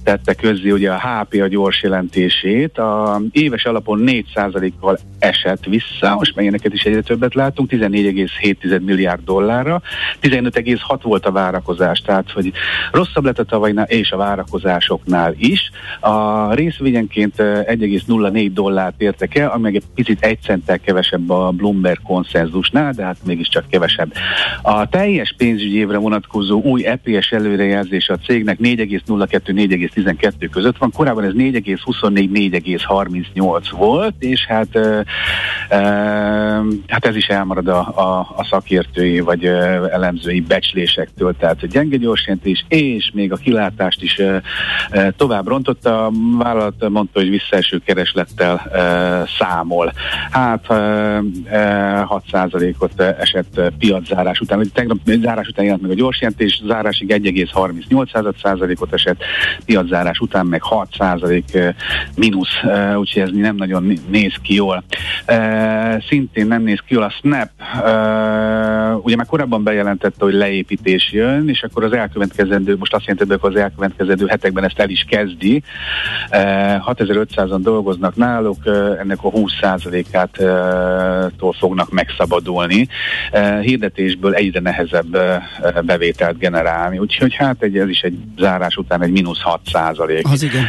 tette 0.03 0.33
közzé 0.33 0.71
ugye 0.71 0.91
a 0.91 0.99
HP 0.99 1.41
a 1.41 1.47
gyors 1.47 1.81
jelentését, 1.83 2.77
a 2.77 3.21
éves 3.31 3.65
alapon 3.65 4.03
4%-kal 4.05 4.97
esett 5.23 5.65
vissza, 5.65 6.15
most 6.15 6.35
meg 6.35 6.43
ilyeneket 6.43 6.73
is 6.73 6.83
egyre 6.83 7.01
többet 7.01 7.33
látunk, 7.33 7.71
14,7 7.71 8.81
milliárd 8.81 9.23
dollárra, 9.23 9.81
15,6 10.21 10.99
volt 11.01 11.25
a 11.25 11.31
várakozás, 11.31 11.99
tehát 11.99 12.31
hogy 12.31 12.51
rosszabb 12.91 13.25
lett 13.25 13.39
a 13.39 13.43
tavalynál 13.43 13.85
és 13.85 14.11
a 14.11 14.17
várakozásoknál 14.17 15.33
is. 15.37 15.71
A 15.99 16.53
részvényenként 16.53 17.39
eh, 17.39 17.63
1,04 17.65 18.49
dollárt 18.53 19.01
értek 19.01 19.37
el, 19.37 19.49
ami 19.49 19.75
egy 19.75 19.83
picit 19.95 20.23
egy 20.23 20.41
centtel 20.41 20.79
kevesebb 20.79 21.29
a 21.29 21.51
Bloomberg 21.51 22.01
konszenzusnál, 22.01 22.91
de 22.91 23.03
hát 23.03 23.17
mégiscsak 23.25 23.65
kevesebb. 23.69 24.13
A 24.61 24.89
teljes 24.89 25.33
pénzügyi 25.37 25.77
évre 25.77 25.97
vonatkozó 25.97 26.61
új 26.61 26.85
EPS 26.85 27.31
előrejelzés 27.31 28.09
a 28.09 28.17
cégnek 28.17 28.57
4,02-4,12 28.61 30.47
között 30.51 30.77
van, 30.77 30.91
korábban 30.91 31.23
ez 31.23 31.33
4,24-4,38 31.37 33.63
volt, 33.71 34.15
és 34.19 34.45
hát, 34.45 34.79
hát 36.87 37.05
ez 37.05 37.15
is 37.15 37.27
elmarad 37.27 37.67
a, 37.67 37.79
a, 37.79 38.33
a 38.35 38.45
szakértői 38.49 39.19
vagy 39.19 39.45
elemzői 39.91 40.41
becslésektől, 40.41 41.35
tehát 41.37 41.67
gyenge 41.67 41.97
gyorsjelentés 41.97 42.65
és 42.67 43.11
még 43.13 43.31
a 43.31 43.35
kilátást 43.35 44.01
is 44.01 44.21
tovább 45.17 45.47
rontotta. 45.47 46.05
A 46.05 46.11
vállalat 46.37 46.89
mondta, 46.89 47.19
hogy 47.19 47.29
visszaeső 47.29 47.81
kereslettel 47.85 48.61
számol. 49.39 49.93
Hát 50.31 50.69
e, 50.69 50.75
e, 51.45 52.07
6%-ot 52.09 53.01
esett 53.01 53.61
piaczárás 53.77 54.39
után, 54.39 54.57
hogy 54.57 54.71
tegnap 54.73 54.97
zárás 55.05 55.47
után 55.47 55.65
jelent 55.65 55.81
meg 55.81 55.91
a 55.91 55.95
gyorsjelentés, 55.95 56.61
zárásig 56.65 57.13
1,38%-ot 57.13 58.93
esett, 58.93 59.23
piaczárás 59.65 60.19
után 60.19 60.45
meg 60.45 60.61
6% 60.69 61.75
mínusz, 62.15 62.63
úgyhogy 62.95 63.21
ez 63.21 63.29
nem 63.33 63.55
nagyon 63.55 63.83
né- 63.83 64.09
néz 64.09 64.33
ki 64.41 64.53
jól. 64.53 64.83
Szintén 66.07 66.47
nem 66.47 66.63
néz 66.63 66.79
ki 66.87 66.93
jól 66.93 67.03
a 67.03 67.09
Snap, 67.09 67.49
ugye 69.03 69.15
már 69.15 69.25
korábban 69.25 69.63
bejelentette, 69.63 70.23
hogy 70.23 70.33
leépítés 70.33 71.11
jön, 71.11 71.49
és 71.49 71.63
akkor 71.63 71.83
az 71.83 71.93
elkövetkezendő, 71.93 72.75
most 72.79 72.93
azt 72.93 73.05
jelenti, 73.05 73.37
hogy 73.39 73.55
az 73.55 73.61
elkövetkezendő 73.61 74.25
hetekben 74.25 74.63
ezt 74.63 74.79
el 74.79 74.89
is 74.89 75.05
kezdi. 75.09 75.63
E, 76.29 76.83
6500-an 76.87 77.59
dolgoznak 77.61 78.15
náluk, 78.15 78.57
ennek 78.99 79.17
a 79.21 79.29
20%-át 79.31 80.37
e, 80.37 81.29
tól 81.37 81.53
fognak 81.53 81.91
megszabadulni. 81.91 82.87
Hirdetésből 83.61 84.33
egyre 84.33 84.59
nehezebb 84.59 85.17
bevételt 85.81 86.37
generálni, 86.37 86.97
úgyhogy 86.97 87.35
hát 87.35 87.61
egy, 87.63 87.77
ez 87.77 87.89
is 87.89 88.01
egy 88.01 88.17
zárás 88.37 88.75
után 88.75 89.03
egy 89.03 89.11
mínusz 89.11 89.41
6 89.41 89.59
százalék. 89.71 90.27
Az 90.27 90.43
igen. 90.43 90.63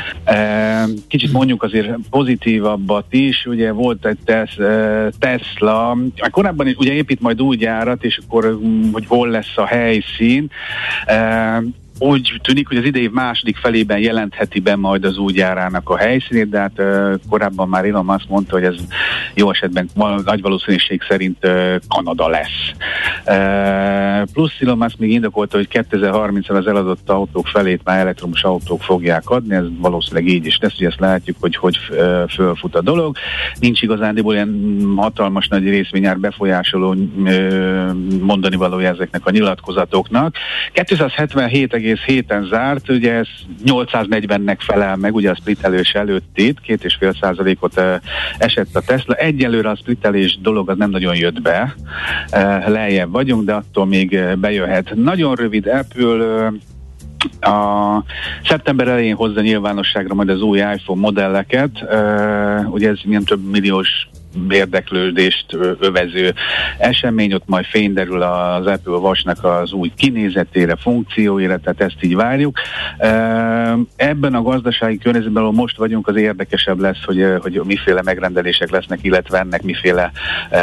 Kicsit 1.08 1.32
mondjuk 1.32 1.62
azért 1.62 1.88
pozitívabbat 2.10 3.06
is, 3.10 3.46
ugye 3.46 3.72
volt 3.72 4.06
egy 4.06 4.18
Tesla, 5.18 5.96
korábban 6.30 6.66
is 6.66 6.74
ugye 6.76 6.92
épít 6.92 7.20
majd 7.20 7.42
új 7.42 7.56
gyárat, 7.56 8.04
és 8.04 8.20
akkor 8.24 8.58
mm, 8.64 8.92
hogy 8.92 9.06
hol 9.06 9.28
lesz 9.28 9.56
a 9.56 9.66
helyszín, 9.66 10.50
úgy 11.98 12.40
tűnik, 12.42 12.68
hogy 12.68 12.76
az 12.76 12.84
idei 12.84 13.10
második 13.12 13.56
felében 13.56 13.98
jelentheti 13.98 14.60
be 14.60 14.76
majd 14.76 15.04
az 15.04 15.18
új 15.18 15.32
gyárának 15.32 15.88
a 15.88 15.96
helyszínét, 15.96 16.48
de 16.48 16.58
hát 16.58 16.82
korábban 17.28 17.68
már 17.68 17.84
Elon 17.84 18.04
Musk 18.04 18.28
mondta, 18.28 18.54
hogy 18.54 18.64
ez 18.64 18.74
jó 19.34 19.50
esetben 19.50 19.88
nagy 20.24 20.40
valószínűség 20.40 21.02
szerint 21.08 21.48
Kanada 21.88 22.28
lesz. 22.28 22.72
Plusz 24.32 24.60
Elon 24.60 24.78
Musk 24.78 24.98
még 24.98 25.10
indokolta, 25.10 25.56
hogy 25.56 25.68
2030-ra 25.70 26.56
az 26.58 26.66
eladott 26.66 27.10
autók 27.10 27.46
felét 27.46 27.80
már 27.84 27.98
elektromos 27.98 28.42
autók 28.42 28.82
fogják 28.82 29.30
adni, 29.30 29.54
ez 29.54 29.64
valószínűleg 29.78 30.28
így 30.28 30.46
is 30.46 30.58
lesz, 30.60 30.76
hogy 30.76 30.86
ezt 30.86 31.00
látjuk, 31.00 31.36
hogy 31.40 31.56
hogy 31.56 31.78
fölfut 32.28 32.74
a 32.74 32.82
dolog. 32.82 33.16
Nincs 33.60 33.82
igazándiból 33.82 34.34
ilyen 34.34 34.76
hatalmas 34.96 35.48
nagy 35.48 35.68
részvényár 35.68 36.18
befolyásoló 36.18 36.94
mondani 38.20 38.56
valója 38.56 38.88
ezeknek 38.88 39.26
a 39.26 39.30
nyilatkozatoknak. 39.30 40.36
277 40.72 41.72
2,7-en 41.84 42.48
zárt, 42.48 42.88
ugye 42.88 43.12
ez 43.12 43.26
840-nek 43.64 44.56
felel 44.58 44.96
meg, 44.96 45.14
ugye 45.14 45.30
a 45.30 45.34
splittelős 45.34 45.92
előttét, 45.92 46.60
két 46.60 46.84
és 46.84 46.94
fél 46.94 47.16
százalékot 47.20 47.80
esett 48.38 48.76
a 48.76 48.80
Tesla. 48.80 49.14
Egyelőre 49.14 49.68
a 49.68 49.76
splittelés 49.76 50.38
dolog 50.42 50.70
az 50.70 50.76
nem 50.76 50.90
nagyon 50.90 51.16
jött 51.16 51.42
be, 51.42 51.74
lejjebb 52.66 53.10
vagyunk, 53.10 53.44
de 53.44 53.52
attól 53.52 53.86
még 53.86 54.20
bejöhet. 54.38 54.94
Nagyon 54.94 55.34
rövid 55.34 55.66
Apple 55.66 56.52
a 57.40 58.02
szeptember 58.44 58.88
elején 58.88 59.14
hozza 59.14 59.40
nyilvánosságra 59.40 60.14
majd 60.14 60.28
az 60.28 60.42
új 60.42 60.58
iPhone 60.58 61.00
modelleket, 61.00 61.84
ugye 62.66 62.88
ez 62.88 62.98
milyen 63.04 63.24
több 63.24 63.50
milliós 63.50 64.08
érdeklődést 64.50 65.46
övező 65.78 66.34
esemény, 66.78 67.32
ott 67.32 67.46
majd 67.46 67.64
fényderül 67.64 68.22
az 68.22 68.66
Apple 68.66 68.96
Watch-nak 68.96 69.44
az 69.44 69.72
új 69.72 69.92
kinézetére, 69.96 70.76
funkcióira, 70.76 71.58
tehát 71.58 71.80
ezt 71.80 72.02
így 72.02 72.14
várjuk. 72.14 72.58
Ebben 73.96 74.34
a 74.34 74.42
gazdasági 74.42 74.98
környezetben, 74.98 75.42
ahol 75.42 75.54
most 75.54 75.76
vagyunk, 75.76 76.08
az 76.08 76.16
érdekesebb 76.16 76.80
lesz, 76.80 77.04
hogy, 77.04 77.24
hogy 77.40 77.60
miféle 77.64 78.02
megrendelések 78.02 78.70
lesznek, 78.70 78.98
illetve 79.02 79.38
ennek 79.38 79.62
miféle 79.62 80.12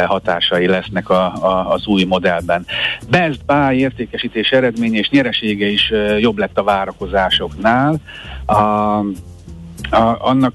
hatásai 0.06 0.66
lesznek 0.66 1.10
a, 1.10 1.24
a, 1.34 1.72
az 1.72 1.86
új 1.86 2.04
modellben. 2.04 2.66
Best 3.10 3.44
Buy 3.44 3.78
értékesítés 3.78 4.50
eredménye 4.50 4.98
és 4.98 5.08
nyeresége 5.08 5.66
is 5.66 5.92
jobb 6.18 6.38
lett 6.38 6.58
a 6.58 6.62
várakozásoknál. 6.62 7.96
A, 8.46 9.00
a, 9.92 10.16
annak 10.18 10.54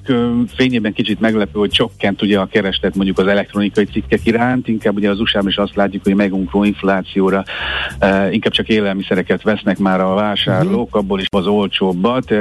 fényében 0.56 0.94
kicsit 0.94 1.20
meglepő, 1.20 1.60
hogy 1.60 1.70
csökkent 1.70 2.22
ugye 2.22 2.40
a 2.40 2.46
kereslet 2.46 2.96
mondjuk 2.96 3.20
az 3.20 3.28
elektronikai 3.28 3.86
cikkek 3.86 4.20
iránt, 4.24 4.68
inkább 4.68 4.96
ugye 4.96 5.10
az 5.10 5.20
usa 5.20 5.42
is 5.46 5.58
azt 5.58 5.76
látjuk, 5.76 6.04
hogy 6.04 6.16
megunkró 6.16 6.64
inflációra 6.64 7.44
e, 8.00 8.32
inkább 8.32 8.52
csak 8.52 8.68
élelmiszereket 8.68 9.44
vesznek 9.44 9.78
már 9.78 10.02
a 10.02 10.14
vásárlók, 10.14 10.86
uh-huh. 10.86 11.02
abból 11.02 11.20
is 11.20 11.28
az 11.30 11.48
olcsóbbat. 11.48 12.32
E, 12.32 12.38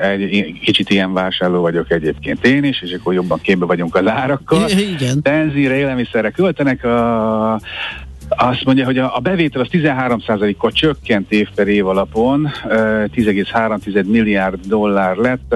egy, 0.00 0.58
kicsit 0.60 0.90
ilyen 0.90 1.12
vásárló 1.12 1.60
vagyok 1.60 1.90
egyébként 1.90 2.46
én 2.46 2.64
is, 2.64 2.82
és 2.82 2.92
akkor 2.92 3.14
jobban 3.14 3.40
képbe 3.40 3.64
vagyunk 3.66 3.94
az 3.94 4.06
árakkal. 4.06 4.68
Igen. 4.68 5.18
Benzínre, 5.22 5.76
élelmiszerre 5.76 6.30
költenek, 6.30 6.84
a, 6.84 7.60
azt 8.28 8.64
mondja, 8.64 8.84
hogy 8.84 8.98
a, 8.98 9.18
bevétel 9.22 9.60
az 9.60 9.68
13%-kal 9.72 10.70
csökkent 10.70 11.32
év 11.32 11.48
per 11.54 11.68
év 11.68 11.86
alapon, 11.86 12.48
10,3 12.68 14.06
milliárd 14.06 14.58
dollár 14.66 15.16
lett, 15.16 15.54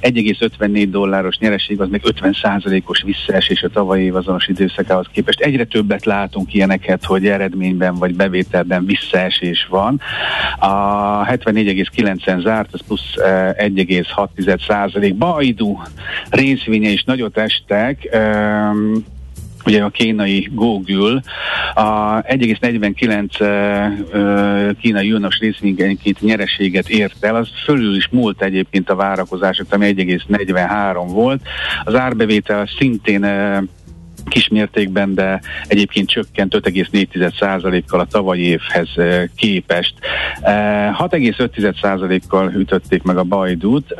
1,54 0.00 0.86
dolláros 0.90 1.38
nyereség 1.38 1.80
az 1.80 1.88
meg 1.88 2.00
50%-os 2.04 3.02
visszaesés 3.02 3.62
a 3.62 3.68
tavalyi 3.68 4.04
év 4.04 4.14
azonos 4.16 4.48
időszakához 4.48 5.06
képest. 5.12 5.40
Egyre 5.40 5.64
többet 5.64 6.04
látunk 6.04 6.54
ilyeneket, 6.54 7.04
hogy 7.04 7.26
eredményben 7.26 7.94
vagy 7.94 8.14
bevételben 8.14 8.86
visszaesés 8.86 9.66
van. 9.70 10.00
A 10.58 11.24
74,9-en 11.24 12.42
zárt, 12.42 12.68
az 12.72 12.80
plusz 12.86 13.14
1,6%. 13.16 15.14
Baidu 15.18 15.78
részvénye 16.30 16.88
is 16.88 17.04
nagyot 17.04 17.38
estek, 17.38 18.08
ugye 19.66 19.82
a 19.82 19.88
kínai 19.88 20.48
Google 20.52 21.22
a 21.74 22.20
1,49 22.22 24.76
kínai 24.80 25.06
júnos 25.06 25.38
részvényenként 25.38 26.20
nyereséget 26.20 26.88
ért 26.88 27.24
el, 27.24 27.36
az 27.36 27.48
fölül 27.64 27.96
is 27.96 28.08
múlt 28.10 28.42
egyébként 28.42 28.90
a 28.90 28.94
várakozások, 28.94 29.66
ami 29.70 29.94
1,43 29.96 31.04
volt. 31.06 31.40
Az 31.84 31.94
árbevétel 31.94 32.68
szintén 32.78 33.24
kismértékben, 34.28 35.14
de 35.14 35.40
egyébként 35.66 36.08
csökkent 36.08 36.54
5,4%-kal 36.54 38.00
a 38.00 38.04
tavalyi 38.04 38.42
évhez 38.42 38.88
képest. 39.36 39.94
6,5%-kal 40.42 42.52
ütötték 42.56 43.02
meg 43.02 43.16
a 43.16 43.22
Bajdút. 43.22 43.94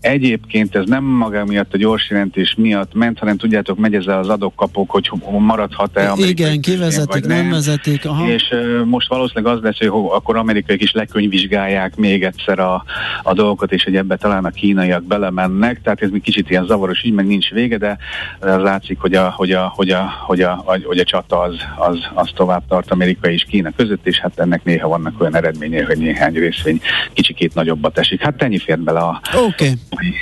Egyébként 0.00 0.76
ez 0.76 0.84
nem 0.86 1.04
maga 1.04 1.44
miatt 1.44 1.74
a 1.74 1.76
gyors 1.76 2.10
jelentés 2.10 2.54
miatt 2.58 2.94
ment, 2.94 3.18
hanem 3.18 3.36
tudjátok, 3.36 3.78
megy 3.78 3.94
ezzel 3.94 4.18
az 4.18 4.28
adok-kapok, 4.28 4.90
hogy 4.90 5.10
maradhat-e 5.38 6.10
amerikai 6.10 6.30
Igen, 6.30 6.60
kivezetik, 6.60 7.26
nem, 7.26 7.36
nem 7.36 7.50
vezetik. 7.50 8.04
Aha. 8.04 8.28
És 8.28 8.54
most 8.84 9.08
valószínűleg 9.08 9.54
az 9.54 9.62
lesz, 9.62 9.78
hogy 9.78 10.08
akkor 10.10 10.36
amerikaiak 10.36 10.82
is 10.82 10.92
lekönyvvizsgálják 10.92 11.96
még 11.96 12.24
egyszer 12.24 12.58
a, 12.58 12.84
a 13.22 13.34
dolgokat, 13.34 13.72
és 13.72 13.84
hogy 13.84 13.96
ebbe 13.96 14.16
talán 14.16 14.44
a 14.44 14.50
kínaiak 14.50 15.04
belemennek, 15.04 15.82
tehát 15.82 16.02
ez 16.02 16.10
még 16.10 16.22
kicsit 16.22 16.50
ilyen 16.50 16.66
zavaros 16.66 17.04
így, 17.04 17.12
meg 17.12 17.26
nincs 17.26 17.50
vége, 17.50 17.78
de 17.78 17.98
látszik, 18.40 18.98
hogy 18.98 19.14
a, 19.14 19.30
hogy 19.44 19.52
a, 19.52 19.72
hogy 19.74 19.90
a, 19.90 20.22
hogy 20.26 20.40
a, 20.40 20.64
hogy 20.84 20.98
a 20.98 21.04
csata 21.04 21.40
az, 21.40 21.54
az, 21.76 21.98
az 22.14 22.28
tovább 22.34 22.62
tart 22.68 22.90
Amerika 22.90 23.30
és 23.30 23.44
Kína 23.48 23.70
között, 23.76 24.06
és 24.06 24.18
hát 24.18 24.38
ennek 24.38 24.64
néha 24.64 24.88
vannak 24.88 25.20
olyan 25.20 25.36
eredményei, 25.36 25.82
hogy 25.82 25.98
néhány 25.98 26.32
részvény 26.32 26.80
kicsikét 27.12 27.54
nagyobbat 27.54 27.98
esik. 27.98 28.22
Hát 28.22 28.42
ennyi 28.42 28.58
fér 28.58 28.78
bele 28.78 29.00
a... 29.00 29.20
Oké. 29.36 29.72
Okay. 29.92 30.14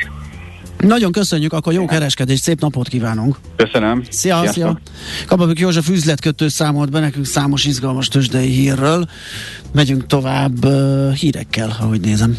Nagyon 0.79 1.13
köszönjük, 1.13 1.53
akkor 1.53 1.73
jó 1.73 1.85
kereskedés, 1.85 2.39
szép 2.39 2.61
napot 2.61 2.89
kívánunk. 2.89 3.37
Köszönöm. 3.57 4.03
Szia, 4.09 4.39
Sziasztok. 4.39 4.53
szia. 4.53 4.79
Kapabük 5.27 5.59
József 5.59 5.89
üzletkötő 5.89 6.49
számolt 6.49 6.91
be 6.91 7.01
nekünk 7.01 7.27
számos 7.27 7.65
izgalmas 7.65 8.09
tőzsdei 8.09 8.49
hírről. 8.49 9.09
Megyünk 9.73 10.07
tovább 10.07 10.67
hírekkel, 11.15 11.77
ahogy 11.81 12.01
nézem. 12.01 12.39